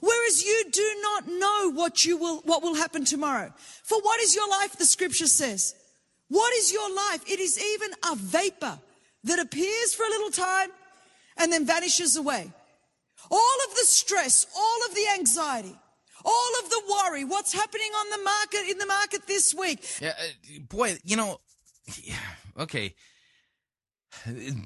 [0.01, 3.53] Whereas you do not know what you will, what will happen tomorrow.
[3.83, 4.77] For what is your life?
[4.77, 5.75] The scripture says.
[6.31, 7.29] What is your life?
[7.29, 8.79] It is even a vapor
[9.25, 10.71] that appears for a little time
[11.37, 12.51] and then vanishes away.
[13.31, 15.77] All of the stress, all of the anxiety,
[16.25, 19.85] all of the worry, what's happening on the market, in the market this week.
[20.01, 21.41] Yeah, uh, boy, you know,
[22.03, 22.15] yeah,
[22.61, 22.95] okay.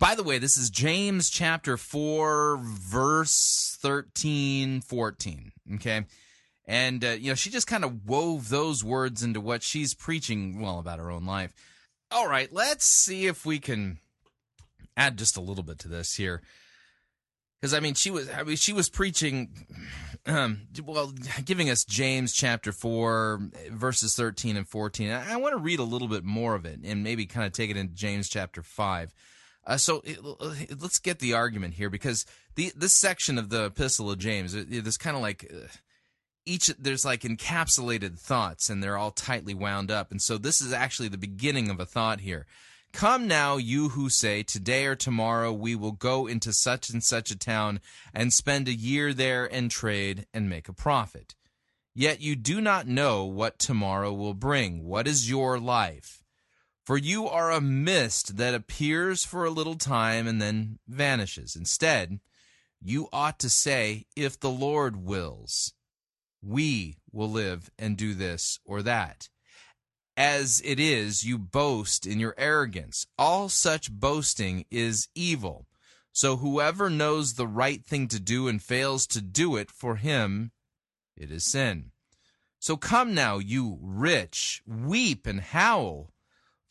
[0.00, 5.52] By the way, this is James chapter 4, verse 13, 14.
[5.74, 6.04] Okay.
[6.66, 10.60] And, uh, you know, she just kind of wove those words into what she's preaching,
[10.60, 11.52] well, about her own life.
[12.10, 13.98] All right, let's see if we can
[14.96, 16.42] add just a little bit to this here.
[17.60, 19.66] Because, I mean, she was, I mean, she was preaching,
[20.26, 21.12] um, well,
[21.44, 25.10] giving us James chapter 4, verses 13 and 14.
[25.10, 27.70] I want to read a little bit more of it and maybe kind of take
[27.70, 29.12] it into James chapter 5.
[29.66, 30.18] Uh, so it,
[30.82, 34.98] let's get the argument here because the this section of the epistle of James, it,
[34.98, 35.68] kind of like uh,
[36.46, 40.10] each there's like encapsulated thoughts and they're all tightly wound up.
[40.10, 42.46] And so this is actually the beginning of a thought here.
[42.92, 47.30] Come now, you who say, Today or tomorrow we will go into such and such
[47.30, 47.80] a town
[48.14, 51.34] and spend a year there and trade and make a profit.
[51.92, 54.84] Yet you do not know what tomorrow will bring.
[54.84, 56.22] What is your life?
[56.84, 61.56] For you are a mist that appears for a little time and then vanishes.
[61.56, 62.20] Instead,
[62.80, 65.73] you ought to say, If the Lord wills,
[66.44, 69.28] we will live and do this or that.
[70.16, 73.06] As it is, you boast in your arrogance.
[73.18, 75.66] All such boasting is evil.
[76.12, 80.52] So whoever knows the right thing to do and fails to do it, for him
[81.16, 81.90] it is sin.
[82.60, 86.13] So come now, you rich, weep and howl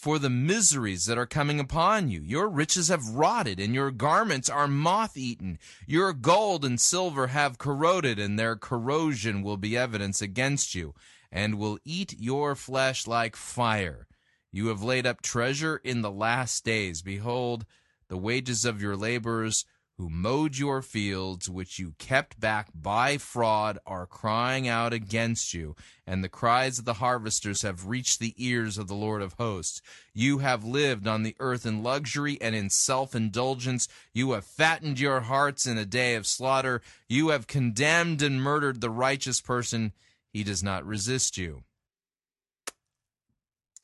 [0.03, 2.19] for the miseries that are coming upon you.
[2.19, 5.57] Your riches have rotted, and your garments are moth eaten.
[5.87, 10.93] Your gold and silver have corroded, and their corrosion will be evidence against you,
[11.31, 14.05] and will eat your flesh like fire.
[14.51, 17.01] You have laid up treasure in the last days.
[17.01, 17.65] Behold,
[18.09, 19.63] the wages of your laborers
[19.97, 25.75] who mowed your fields, which you kept back by fraud, are crying out against you,
[26.07, 29.81] and the cries of the harvesters have reached the ears of the Lord of hosts.
[30.13, 33.87] You have lived on the earth in luxury and in self indulgence.
[34.13, 36.81] You have fattened your hearts in a day of slaughter.
[37.07, 39.93] You have condemned and murdered the righteous person.
[40.31, 41.63] He does not resist you.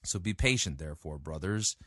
[0.04, 1.78] So be patient, therefore, brothers,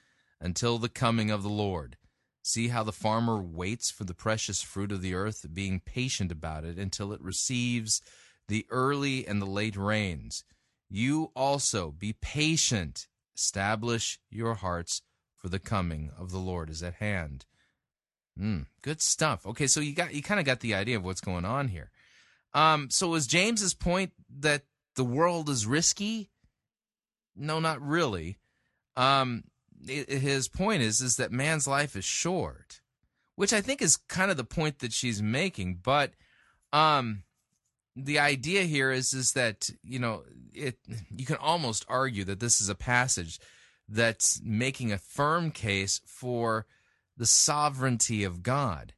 [0.40, 1.96] until the coming of the Lord.
[2.42, 6.64] See how the farmer waits for the precious fruit of the earth, being patient about
[6.64, 8.02] it until it receives
[8.48, 10.44] the early and the late rains.
[10.90, 15.02] You also be patient, establish your hearts,
[15.36, 17.44] for the coming of the Lord is at hand.
[18.38, 19.46] Mm, good stuff.
[19.46, 21.90] Okay, so you got you kind of got the idea of what's going on here.
[22.54, 24.62] Um, so was James's point that
[24.94, 26.30] the world is risky?
[27.34, 28.38] No, not really.
[28.96, 29.44] Um,
[29.86, 32.80] his point is is that man's life is short,
[33.36, 35.80] which I think is kind of the point that she's making.
[35.82, 36.12] But
[36.72, 37.22] um,
[37.96, 40.78] the idea here is is that you know it.
[41.14, 43.38] You can almost argue that this is a passage
[43.88, 46.66] that's making a firm case for
[47.16, 48.94] the sovereignty of God.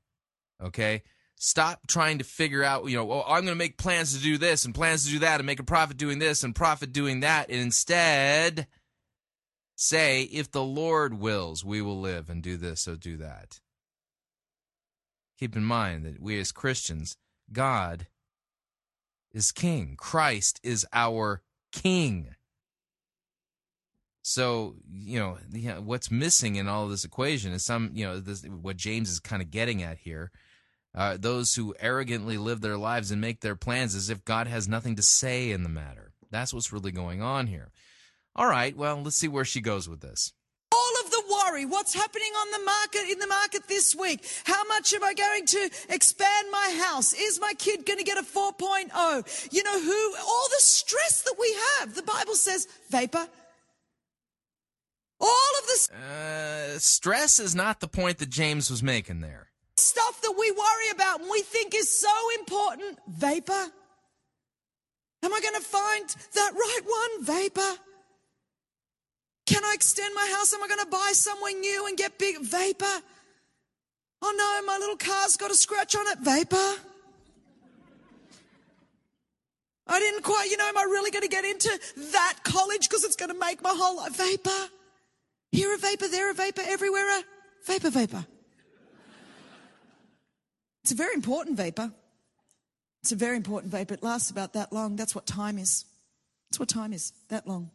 [0.62, 1.02] Okay?
[1.36, 4.38] Stop trying to figure out, you know, oh, I'm going to make plans to do
[4.38, 7.20] this and plans to do that and make a profit doing this and profit doing
[7.20, 7.50] that.
[7.50, 8.66] And instead,
[9.76, 13.60] say, if the Lord wills, we will live and do this or do that.
[15.38, 17.16] Keep in mind that we as Christians,
[17.52, 18.06] God
[19.32, 19.96] is king.
[19.98, 21.42] Christ is our
[21.72, 22.34] king.
[24.22, 25.36] So you know,
[25.82, 29.20] what's missing in all of this equation is some you know this, what James is
[29.20, 30.30] kind of getting at here.
[30.94, 34.68] Uh, those who arrogantly live their lives and make their plans as if God has
[34.68, 36.12] nothing to say in the matter.
[36.30, 37.72] That's what's really going on here.
[38.36, 40.32] All right, well, let's see where she goes with this.
[40.72, 44.26] All of the worry, what's happening on the market in the market this week?
[44.44, 47.12] How much am I going to expand my house?
[47.12, 49.52] Is my kid going to get a 4.0?
[49.52, 50.14] You know who?
[50.18, 51.94] All the stress that we have.
[51.94, 53.28] The Bible says vapor
[55.24, 59.48] all of this uh, stress is not the point that James was making there.
[59.76, 62.98] Stuff that we worry about and we think is so important.
[63.08, 63.70] Vapor.
[65.22, 67.24] Am I going to find that right one?
[67.24, 67.80] Vapor.
[69.46, 70.52] Can I extend my house?
[70.54, 72.40] Am I going to buy somewhere new and get big?
[72.40, 73.02] Vapor.
[74.22, 76.18] Oh no, my little car's got a scratch on it.
[76.20, 76.74] Vapor.
[79.86, 81.68] I didn't quite, you know, am I really going to get into
[82.12, 84.70] that college because it's going to make my whole life vapor?
[85.52, 87.22] Here a vapor, there a vapor, everywhere a
[87.66, 88.26] vapor, vapor.
[90.82, 91.92] It's a very important vapor.
[93.02, 93.94] It's a very important vapor.
[93.94, 94.96] It lasts about that long.
[94.96, 95.84] That's what time is.
[96.50, 97.70] That's what time is, that long.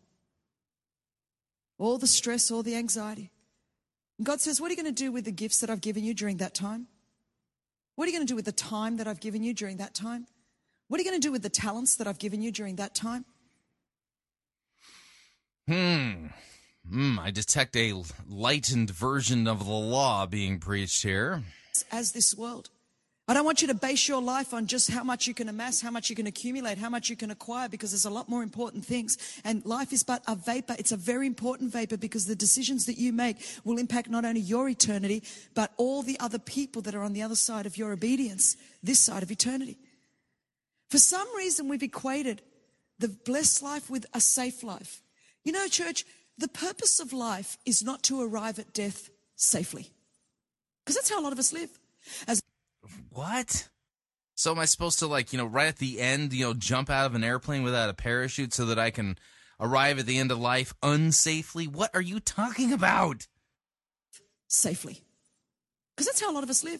[1.79, 3.31] All the stress, all the anxiety.
[4.19, 6.03] And God says, What are you going to do with the gifts that I've given
[6.03, 6.87] you during that time?
[7.95, 9.95] What are you going to do with the time that I've given you during that
[9.95, 10.27] time?
[10.87, 12.93] What are you going to do with the talents that I've given you during that
[12.93, 13.25] time?
[15.67, 16.27] Hmm.
[16.89, 17.19] Hmm.
[17.19, 21.43] I detect a lightened version of the law being preached here.
[21.91, 22.69] As this world.
[23.29, 25.81] I don't want you to base your life on just how much you can amass,
[25.81, 28.41] how much you can accumulate, how much you can acquire, because there's a lot more
[28.41, 29.19] important things.
[29.43, 30.75] And life is but a vapor.
[30.79, 34.41] It's a very important vapor because the decisions that you make will impact not only
[34.41, 35.21] your eternity,
[35.53, 38.97] but all the other people that are on the other side of your obedience, this
[38.97, 39.77] side of eternity.
[40.89, 42.41] For some reason, we've equated
[42.97, 45.03] the blessed life with a safe life.
[45.43, 46.03] You know, church,
[46.39, 49.91] the purpose of life is not to arrive at death safely.
[50.83, 51.69] Because that's how a lot of us live.
[52.27, 52.41] As
[53.09, 53.67] what?
[54.35, 56.89] So am I supposed to like, you know, right at the end, you know, jump
[56.89, 59.17] out of an airplane without a parachute so that I can
[59.59, 61.67] arrive at the end of life unsafely?
[61.67, 63.27] What are you talking about?
[64.47, 65.01] Safely.
[65.95, 66.79] Because that's how a lot of us live.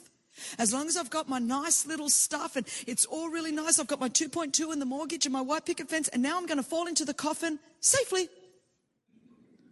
[0.58, 3.88] As long as I've got my nice little stuff and it's all really nice, I've
[3.88, 6.58] got my 2.2 in the mortgage and my white picket fence, and now I'm going
[6.58, 8.30] to fall into the coffin safely.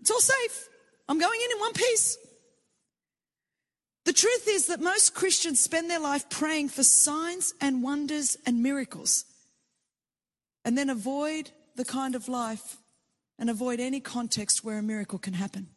[0.01, 0.67] It's all safe.
[1.07, 2.17] I'm going in in one piece.
[4.07, 8.63] The truth is that most Christians spend their life praying for signs and wonders and
[8.63, 9.25] miracles
[10.63, 12.77] and then avoid the kind of life
[13.37, 15.67] and avoid any context where a miracle can happen.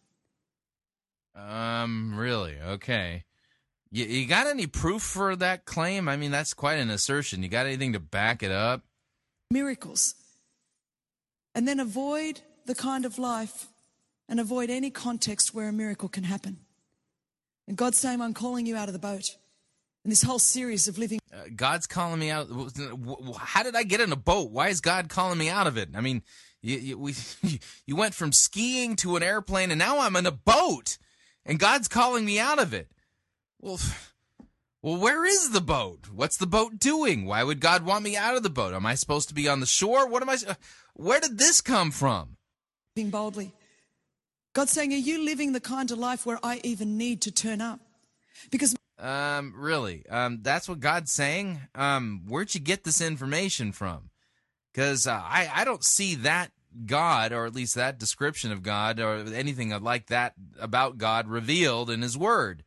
[1.34, 2.56] Um, really?
[2.64, 3.24] Okay.
[3.90, 6.08] You, you got any proof for that claim?
[6.08, 7.42] I mean, that's quite an assertion.
[7.42, 8.82] You got anything to back it up?
[9.50, 10.14] Miracles.
[11.52, 13.66] And then avoid the kind of life
[14.28, 16.58] and avoid any context where a miracle can happen.
[17.70, 19.36] And God's saying, I'm calling you out of the boat.
[20.02, 21.20] And this whole series of living.
[21.32, 22.48] Uh, God's calling me out.
[23.38, 24.50] How did I get in a boat?
[24.50, 25.90] Why is God calling me out of it?
[25.94, 26.24] I mean,
[26.62, 27.14] you, you, we,
[27.86, 30.98] you went from skiing to an airplane, and now I'm in a boat,
[31.46, 32.90] and God's calling me out of it.
[33.60, 33.78] Well,
[34.82, 36.08] well, where is the boat?
[36.12, 37.24] What's the boat doing?
[37.24, 38.74] Why would God want me out of the boat?
[38.74, 40.08] Am I supposed to be on the shore?
[40.08, 40.38] What am I?
[40.94, 42.36] Where did this come from?
[42.96, 43.52] Being boldly.
[44.52, 47.60] God's saying, Are you living the kind of life where I even need to turn
[47.60, 47.80] up?
[48.50, 48.74] Because.
[48.98, 50.04] Um, really?
[50.10, 51.60] Um, that's what God's saying?
[51.74, 54.10] Um, where'd you get this information from?
[54.72, 56.50] Because uh, I, I don't see that
[56.86, 61.90] God, or at least that description of God, or anything like that about God revealed
[61.90, 62.64] in His Word.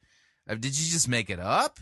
[0.50, 1.80] Uh, did you just make it up?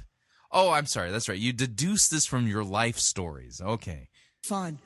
[0.52, 1.12] Oh, I'm sorry.
[1.12, 1.38] That's right.
[1.38, 3.62] You deduce this from your life stories.
[3.62, 4.10] Okay.
[4.44, 4.80] Fine.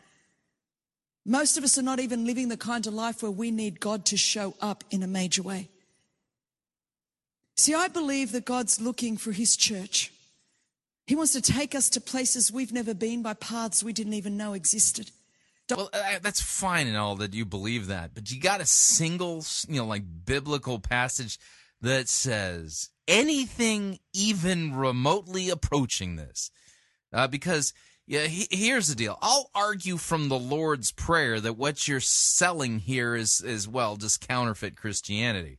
[1.25, 4.05] Most of us are not even living the kind of life where we need God
[4.05, 5.69] to show up in a major way.
[7.57, 10.11] See, I believe that God's looking for His church.
[11.07, 14.37] He wants to take us to places we've never been by paths we didn't even
[14.37, 15.11] know existed.
[15.69, 19.43] Well, uh, that's fine and all that you believe that, but you got a single,
[19.67, 21.39] you know, like biblical passage
[21.81, 26.51] that says anything even remotely approaching this.
[27.11, 27.73] Uh, because
[28.07, 29.17] yeah, he, here's the deal.
[29.21, 34.27] I'll argue from the Lord's prayer that what you're selling here is is well just
[34.27, 35.57] counterfeit Christianity.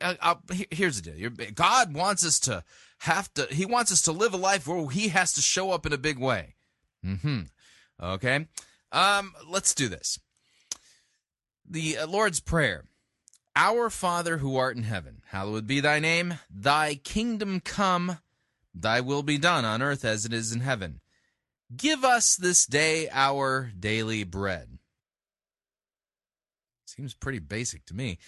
[0.00, 0.34] Uh, uh,
[0.70, 1.30] here's the deal.
[1.54, 2.62] God wants us to
[2.98, 3.46] have to.
[3.50, 5.98] He wants us to live a life where He has to show up in a
[5.98, 6.54] big way.
[7.04, 7.40] Hmm.
[8.00, 8.46] Okay.
[8.92, 9.34] Um.
[9.48, 10.20] Let's do this.
[11.68, 12.84] The uh, Lord's prayer.
[13.56, 16.38] Our Father who art in heaven, hallowed be thy name.
[16.50, 18.18] Thy kingdom come,
[18.74, 21.00] thy will be done on earth as it is in heaven.
[21.74, 24.78] Give us this day our daily bread.
[26.86, 28.18] Seems pretty basic to me.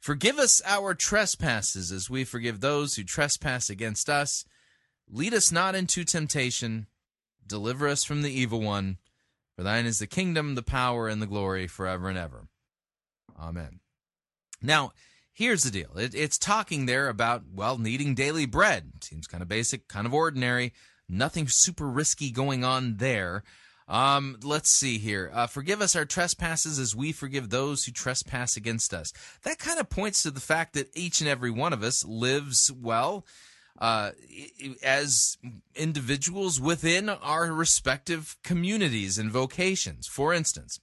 [0.00, 4.44] Forgive us our trespasses as we forgive those who trespass against us.
[5.10, 6.86] Lead us not into temptation.
[7.46, 8.98] Deliver us from the evil one.
[9.56, 12.48] For thine is the kingdom, the power, and the glory forever and ever.
[13.38, 13.80] Amen.
[14.62, 14.92] Now,
[15.32, 15.96] here's the deal.
[15.96, 18.92] It, it's talking there about, well, needing daily bread.
[19.02, 20.72] Seems kind of basic, kind of ordinary.
[21.08, 23.44] Nothing super risky going on there.
[23.86, 25.30] Um, let's see here.
[25.32, 29.12] Uh, forgive us our trespasses as we forgive those who trespass against us.
[29.42, 32.72] That kind of points to the fact that each and every one of us lives
[32.72, 33.26] well
[33.78, 34.12] uh,
[34.82, 35.36] as
[35.74, 40.06] individuals within our respective communities and vocations.
[40.06, 40.80] For instance,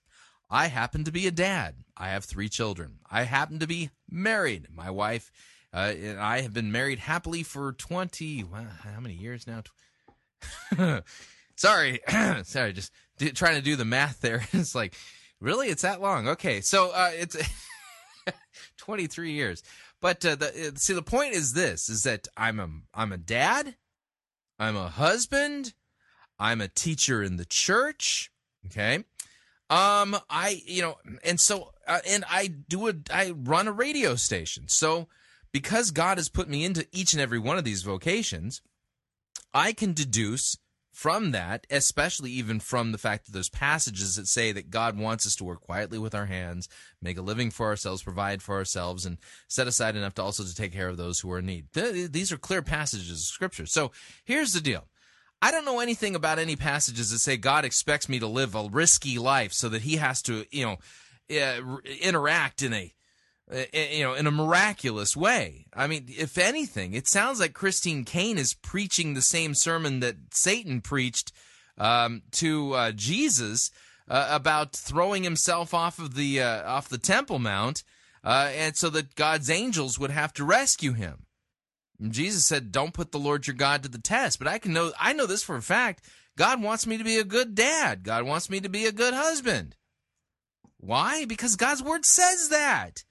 [0.49, 1.75] I happen to be a dad.
[1.97, 2.99] I have three children.
[3.09, 4.67] I happen to be married.
[4.71, 5.31] My wife
[5.73, 9.63] uh, and I have been married happily for 20, well, how many years now?
[11.55, 11.99] sorry,
[12.43, 12.91] sorry, just
[13.35, 14.45] trying to do the math there.
[14.53, 14.95] it's like,
[15.39, 15.67] really?
[15.67, 16.27] It's that long?
[16.29, 16.61] Okay.
[16.61, 17.37] So uh, it's
[18.77, 19.63] 23 years.
[20.01, 23.75] But uh, the, see, the point is this: is that I'm a I'm a dad,
[24.57, 25.73] I'm a husband,
[26.39, 28.31] I'm a teacher in the church.
[28.65, 29.03] Okay,
[29.71, 34.15] um, I, you know, and so, uh, and I do a, I run a radio
[34.15, 34.67] station.
[34.67, 35.07] So
[35.53, 38.61] because God has put me into each and every one of these vocations,
[39.53, 40.57] I can deduce
[40.91, 45.25] from that, especially even from the fact that there's passages that say that God wants
[45.25, 46.67] us to work quietly with our hands,
[47.01, 49.17] make a living for ourselves, provide for ourselves, and
[49.47, 51.67] set aside enough to also to take care of those who are in need.
[51.73, 53.65] These are clear passages of scripture.
[53.65, 53.91] So
[54.25, 54.87] here's the deal.
[55.41, 58.69] I don't know anything about any passages that say God expects me to live a
[58.71, 60.77] risky life so that he has to, you know,
[61.35, 62.93] uh, interact in a,
[63.73, 65.65] you know, in a miraculous way.
[65.73, 70.15] I mean, if anything, it sounds like Christine Caine is preaching the same sermon that
[70.31, 71.31] Satan preached
[71.77, 73.71] um, to uh, Jesus
[74.07, 77.83] uh, about throwing himself off of the uh, off the Temple Mount,
[78.23, 81.25] uh, and so that God's angels would have to rescue him.
[82.09, 84.91] Jesus said, "Don't put the Lord your God to the test." But I can know
[84.99, 86.05] I know this for a fact.
[86.37, 88.03] God wants me to be a good dad.
[88.03, 89.75] God wants me to be a good husband.
[90.77, 91.25] Why?
[91.25, 93.03] Because God's word says that.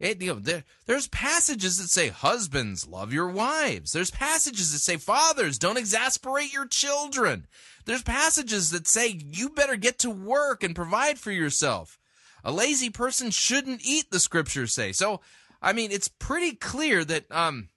[0.00, 3.92] It, you know, there, there's passages that say, husbands, love your wives.
[3.92, 7.46] There's passages that say, fathers, don't exasperate your children.
[7.84, 11.98] There's passages that say, you better get to work and provide for yourself.
[12.42, 14.92] A lazy person shouldn't eat, the scriptures say.
[14.92, 15.20] So,
[15.60, 17.68] I mean, it's pretty clear that, um,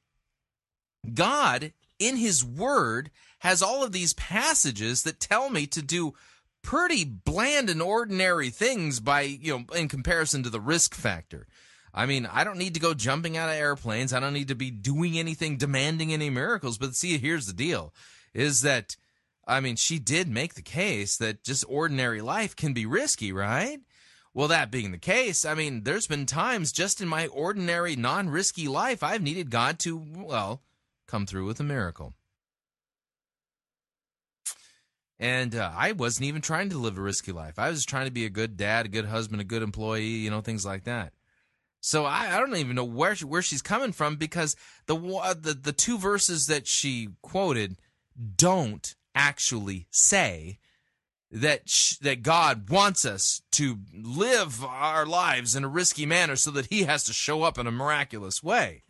[1.14, 6.14] God, in His Word, has all of these passages that tell me to do
[6.62, 11.48] pretty bland and ordinary things by, you know, in comparison to the risk factor.
[11.94, 14.14] I mean, I don't need to go jumping out of airplanes.
[14.14, 16.78] I don't need to be doing anything demanding any miracles.
[16.78, 17.94] But see, here's the deal
[18.34, 18.96] is that,
[19.48, 23.80] I mean, she did make the case that just ordinary life can be risky, right?
[24.34, 28.30] Well, that being the case, I mean, there's been times just in my ordinary, non
[28.30, 30.64] risky life I've needed God to, well,
[31.06, 32.16] come through with a miracle.
[35.20, 37.60] And uh, I wasn't even trying to live a risky life.
[37.60, 40.32] I was trying to be a good dad, a good husband, a good employee, you
[40.32, 41.14] know, things like that.
[41.86, 44.56] So I, I don't even know where she, where she's coming from because
[44.86, 47.76] the the the two verses that she quoted
[48.38, 50.60] don't actually say
[51.30, 56.52] that sh- that God wants us to live our lives in a risky manner so
[56.52, 58.84] that He has to show up in a miraculous way.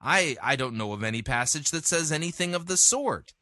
[0.00, 3.34] I, I don't know of any passage that says anything of the sort.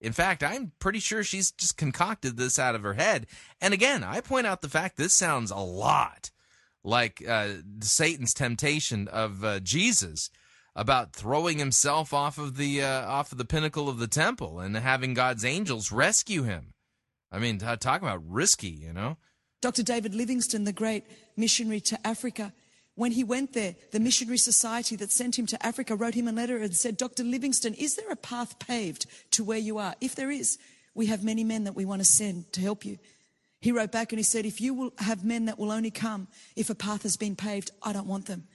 [0.00, 3.26] In fact, I'm pretty sure she's just concocted this out of her head.
[3.60, 6.30] And again, I point out the fact this sounds a lot
[6.82, 7.48] like uh,
[7.80, 10.30] Satan's temptation of uh, Jesus
[10.74, 14.76] about throwing himself off of the uh, off of the pinnacle of the temple and
[14.76, 16.74] having God's angels rescue him.
[17.32, 19.16] I mean, talk about risky, you know.
[19.60, 19.82] Dr.
[19.82, 21.04] David Livingstone, the great
[21.36, 22.52] missionary to Africa,
[22.94, 26.32] when he went there, the missionary society that sent him to Africa wrote him a
[26.32, 27.24] letter and said, Dr.
[27.24, 29.94] Livingstone, is there a path paved to where you are?
[30.00, 30.58] If there is,
[30.94, 32.98] we have many men that we want to send to help you.
[33.60, 36.28] He wrote back and he said, if you will have men that will only come
[36.56, 38.48] if a path has been paved, I don't want them.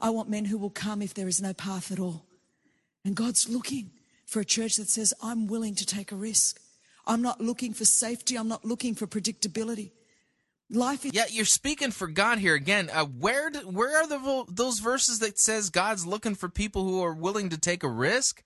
[0.00, 2.26] I want men who will come if there is no path at all.
[3.04, 3.92] And God's looking
[4.26, 6.60] for a church that says, I'm willing to take a risk.
[7.06, 8.36] I'm not looking for safety.
[8.36, 9.92] I'm not looking for predictability.
[10.70, 11.12] Life is.
[11.14, 12.90] Yeah, you're speaking for God here again.
[12.92, 17.02] Uh, where do, where are the those verses that says God's looking for people who
[17.02, 18.44] are willing to take a risk?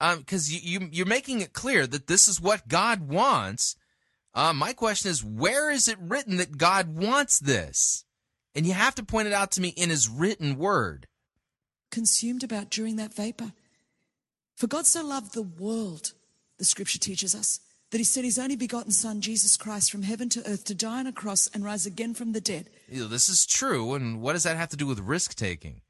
[0.00, 3.76] Because um, you, you you're making it clear that this is what God wants.
[4.34, 8.04] Uh, my question is, where is it written that God wants this?
[8.54, 11.06] And you have to point it out to me in His written word.
[11.90, 13.52] Consumed about during that vapor.
[14.54, 16.12] For God so loved the world,
[16.58, 17.60] the scripture teaches us,
[17.90, 21.00] that he sent his only begotten Son, Jesus Christ, from heaven to earth to die
[21.00, 22.70] on a cross and rise again from the dead.
[22.88, 25.82] This is true, and what does that have to do with risk taking?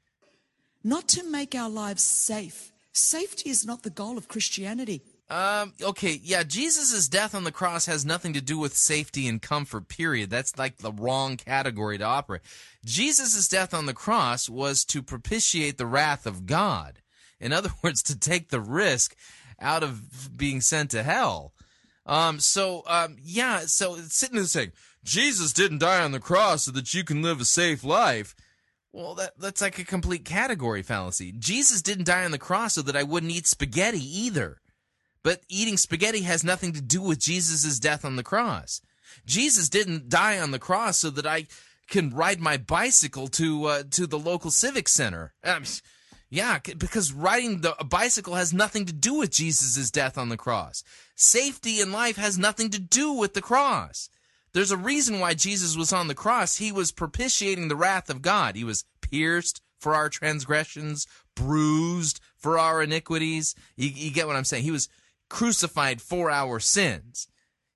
[0.82, 2.72] Not to make our lives safe.
[2.92, 5.02] Safety is not the goal of Christianity.
[5.30, 9.40] Um, okay, yeah, Jesus' death on the cross has nothing to do with safety and
[9.40, 10.28] comfort, period.
[10.28, 12.42] That's like the wrong category to operate.
[12.84, 17.00] Jesus' death on the cross was to propitiate the wrath of God.
[17.40, 19.16] In other words, to take the risk
[19.60, 21.54] out of being sent to hell.
[22.04, 24.72] Um, so, um, yeah, so sitting there saying,
[25.04, 28.34] Jesus didn't die on the cross so that you can live a safe life.
[28.92, 31.32] Well, that, that's like a complete category fallacy.
[31.32, 34.60] Jesus didn't die on the cross so that I wouldn't eat spaghetti either.
[35.22, 38.80] But eating spaghetti has nothing to do with Jesus' death on the cross.
[39.26, 41.46] Jesus didn't die on the cross so that I
[41.88, 45.34] can ride my bicycle to uh, to the local civic center.
[45.44, 45.64] Um,
[46.30, 50.82] yeah, because riding the bicycle has nothing to do with Jesus' death on the cross.
[51.14, 54.08] Safety in life has nothing to do with the cross.
[54.54, 56.56] There's a reason why Jesus was on the cross.
[56.56, 58.56] He was propitiating the wrath of God.
[58.56, 63.54] He was pierced for our transgressions, bruised for our iniquities.
[63.76, 64.64] You, you get what I'm saying?
[64.64, 64.88] He was
[65.32, 67.26] crucified for our sins.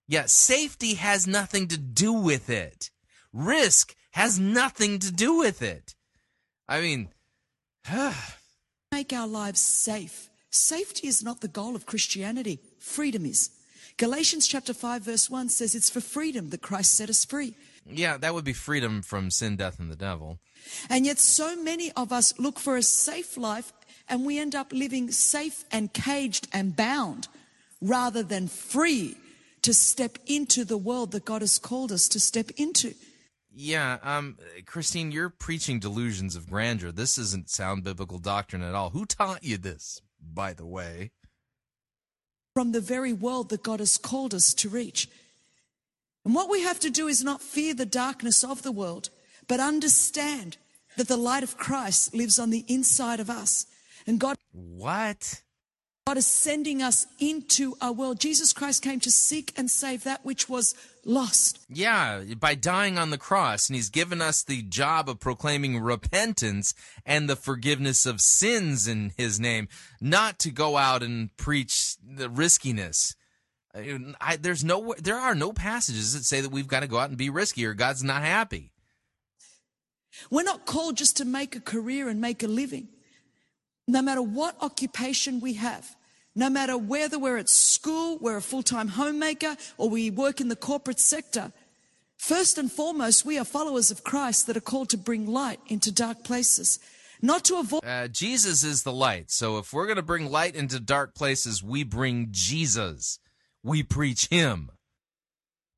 [0.06, 2.90] Yet safety has nothing to do with it.
[3.32, 5.94] Risk has nothing to do with it.
[6.68, 7.08] I mean,
[8.92, 10.28] make our lives safe.
[10.50, 12.60] Safety is not the goal of Christianity.
[12.78, 13.50] Freedom is.
[13.96, 17.54] Galatians chapter 5 verse 1 says it's for freedom that Christ set us free.
[17.88, 20.38] Yeah, that would be freedom from sin, death, and the devil.
[20.90, 23.72] And yet so many of us look for a safe life
[24.08, 27.28] and we end up living safe and caged and bound
[27.86, 29.16] rather than free
[29.62, 32.94] to step into the world that God has called us to step into.
[33.52, 34.36] Yeah, um,
[34.66, 36.92] Christine, you're preaching delusions of grandeur.
[36.92, 38.90] This isn't sound biblical doctrine at all.
[38.90, 41.10] Who taught you this, by the way?
[42.54, 45.08] From the very world that God has called us to reach.
[46.24, 49.10] And what we have to do is not fear the darkness of the world,
[49.48, 50.58] but understand
[50.96, 53.66] that the light of Christ lives on the inside of us.
[54.06, 54.36] And God.
[54.52, 55.42] What?
[56.06, 58.20] God is sending us into a world.
[58.20, 61.58] Jesus Christ came to seek and save that which was lost.
[61.68, 66.74] Yeah, by dying on the cross, and He's given us the job of proclaiming repentance
[67.04, 69.66] and the forgiveness of sins in His name,
[70.00, 73.16] not to go out and preach the riskiness.
[73.74, 77.08] I, there's no, there are no passages that say that we've got to go out
[77.08, 78.70] and be risky or God's not happy.
[80.30, 82.90] We're not called just to make a career and make a living.
[83.88, 85.96] No matter what occupation we have,
[86.34, 90.56] no matter whether we're at school, we're a full-time homemaker, or we work in the
[90.56, 91.52] corporate sector,
[92.18, 95.92] first and foremost, we are followers of Christ that are called to bring light into
[95.92, 96.78] dark places.
[97.22, 97.84] Not to avoid.
[97.84, 99.30] Uh, Jesus is the light.
[99.30, 103.18] So if we're going to bring light into dark places, we bring Jesus.
[103.62, 104.70] We preach Him.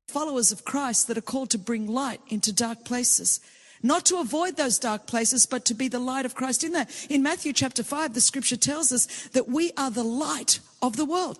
[0.09, 3.39] Followers of Christ that are called to bring light into dark places.
[3.81, 6.89] Not to avoid those dark places, but to be the light of Christ in that.
[7.09, 11.05] In Matthew chapter 5, the scripture tells us that we are the light of the
[11.05, 11.39] world.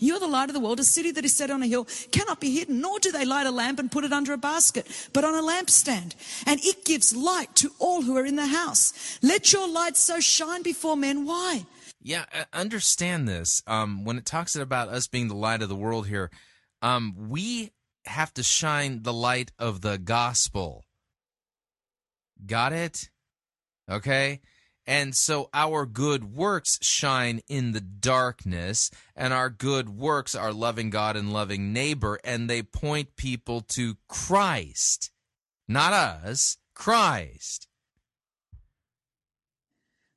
[0.00, 0.80] You're the light of the world.
[0.80, 3.46] A city that is set on a hill cannot be hidden, nor do they light
[3.46, 6.14] a lamp and put it under a basket, but on a lampstand.
[6.46, 9.18] And it gives light to all who are in the house.
[9.22, 11.26] Let your light so shine before men.
[11.26, 11.66] Why?
[12.02, 13.62] Yeah, understand this.
[13.66, 16.30] Um, when it talks about us being the light of the world here,
[16.80, 17.72] um, we
[18.06, 20.86] have to shine the light of the gospel.
[22.46, 23.10] Got it?
[23.90, 24.40] Okay?
[24.86, 30.90] And so our good works shine in the darkness, and our good works are loving
[30.90, 35.12] God and loving neighbor, and they point people to Christ.
[35.68, 37.68] Not us, Christ.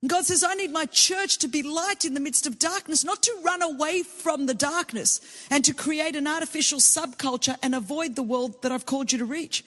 [0.06, 3.22] God says, I need my church to be light in the midst of darkness, not
[3.24, 8.24] to run away from the darkness and to create an artificial subculture and avoid the
[8.24, 9.64] world that I've called you to reach.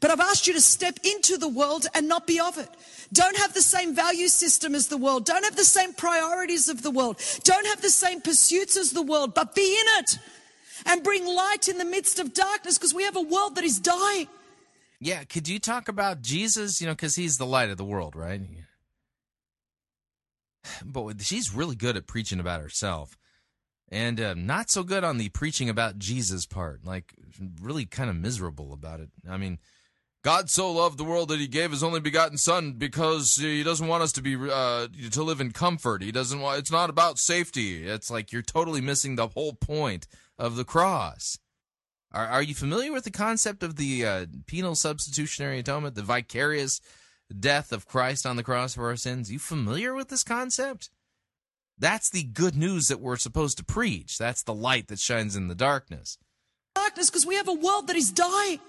[0.00, 2.68] But I've asked you to step into the world and not be of it.
[3.12, 5.26] Don't have the same value system as the world.
[5.26, 7.20] Don't have the same priorities of the world.
[7.44, 10.18] Don't have the same pursuits as the world, but be in it
[10.86, 13.78] and bring light in the midst of darkness because we have a world that is
[13.78, 14.28] dying.
[15.00, 16.80] Yeah, could you talk about Jesus?
[16.80, 18.40] You know, because he's the light of the world, right?
[20.84, 23.16] But she's really good at preaching about herself,
[23.90, 26.84] and uh, not so good on the preaching about Jesus part.
[26.84, 27.14] Like,
[27.62, 29.08] really kind of miserable about it.
[29.28, 29.58] I mean,
[30.22, 33.88] God so loved the world that He gave His only begotten Son because He doesn't
[33.88, 36.02] want us to be uh, to live in comfort.
[36.02, 36.58] He doesn't want.
[36.58, 37.86] It's not about safety.
[37.86, 40.06] It's like you're totally missing the whole point
[40.38, 41.38] of the cross.
[42.12, 46.80] Are, are you familiar with the concept of the uh, penal substitutionary atonement, the vicarious
[47.38, 49.30] death of Christ on the cross for our sins?
[49.30, 50.90] You familiar with this concept?
[51.78, 54.18] That's the good news that we're supposed to preach.
[54.18, 56.18] That's the light that shines in the darkness.
[56.74, 58.60] Darkness because we have a world that is dying.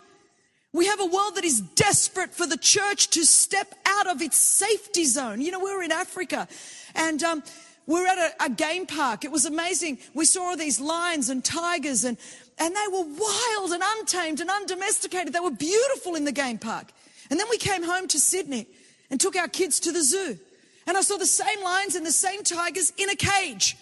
[0.73, 4.37] We have a world that is desperate for the church to step out of its
[4.37, 5.41] safety zone.
[5.41, 6.47] You know, we were in Africa
[6.95, 7.43] and um,
[7.87, 9.25] we were at a, a game park.
[9.25, 9.99] It was amazing.
[10.13, 12.17] We saw all these lions and tigers and
[12.57, 15.33] and they were wild and untamed and undomesticated.
[15.33, 16.91] They were beautiful in the game park.
[17.31, 18.67] And then we came home to Sydney
[19.09, 20.37] and took our kids to the zoo.
[20.85, 23.77] And I saw the same lions and the same tigers in a cage.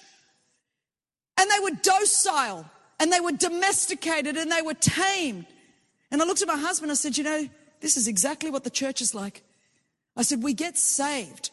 [1.38, 2.66] And they were docile
[3.02, 5.45] and they were domesticated and they were tamed.
[6.11, 6.91] And I looked at my husband.
[6.91, 7.49] I said, You know,
[7.81, 9.44] this is exactly what the church is like.
[10.15, 11.52] I said, We get saved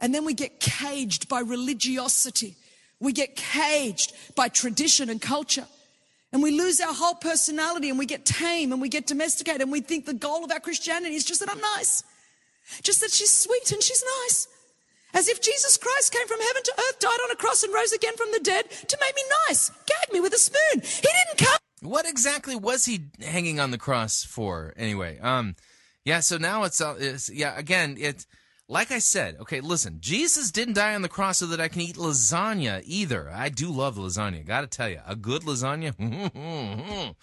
[0.00, 2.56] and then we get caged by religiosity.
[3.00, 5.66] We get caged by tradition and culture.
[6.32, 9.72] And we lose our whole personality and we get tame and we get domesticated and
[9.72, 12.04] we think the goal of our Christianity is just that I'm nice.
[12.82, 14.46] Just that she's sweet and she's nice.
[15.14, 17.92] As if Jesus Christ came from heaven to earth, died on a cross and rose
[17.92, 19.70] again from the dead to make me nice.
[19.86, 20.82] Gag me with a spoon.
[20.82, 21.58] He didn't come.
[21.80, 25.18] What exactly was he hanging on the cross for anyway?
[25.20, 25.56] Um,
[26.04, 28.26] yeah, so now it's, uh, it's yeah, again, it's,
[28.68, 31.80] like I said, okay, listen, Jesus didn't die on the cross so that I can
[31.80, 33.30] eat lasagna either.
[33.30, 35.00] I do love lasagna, gotta tell you.
[35.06, 35.94] A good lasagna,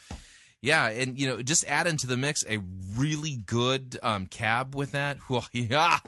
[0.61, 2.59] yeah, and you know, just add into the mix a
[2.95, 5.17] really good um, cab with that.
[5.51, 5.99] yeah.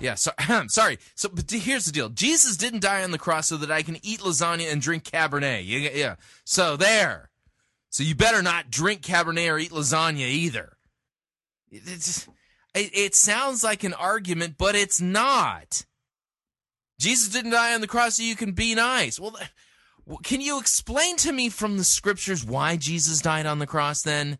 [0.00, 0.32] Yeah, so,
[0.66, 0.98] sorry.
[1.14, 2.08] So, but here's the deal.
[2.08, 5.62] Jesus didn't die on the cross so that I can eat lasagna and drink Cabernet.
[5.64, 6.16] Yeah, yeah.
[6.44, 7.30] So there.
[7.94, 10.78] So you better not drink Cabernet or eat lasagna either.
[11.70, 12.26] It's,
[12.74, 15.86] it, it sounds like an argument, but it's not.
[16.98, 19.20] Jesus didn't die on the cross so you can be nice.
[19.20, 19.36] Well,
[20.24, 24.38] can you explain to me from the scriptures why Jesus died on the cross then?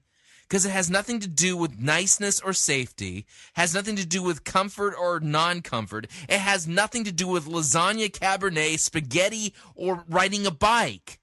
[0.48, 3.24] Because it has nothing to do with niceness or safety,
[3.54, 6.08] has nothing to do with comfort or non comfort.
[6.28, 11.20] It has nothing to do with lasagna, cabernet, spaghetti, or riding a bike.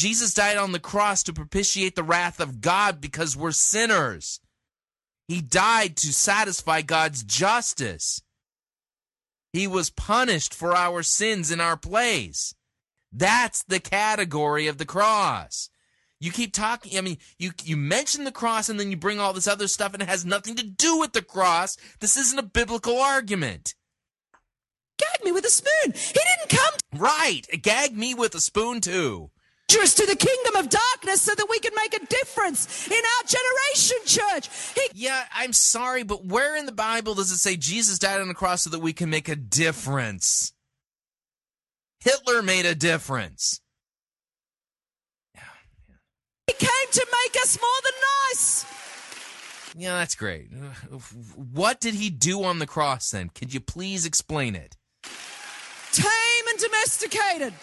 [0.00, 4.40] Jesus died on the cross to propitiate the wrath of God because we're sinners.
[5.28, 8.22] He died to satisfy God's justice.
[9.52, 12.54] He was punished for our sins in our place.
[13.12, 15.68] That's the category of the cross.
[16.18, 19.34] You keep talking, I mean, you, you mention the cross and then you bring all
[19.34, 21.76] this other stuff and it has nothing to do with the cross.
[22.00, 23.74] This isn't a biblical argument.
[24.98, 25.92] Gag me with a spoon.
[25.92, 26.98] He didn't come.
[26.98, 27.46] Right.
[27.60, 29.30] Gag me with a spoon too
[29.70, 33.96] to the kingdom of darkness so that we can make a difference in our generation,
[34.04, 34.48] church.
[34.74, 38.28] He- yeah, I'm sorry, but where in the Bible does it say Jesus died on
[38.28, 40.52] the cross so that we can make a difference?
[42.00, 43.60] Hitler made a difference.
[46.46, 47.92] He came to make us more than
[48.30, 48.64] nice.
[49.76, 50.48] Yeah, that's great.
[51.52, 53.28] What did he do on the cross then?
[53.28, 54.76] Could you please explain it?
[55.92, 57.54] Tame and domesticated.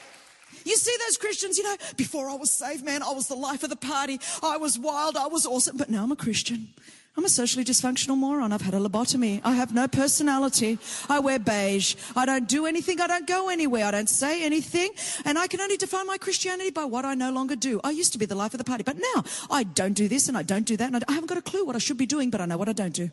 [0.68, 3.64] You see those Christians, you know, before I was saved, man, I was the life
[3.64, 4.20] of the party.
[4.44, 5.16] I was wild.
[5.16, 5.78] I was awesome.
[5.78, 6.68] But now I'm a Christian.
[7.16, 8.52] I'm a socially dysfunctional moron.
[8.52, 9.40] I've had a lobotomy.
[9.46, 10.78] I have no personality.
[11.08, 11.96] I wear beige.
[12.18, 13.00] I don't do anything.
[13.00, 13.86] I don't go anywhere.
[13.86, 14.92] I don't say anything.
[15.24, 17.80] And I can only define my Christianity by what I no longer do.
[17.86, 20.28] I used to be the life of the party, but now I don't do this
[20.28, 20.94] and I don't do that.
[20.94, 22.68] And I haven't got a clue what I should be doing, but I know what
[22.68, 23.10] I don't do.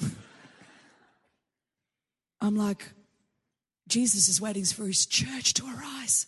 [2.40, 2.92] I'm like,
[3.88, 6.26] Jesus is waiting for his church to arise.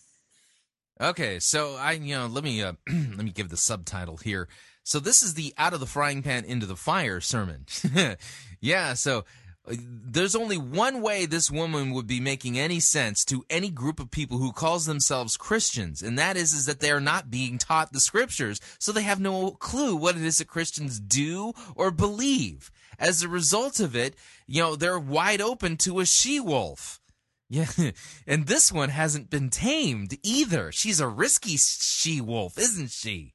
[1.01, 4.47] Okay, so I you know let me uh, let me give the subtitle here.
[4.83, 7.65] So this is the out of the frying pan into the fire sermon.
[8.59, 9.23] yeah, so
[9.69, 13.99] Uh, There's only one way this woman would be making any sense to any group
[13.99, 17.57] of people who calls themselves Christians, and that is, is that they are not being
[17.57, 21.91] taught the scriptures, so they have no clue what it is that Christians do or
[21.91, 22.71] believe.
[22.97, 24.15] As a result of it,
[24.47, 26.98] you know, they're wide open to a she-wolf.
[27.49, 27.67] Yeah,
[28.27, 30.71] and this one hasn't been tamed either.
[30.71, 33.33] She's a risky she-wolf, isn't she?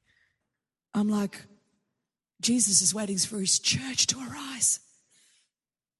[0.95, 1.45] I'm like,
[2.41, 4.79] Jesus is waiting for his church to arise.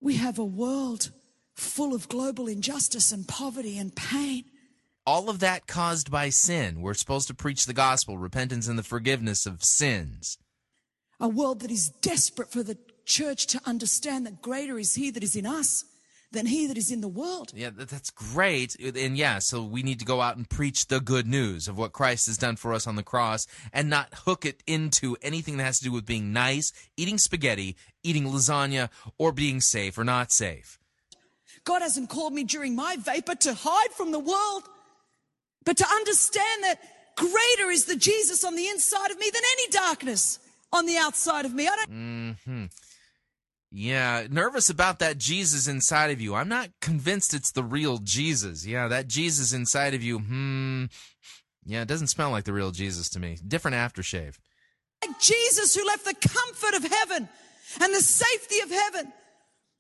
[0.01, 1.11] We have a world
[1.55, 4.45] full of global injustice and poverty and pain.
[5.07, 6.81] All of that caused by sin.
[6.81, 10.39] We're supposed to preach the gospel, repentance and the forgiveness of sins.
[11.21, 15.23] A world that is desperate for the church to understand that greater is he that
[15.23, 15.85] is in us
[16.35, 17.53] than he that is in the world.
[17.55, 18.77] Yeah, that's great.
[18.79, 21.93] And yeah, so we need to go out and preach the good news of what
[21.93, 25.65] Christ has done for us on the cross and not hook it into anything that
[25.65, 30.31] has to do with being nice, eating spaghetti, eating lasagna, or being safe or not
[30.31, 30.79] safe.
[31.65, 34.65] God hasn't called me during my vapor to hide from the world,
[35.65, 36.79] but to understand that
[37.17, 40.39] greater is the Jesus on the inside of me than any darkness
[40.73, 41.67] on the outside of me.
[41.69, 42.37] I don't.
[42.45, 42.65] hmm
[43.77, 46.37] Yeah, nervous about that Jesus inside of you.
[46.37, 48.65] I'm not convinced it's the real Jesus.
[48.65, 50.85] Yeah, that Jesus inside of you, hmm.
[51.65, 53.37] Yeah, it doesn't smell like the real Jesus to me.
[53.45, 54.37] Different aftershave.
[55.05, 57.29] like Jesus who left the comfort of heaven
[57.81, 59.13] and the safety of heaven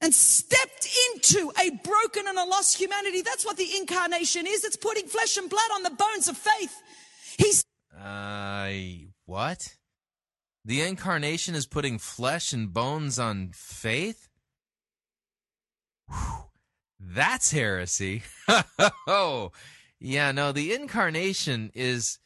[0.00, 3.22] and stepped into a broken and a lost humanity.
[3.22, 4.64] That's what the incarnation is.
[4.64, 6.82] It's putting flesh and blood on the bones of faith.
[7.38, 7.62] He's
[7.96, 8.72] Uh,
[9.26, 9.76] what?
[10.64, 14.28] The incarnation is putting flesh and bones on faith?
[16.08, 16.44] Whew,
[16.98, 18.22] that's heresy.
[19.06, 19.52] oh,
[20.00, 22.18] yeah, no, the incarnation is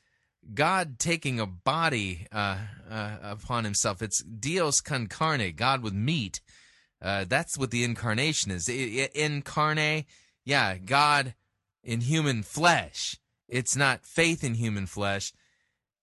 [0.55, 2.59] God taking a body uh,
[2.89, 4.03] uh, upon himself.
[4.03, 6.41] It's Dios con carne, God with meat.
[7.03, 8.69] Uh, that's what the incarnation is.
[8.69, 10.05] I- I- incarne,
[10.45, 11.35] yeah, God
[11.83, 13.19] in human flesh.
[13.49, 15.33] It's not faith in human flesh.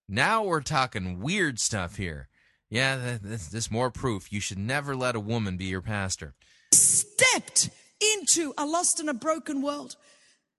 [0.07, 2.29] Now we're talking weird stuff here.
[2.69, 4.31] Yeah, th- this, this more proof.
[4.31, 6.33] You should never let a woman be your pastor.
[6.71, 7.69] stepped
[8.13, 9.95] into a lost and a broken world.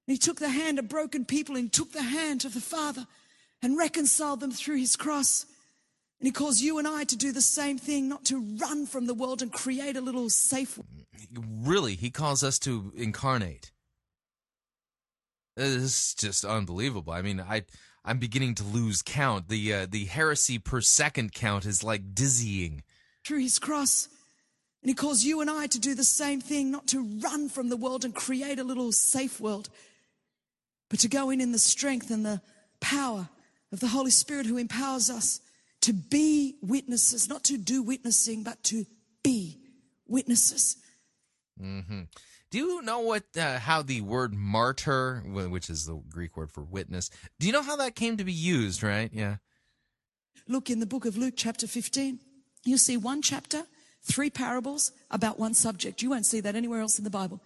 [0.06, 3.06] And he took the hand of broken people and took the hand of the Father
[3.62, 5.46] and reconciled them through his cross.
[6.20, 9.06] And he calls you and I to do the same thing, not to run from
[9.06, 10.78] the world and create a little safe
[11.34, 13.72] Really, he calls us to incarnate.
[15.56, 17.12] This is just unbelievable.
[17.12, 17.64] I mean, I
[18.06, 19.48] I'm beginning to lose count.
[19.48, 22.82] The uh, the heresy per second count is like dizzying.
[23.24, 24.08] through his cross.
[24.82, 27.68] And he calls you and I to do the same thing, not to run from
[27.70, 29.68] the world and create a little safe world,
[30.88, 32.40] but to go in in the strength and the
[32.80, 33.28] power
[33.72, 35.40] of the Holy Spirit who empowers us
[35.80, 38.86] to be witnesses, not to do witnessing, but to
[39.24, 39.58] be
[40.06, 40.76] witnesses.
[41.58, 42.02] hmm
[42.50, 46.62] Do you know what uh, how the word martyr, which is the Greek word for
[46.62, 47.10] witness,
[47.40, 48.82] do you know how that came to be used?
[48.82, 49.10] Right?
[49.12, 49.36] Yeah.
[50.48, 52.20] Look in the book of Luke, chapter 15.
[52.64, 53.64] You'll see one chapter,
[54.02, 56.02] three parables about one subject.
[56.02, 57.40] You won't see that anywhere else in the Bible.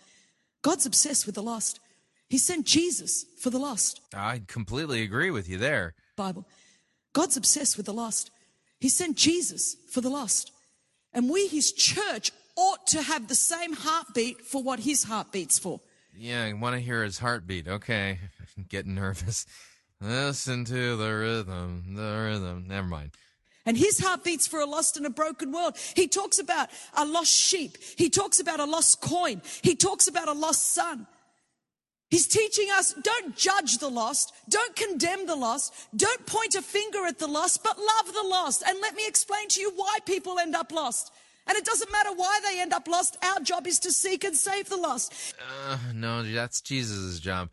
[0.62, 1.80] God's obsessed with the lost.
[2.28, 4.00] He sent Jesus for the lost.
[4.14, 5.94] I completely agree with you there.
[6.16, 6.46] Bible.
[7.12, 8.30] God's obsessed with the lost.
[8.78, 10.52] He sent Jesus for the lost.
[11.12, 15.58] And we, his church, ought to have the same heartbeat for what his heart beats
[15.58, 15.80] for.
[16.16, 17.66] Yeah, I want to hear his heartbeat.
[17.66, 18.18] Okay,
[18.68, 19.46] getting nervous.
[20.00, 22.66] Listen to the rhythm, the rhythm.
[22.68, 23.12] Never mind.
[23.66, 25.76] And his heart beats for a lost and a broken world.
[25.94, 27.76] He talks about a lost sheep.
[27.96, 29.42] He talks about a lost coin.
[29.62, 31.06] He talks about a lost son.
[32.10, 37.06] He's teaching us don't judge the lost, don't condemn the lost, don't point a finger
[37.06, 38.64] at the lost, but love the lost.
[38.66, 41.12] And let me explain to you why people end up lost.
[41.50, 44.36] And it doesn't matter why they end up lost, our job is to seek and
[44.36, 45.34] save the lost.
[45.68, 47.48] Uh, no, that's Jesus' job.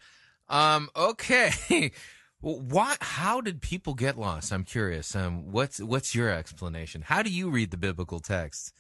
[0.47, 1.91] Um, okay.
[2.39, 2.95] Why?
[3.01, 4.53] How did people get lost?
[4.53, 5.15] I'm curious.
[5.15, 7.01] Um, what's what's your explanation?
[7.01, 8.71] How do you read the biblical text?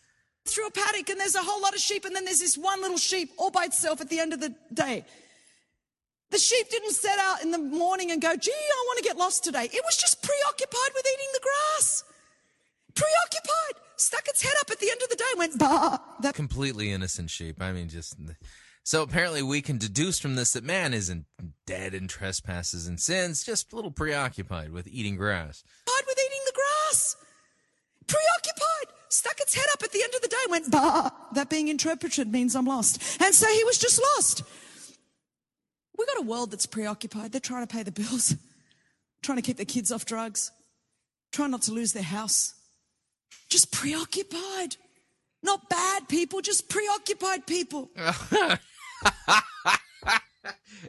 [0.45, 2.79] Through a paddock, and there's a whole lot of sheep, and then there's this one
[2.83, 5.03] little sheep all by itself at the end of the day.
[6.29, 9.17] The sheep didn't set out in the morning and go, gee, I want to get
[9.17, 9.63] lost today.
[9.63, 12.03] It was just preoccupied with eating the grass.
[12.97, 13.83] Preoccupied.
[13.95, 15.97] Stuck its head up at the end of the day and went, bah.
[16.21, 17.61] That Completely innocent sheep.
[17.61, 18.15] I mean, just
[18.83, 21.25] so apparently we can deduce from this that man isn't
[21.65, 25.63] dead in trespasses and sins, just a little preoccupied with eating grass.
[25.85, 27.15] preoccupied with eating the grass.
[28.07, 28.95] Preoccupied.
[29.09, 31.09] Stuck its head up at the end of the day and went, bah.
[31.33, 33.21] That being interpreted means I'm lost.
[33.21, 34.43] And so he was just lost.
[35.97, 37.31] We got a world that's preoccupied.
[37.31, 38.35] They're trying to pay the bills,
[39.21, 40.51] trying to keep their kids off drugs,
[41.31, 42.53] trying not to lose their house.
[43.49, 44.77] Just preoccupied.
[45.43, 47.91] Not bad people, just preoccupied people.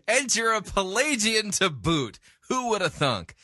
[0.09, 2.19] and you're a Pelagian to boot.
[2.49, 3.35] Who would have thunk?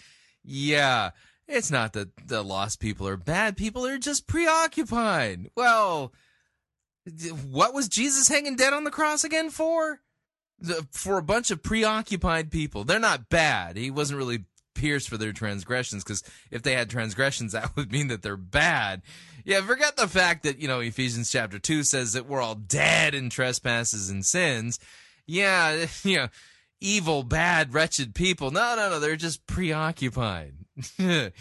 [0.42, 1.10] Yeah,
[1.46, 5.50] it's not that the lost people are bad people, they're just preoccupied.
[5.56, 6.12] Well,
[7.50, 10.00] what was Jesus hanging dead on the cross again for?
[10.90, 12.84] For a bunch of preoccupied people.
[12.84, 13.76] They're not bad.
[13.76, 14.44] He wasn't really
[14.84, 19.00] pierced for their transgressions because if they had transgressions, that would mean that they're bad.
[19.46, 23.14] Yeah, forget the fact that, you know, Ephesians chapter 2 says that we're all dead
[23.14, 24.78] in trespasses and sins.
[25.26, 26.28] Yeah, you know,
[26.82, 28.50] evil, bad, wretched people.
[28.50, 30.52] No, no, no, they're just preoccupied.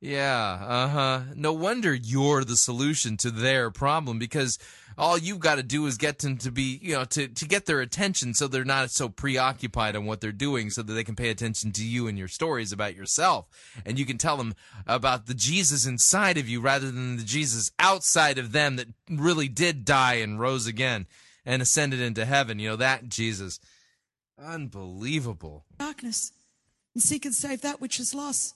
[0.00, 1.20] yeah, uh huh.
[1.34, 4.58] No wonder you're the solution to their problem because
[4.98, 7.66] all you've got to do is get them to be, you know, to, to get
[7.66, 11.16] their attention so they're not so preoccupied on what they're doing so that they can
[11.16, 13.46] pay attention to you and your stories about yourself.
[13.84, 14.54] And you can tell them
[14.86, 19.48] about the Jesus inside of you rather than the Jesus outside of them that really
[19.48, 21.06] did die and rose again
[21.44, 22.58] and ascended into heaven.
[22.58, 23.60] You know, that Jesus.
[24.38, 25.64] Unbelievable.
[25.78, 26.32] Darkness
[26.94, 28.54] and seek and save that which is lost.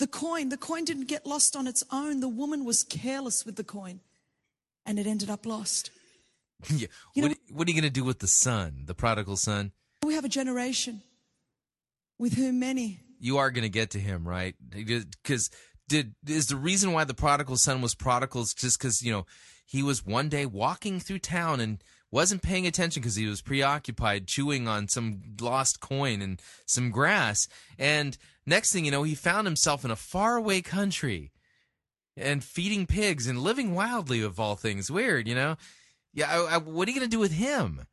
[0.00, 2.20] The coin, the coin didn't get lost on its own.
[2.20, 4.00] The woman was careless with the coin
[4.86, 5.90] and it ended up lost.
[6.70, 6.88] yeah.
[7.14, 9.72] You what, know- what are you going to do with the son, the prodigal son?
[10.02, 11.02] We have a generation
[12.18, 14.54] with whom many You are going to get to him, right?
[14.70, 15.50] Because
[15.86, 19.26] did is the reason why the prodigal son was prodigal is just because you know
[19.66, 24.26] he was one day walking through town and wasn't paying attention because he was preoccupied
[24.26, 27.46] chewing on some lost coin and some grass.
[27.78, 28.16] And
[28.46, 31.30] next thing you know he found himself in a faraway country
[32.16, 34.90] and feeding pigs and living wildly of all things.
[34.90, 35.56] Weird you know?
[36.12, 37.86] Yeah I, I, what are you going to do with him?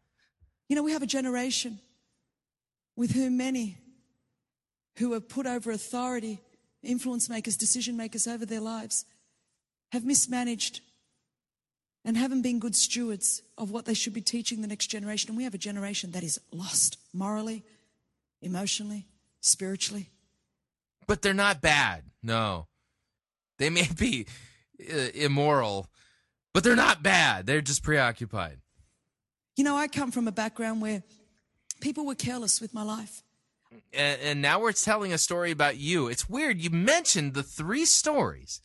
[0.70, 1.80] You know, we have a generation
[2.96, 3.78] with whom many
[4.98, 6.40] who have put over authority,
[6.84, 9.06] influence makers, decision makers over their lives,
[9.92, 10.82] have mismanaged
[12.06, 15.30] and haven't been good stewards of what they should be teaching the next generation.
[15.30, 17.64] And we have a generation that is lost morally,
[18.42, 19.08] emotionally,
[19.42, 20.10] spiritually.
[21.08, 22.04] but they're not bad.
[22.24, 22.68] No,
[23.58, 24.28] they may be
[24.82, 25.88] uh, immoral,
[26.54, 27.46] but they're not bad.
[27.46, 28.60] They're just preoccupied.
[29.56, 31.04] You know, I come from a background where
[31.82, 33.24] people were careless with my life.
[33.92, 36.08] And, and now we're telling a story about you.
[36.08, 36.60] It's weird.
[36.60, 38.62] You mentioned the three stories,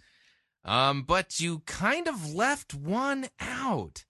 [0.64, 4.04] um, but you kind of left one out.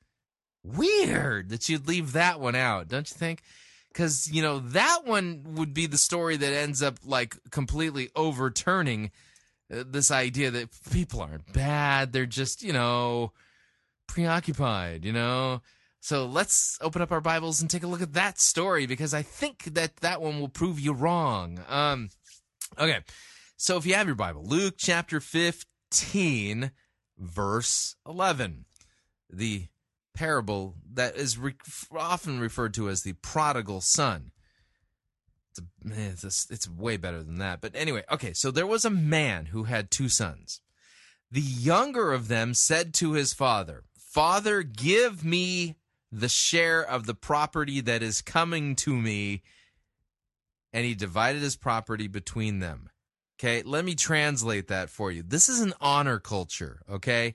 [0.64, 3.42] Weird that you'd leave that one out, don't you think?
[3.88, 9.10] Because you know that one would be the story that ends up like completely overturning
[9.72, 12.12] uh, this idea that people aren't bad.
[12.12, 13.32] They're just you know
[14.06, 15.04] preoccupied.
[15.04, 15.62] You know.
[16.00, 19.22] So let's open up our Bibles and take a look at that story because I
[19.22, 21.60] think that that one will prove you wrong.
[21.68, 22.10] Um,
[22.76, 23.00] okay.
[23.56, 25.71] So if you have your Bible, Luke chapter 15,
[27.18, 28.64] verse 11,
[29.30, 29.66] the
[30.14, 31.54] parable that is re-
[31.96, 34.32] often referred to as the prodigal son.
[35.50, 37.60] It's, a, it's, a- it's way better than that.
[37.60, 38.32] But anyway, okay.
[38.32, 40.60] So there was a man who had two sons.
[41.30, 45.76] The younger of them said to his father, Father, give me
[46.10, 49.42] the share of the property that is coming to me.
[50.74, 52.90] And he divided his property between them.
[53.42, 55.24] Okay, let me translate that for you.
[55.26, 57.34] This is an honor culture, okay?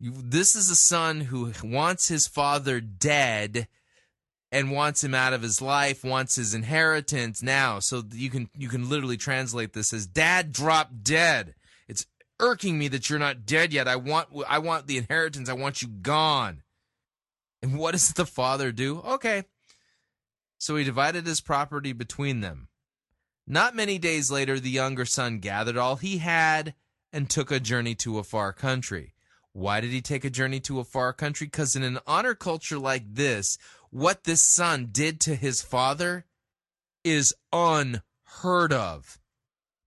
[0.00, 3.68] This is a son who wants his father dead
[4.50, 7.78] and wants him out of his life, wants his inheritance now.
[7.78, 11.54] So you can you can literally translate this as dad dropped dead.
[11.86, 12.06] It's
[12.40, 13.86] irking me that you're not dead yet.
[13.86, 15.48] I want I want the inheritance.
[15.48, 16.64] I want you gone.
[17.62, 18.98] And what does the father do?
[19.02, 19.44] Okay.
[20.58, 22.69] So he divided his property between them.
[23.52, 26.72] Not many days later, the younger son gathered all he had
[27.12, 29.12] and took a journey to a far country.
[29.52, 31.48] Why did he take a journey to a far country?
[31.48, 33.58] Because in an honor culture like this,
[33.90, 36.26] what this son did to his father
[37.02, 39.18] is unheard of.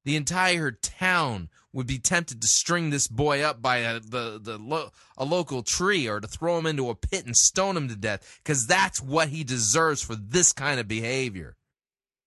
[0.04, 4.58] The entire town would be tempted to string this boy up by a, the, the
[4.58, 7.96] lo- a local tree or to throw him into a pit and stone him to
[7.96, 11.56] death because that's what he deserves for this kind of behavior.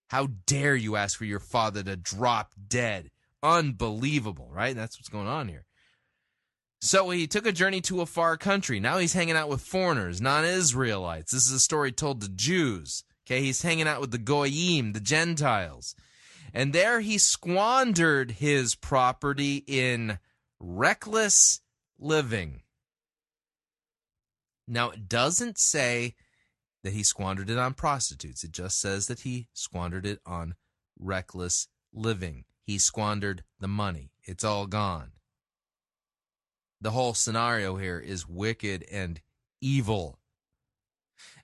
[0.08, 3.10] How dare you ask for your father to drop dead?
[3.42, 4.74] Unbelievable, right?
[4.74, 5.66] That's what's going on here.
[6.80, 8.78] So he took a journey to a far country.
[8.80, 11.32] Now he's hanging out with foreigners, non Israelites.
[11.32, 13.02] This is a story told to Jews.
[13.26, 15.96] Okay, he's hanging out with the Goyim, the Gentiles.
[16.54, 20.18] And there he squandered his property in
[20.60, 21.60] reckless
[21.98, 22.62] living.
[24.68, 26.14] Now, it doesn't say
[26.86, 28.44] that he squandered it on prostitutes.
[28.44, 30.54] It just says that he squandered it on
[30.96, 32.44] reckless living.
[32.62, 34.12] He squandered the money.
[34.22, 35.10] It's all gone.
[36.80, 39.20] The whole scenario here is wicked and
[39.60, 40.20] evil.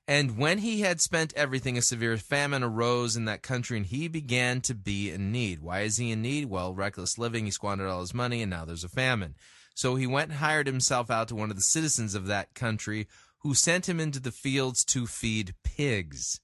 [0.07, 4.07] And when he had spent everything, a severe famine arose in that country, and he
[4.07, 5.59] began to be in need.
[5.59, 6.51] Why is he in need?
[6.51, 9.35] Well, reckless living, he squandered all his money, and now there's a famine.
[9.75, 13.09] So he went and hired himself out to one of the citizens of that country,
[13.43, 16.41] who sent him into the fields to feed pigs.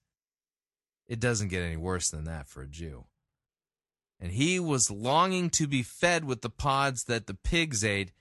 [1.06, 3.06] It doesn't get any worse than that for a Jew.
[4.20, 8.12] And he was longing to be fed with the pods that the pigs ate.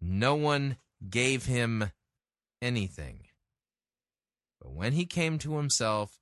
[0.00, 0.76] No one
[1.08, 1.90] gave him
[2.60, 3.24] anything.
[4.60, 6.20] But when he came to himself,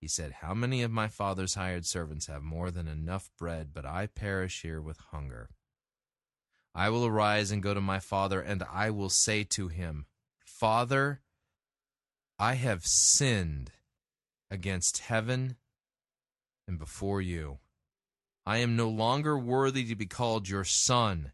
[0.00, 3.84] he said, How many of my father's hired servants have more than enough bread, but
[3.84, 5.50] I perish here with hunger?
[6.72, 10.06] I will arise and go to my father, and I will say to him,
[10.44, 11.22] Father,
[12.38, 13.72] I have sinned
[14.48, 15.56] against heaven
[16.68, 17.58] and before you.
[18.46, 21.32] I am no longer worthy to be called your son.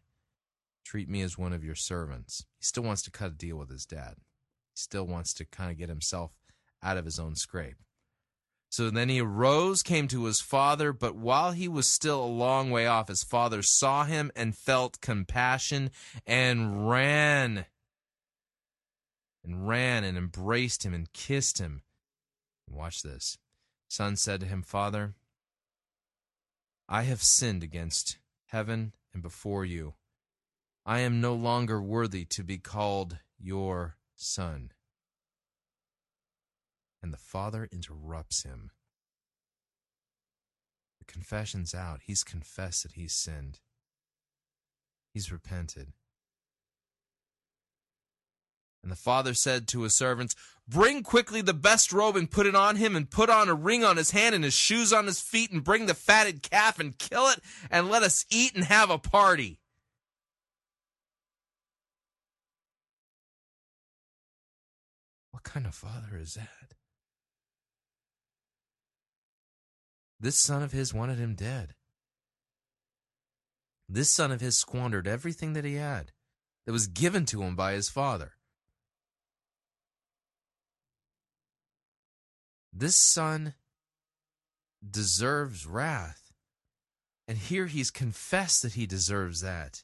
[0.83, 2.45] Treat me as one of your servants.
[2.57, 4.15] He still wants to cut a deal with his dad.
[4.17, 6.31] He still wants to kind of get himself
[6.81, 7.77] out of his own scrape.
[8.69, 12.71] So then he arose, came to his father, but while he was still a long
[12.71, 15.91] way off, his father saw him and felt compassion
[16.25, 17.67] and ran.
[19.45, 21.83] And ran and embraced him and kissed him.
[22.67, 23.37] Watch this.
[23.87, 25.13] Son said to him, Father,
[26.89, 28.17] I have sinned against
[28.47, 29.93] heaven and before you.
[30.83, 34.71] I am no longer worthy to be called your son.
[37.03, 38.71] And the father interrupts him.
[40.97, 42.01] The confession's out.
[42.03, 43.59] He's confessed that he's sinned,
[45.13, 45.93] he's repented.
[48.85, 50.35] And the father said to his servants,
[50.67, 53.83] Bring quickly the best robe and put it on him, and put on a ring
[53.83, 56.95] on his hand and his shoes on his feet, and bring the fatted calf and
[56.99, 57.39] kill it,
[57.71, 59.59] and let us eat and have a party.
[65.31, 66.75] What kind of father is that?
[70.19, 71.73] This son of his wanted him dead.
[73.89, 76.11] This son of his squandered everything that he had
[76.67, 78.33] that was given to him by his father.
[82.77, 83.53] This son
[84.87, 86.33] deserves wrath.
[87.25, 89.83] And here he's confessed that he deserves that.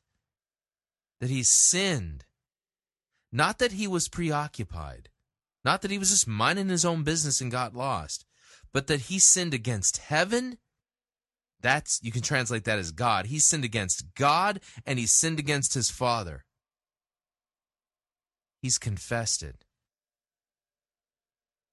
[1.21, 2.25] That he's sinned.
[3.31, 5.09] Not that he was preoccupied.
[5.63, 8.25] Not that he was just minding his own business and got lost.
[8.73, 10.57] But that he sinned against heaven.
[11.61, 13.27] That's, you can translate that as God.
[13.27, 16.43] He sinned against God and he sinned against his father.
[18.61, 19.63] He's confessed it.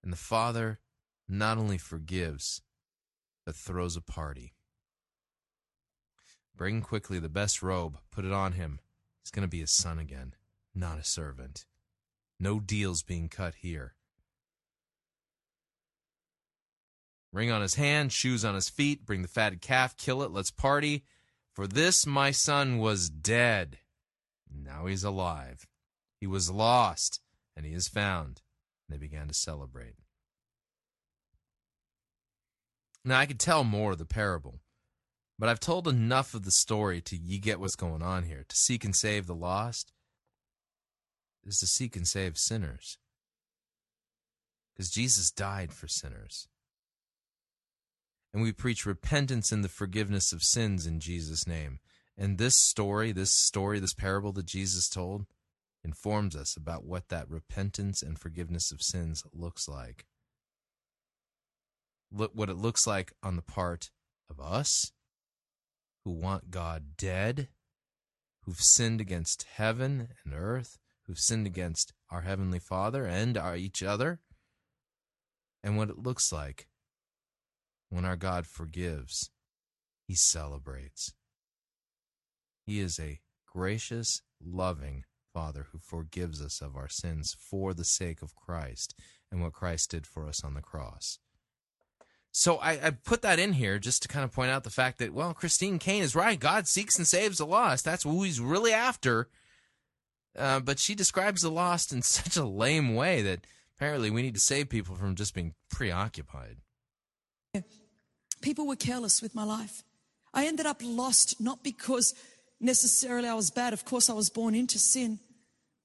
[0.02, 0.78] And the father
[1.28, 2.62] not only forgives,
[3.44, 4.54] but throws a party.
[6.56, 8.80] Bring quickly the best robe, put it on him.
[9.22, 10.34] He's going to be a son again,
[10.74, 11.66] not a servant.
[12.40, 13.94] No deals being cut here.
[17.32, 20.50] Ring on his hand, shoes on his feet, bring the fatted calf, kill it, let's
[20.50, 21.04] party.
[21.52, 23.78] For this my son was dead.
[24.50, 25.66] Now he's alive.
[26.20, 27.20] He was lost,
[27.56, 28.40] and he is found.
[28.88, 29.94] And they began to celebrate.
[33.04, 34.60] Now, I could tell more of the parable,
[35.38, 38.44] but I've told enough of the story to you get what's going on here.
[38.48, 39.92] To seek and save the lost
[41.46, 42.98] is to seek and save sinners.
[44.74, 46.48] Because Jesus died for sinners.
[48.34, 51.78] And we preach repentance and the forgiveness of sins in Jesus' name.
[52.16, 55.26] And this story, this story, this parable that Jesus told,
[55.84, 60.04] informs us about what that repentance and forgiveness of sins looks like
[62.10, 63.90] look what it looks like on the part
[64.30, 64.92] of us
[66.04, 67.48] who want God dead,
[68.44, 73.82] who've sinned against heaven and earth, who've sinned against our heavenly Father and our each
[73.82, 74.20] other,
[75.62, 76.68] and what it looks like
[77.90, 79.30] when our God forgives,
[80.06, 81.12] he celebrates.
[82.66, 88.22] He is a gracious, loving Father who forgives us of our sins for the sake
[88.22, 88.94] of Christ
[89.30, 91.18] and what Christ did for us on the cross.
[92.32, 94.98] So I, I, put that in here just to kind of point out the fact
[94.98, 96.38] that, well, Christine Caine is right.
[96.38, 97.84] God seeks and saves the lost.
[97.84, 99.28] That's who he's really after.
[100.36, 103.46] Uh, but she describes the lost in such a lame way that
[103.76, 106.58] apparently we need to save people from just being preoccupied.
[108.40, 109.82] People were careless with my life.
[110.32, 112.14] I ended up lost not because
[112.60, 113.72] necessarily I was bad.
[113.72, 115.18] Of course, I was born into sin.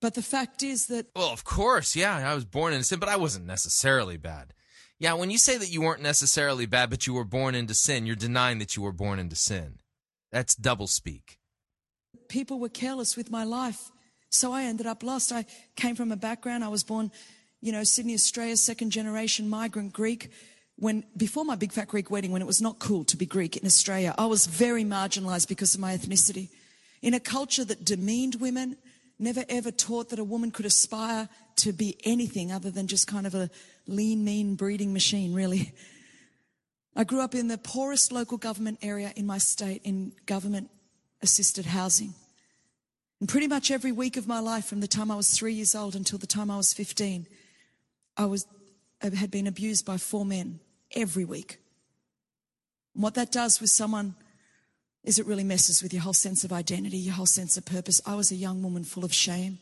[0.02, 1.08] But the fact is that.
[1.16, 4.54] Well, of course, yeah, I was born into sin, but I wasn't necessarily bad.
[5.00, 8.06] Yeah, when you say that you weren't necessarily bad, but you were born into sin,
[8.06, 9.80] you're denying that you were born into sin.
[10.32, 11.38] That's double speak.
[12.30, 13.92] People were careless with my life.
[14.30, 15.32] So I ended up lost.
[15.32, 15.46] I
[15.76, 17.12] came from a background, I was born,
[17.62, 20.32] you know, Sydney, Australia, second generation migrant Greek.
[20.76, 23.58] When, before my big fat Greek wedding, when it was not cool to be Greek
[23.58, 26.50] in Australia, I was very marginalized because of my ethnicity.
[27.04, 28.78] In a culture that demeaned women,
[29.20, 33.28] never ever taught that a woman could aspire to be anything other than just kind
[33.28, 33.50] of a
[33.88, 35.74] lean, mean breeding machine, really.
[36.96, 40.70] I grew up in the poorest local government area in my state in government
[41.22, 42.14] assisted housing.
[43.20, 45.76] And pretty much every week of my life, from the time I was three years
[45.76, 47.26] old until the time I was 15,
[48.18, 48.46] I was,
[49.02, 50.60] I had been abused by four men
[50.92, 51.60] every week.
[52.94, 54.16] And what that does with someone
[55.04, 58.02] is it really messes with your whole sense of identity, your whole sense of purpose.
[58.06, 59.60] I was a young woman full of shame.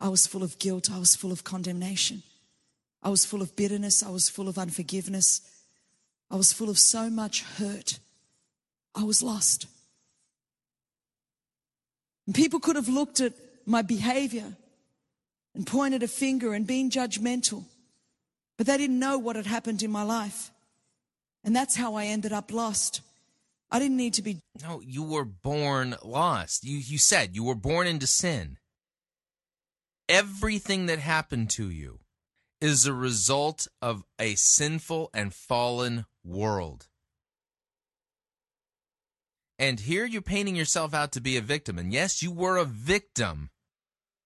[0.00, 0.90] I was full of guilt.
[0.90, 2.22] I was full of condemnation.
[3.02, 4.02] I was full of bitterness.
[4.02, 5.40] I was full of unforgiveness.
[6.30, 7.98] I was full of so much hurt.
[8.94, 9.66] I was lost.
[12.26, 13.32] And people could have looked at
[13.66, 14.54] my behavior
[15.54, 17.64] and pointed a finger and been judgmental,
[18.56, 20.50] but they didn't know what had happened in my life.
[21.42, 23.00] And that's how I ended up lost.
[23.70, 24.40] I didn't need to be.
[24.62, 26.64] No, you were born lost.
[26.64, 28.58] You, you said you were born into sin.
[30.08, 32.00] Everything that happened to you
[32.60, 36.88] is a result of a sinful and fallen world.
[39.58, 41.78] And here you're painting yourself out to be a victim.
[41.78, 43.50] And yes, you were a victim,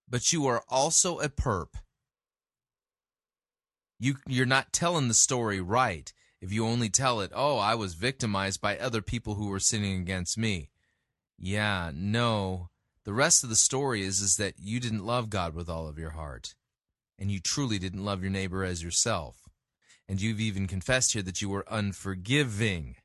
[0.08, 1.74] but you are also a perp.
[3.98, 6.12] You, you're not telling the story right
[6.42, 10.00] if you only tell it, oh, I was victimized by other people who were sinning
[10.00, 10.70] against me.
[11.38, 12.68] Yeah, no.
[13.04, 16.00] The rest of the story is, is that you didn't love God with all of
[16.00, 16.56] your heart.
[17.16, 19.48] And you truly didn't love your neighbor as yourself.
[20.08, 22.96] And you've even confessed here that you were unforgiving.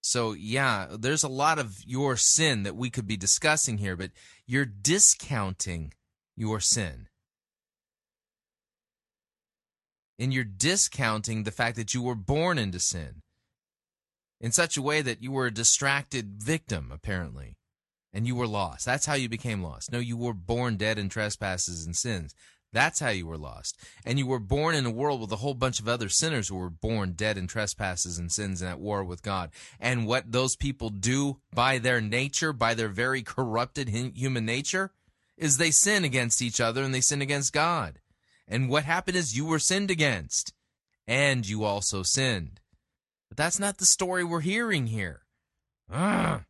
[0.00, 4.12] So, yeah, there's a lot of your sin that we could be discussing here, but
[4.46, 5.92] you're discounting
[6.36, 7.08] your sin.
[10.18, 13.22] And you're discounting the fact that you were born into sin
[14.40, 17.56] in such a way that you were a distracted victim, apparently,
[18.12, 18.84] and you were lost.
[18.84, 19.90] That's how you became lost.
[19.90, 22.34] No, you were born dead in trespasses and sins.
[22.74, 23.80] That's how you were lost.
[24.04, 26.56] And you were born in a world with a whole bunch of other sinners who
[26.56, 29.50] were born dead in trespasses and sins and at war with God.
[29.78, 34.90] And what those people do by their nature, by their very corrupted human nature,
[35.38, 38.00] is they sin against each other and they sin against God.
[38.46, 40.52] And what happened is you were sinned against.
[41.06, 42.60] And you also sinned.
[43.28, 45.22] But that's not the story we're hearing here.
[45.92, 46.42] Ugh.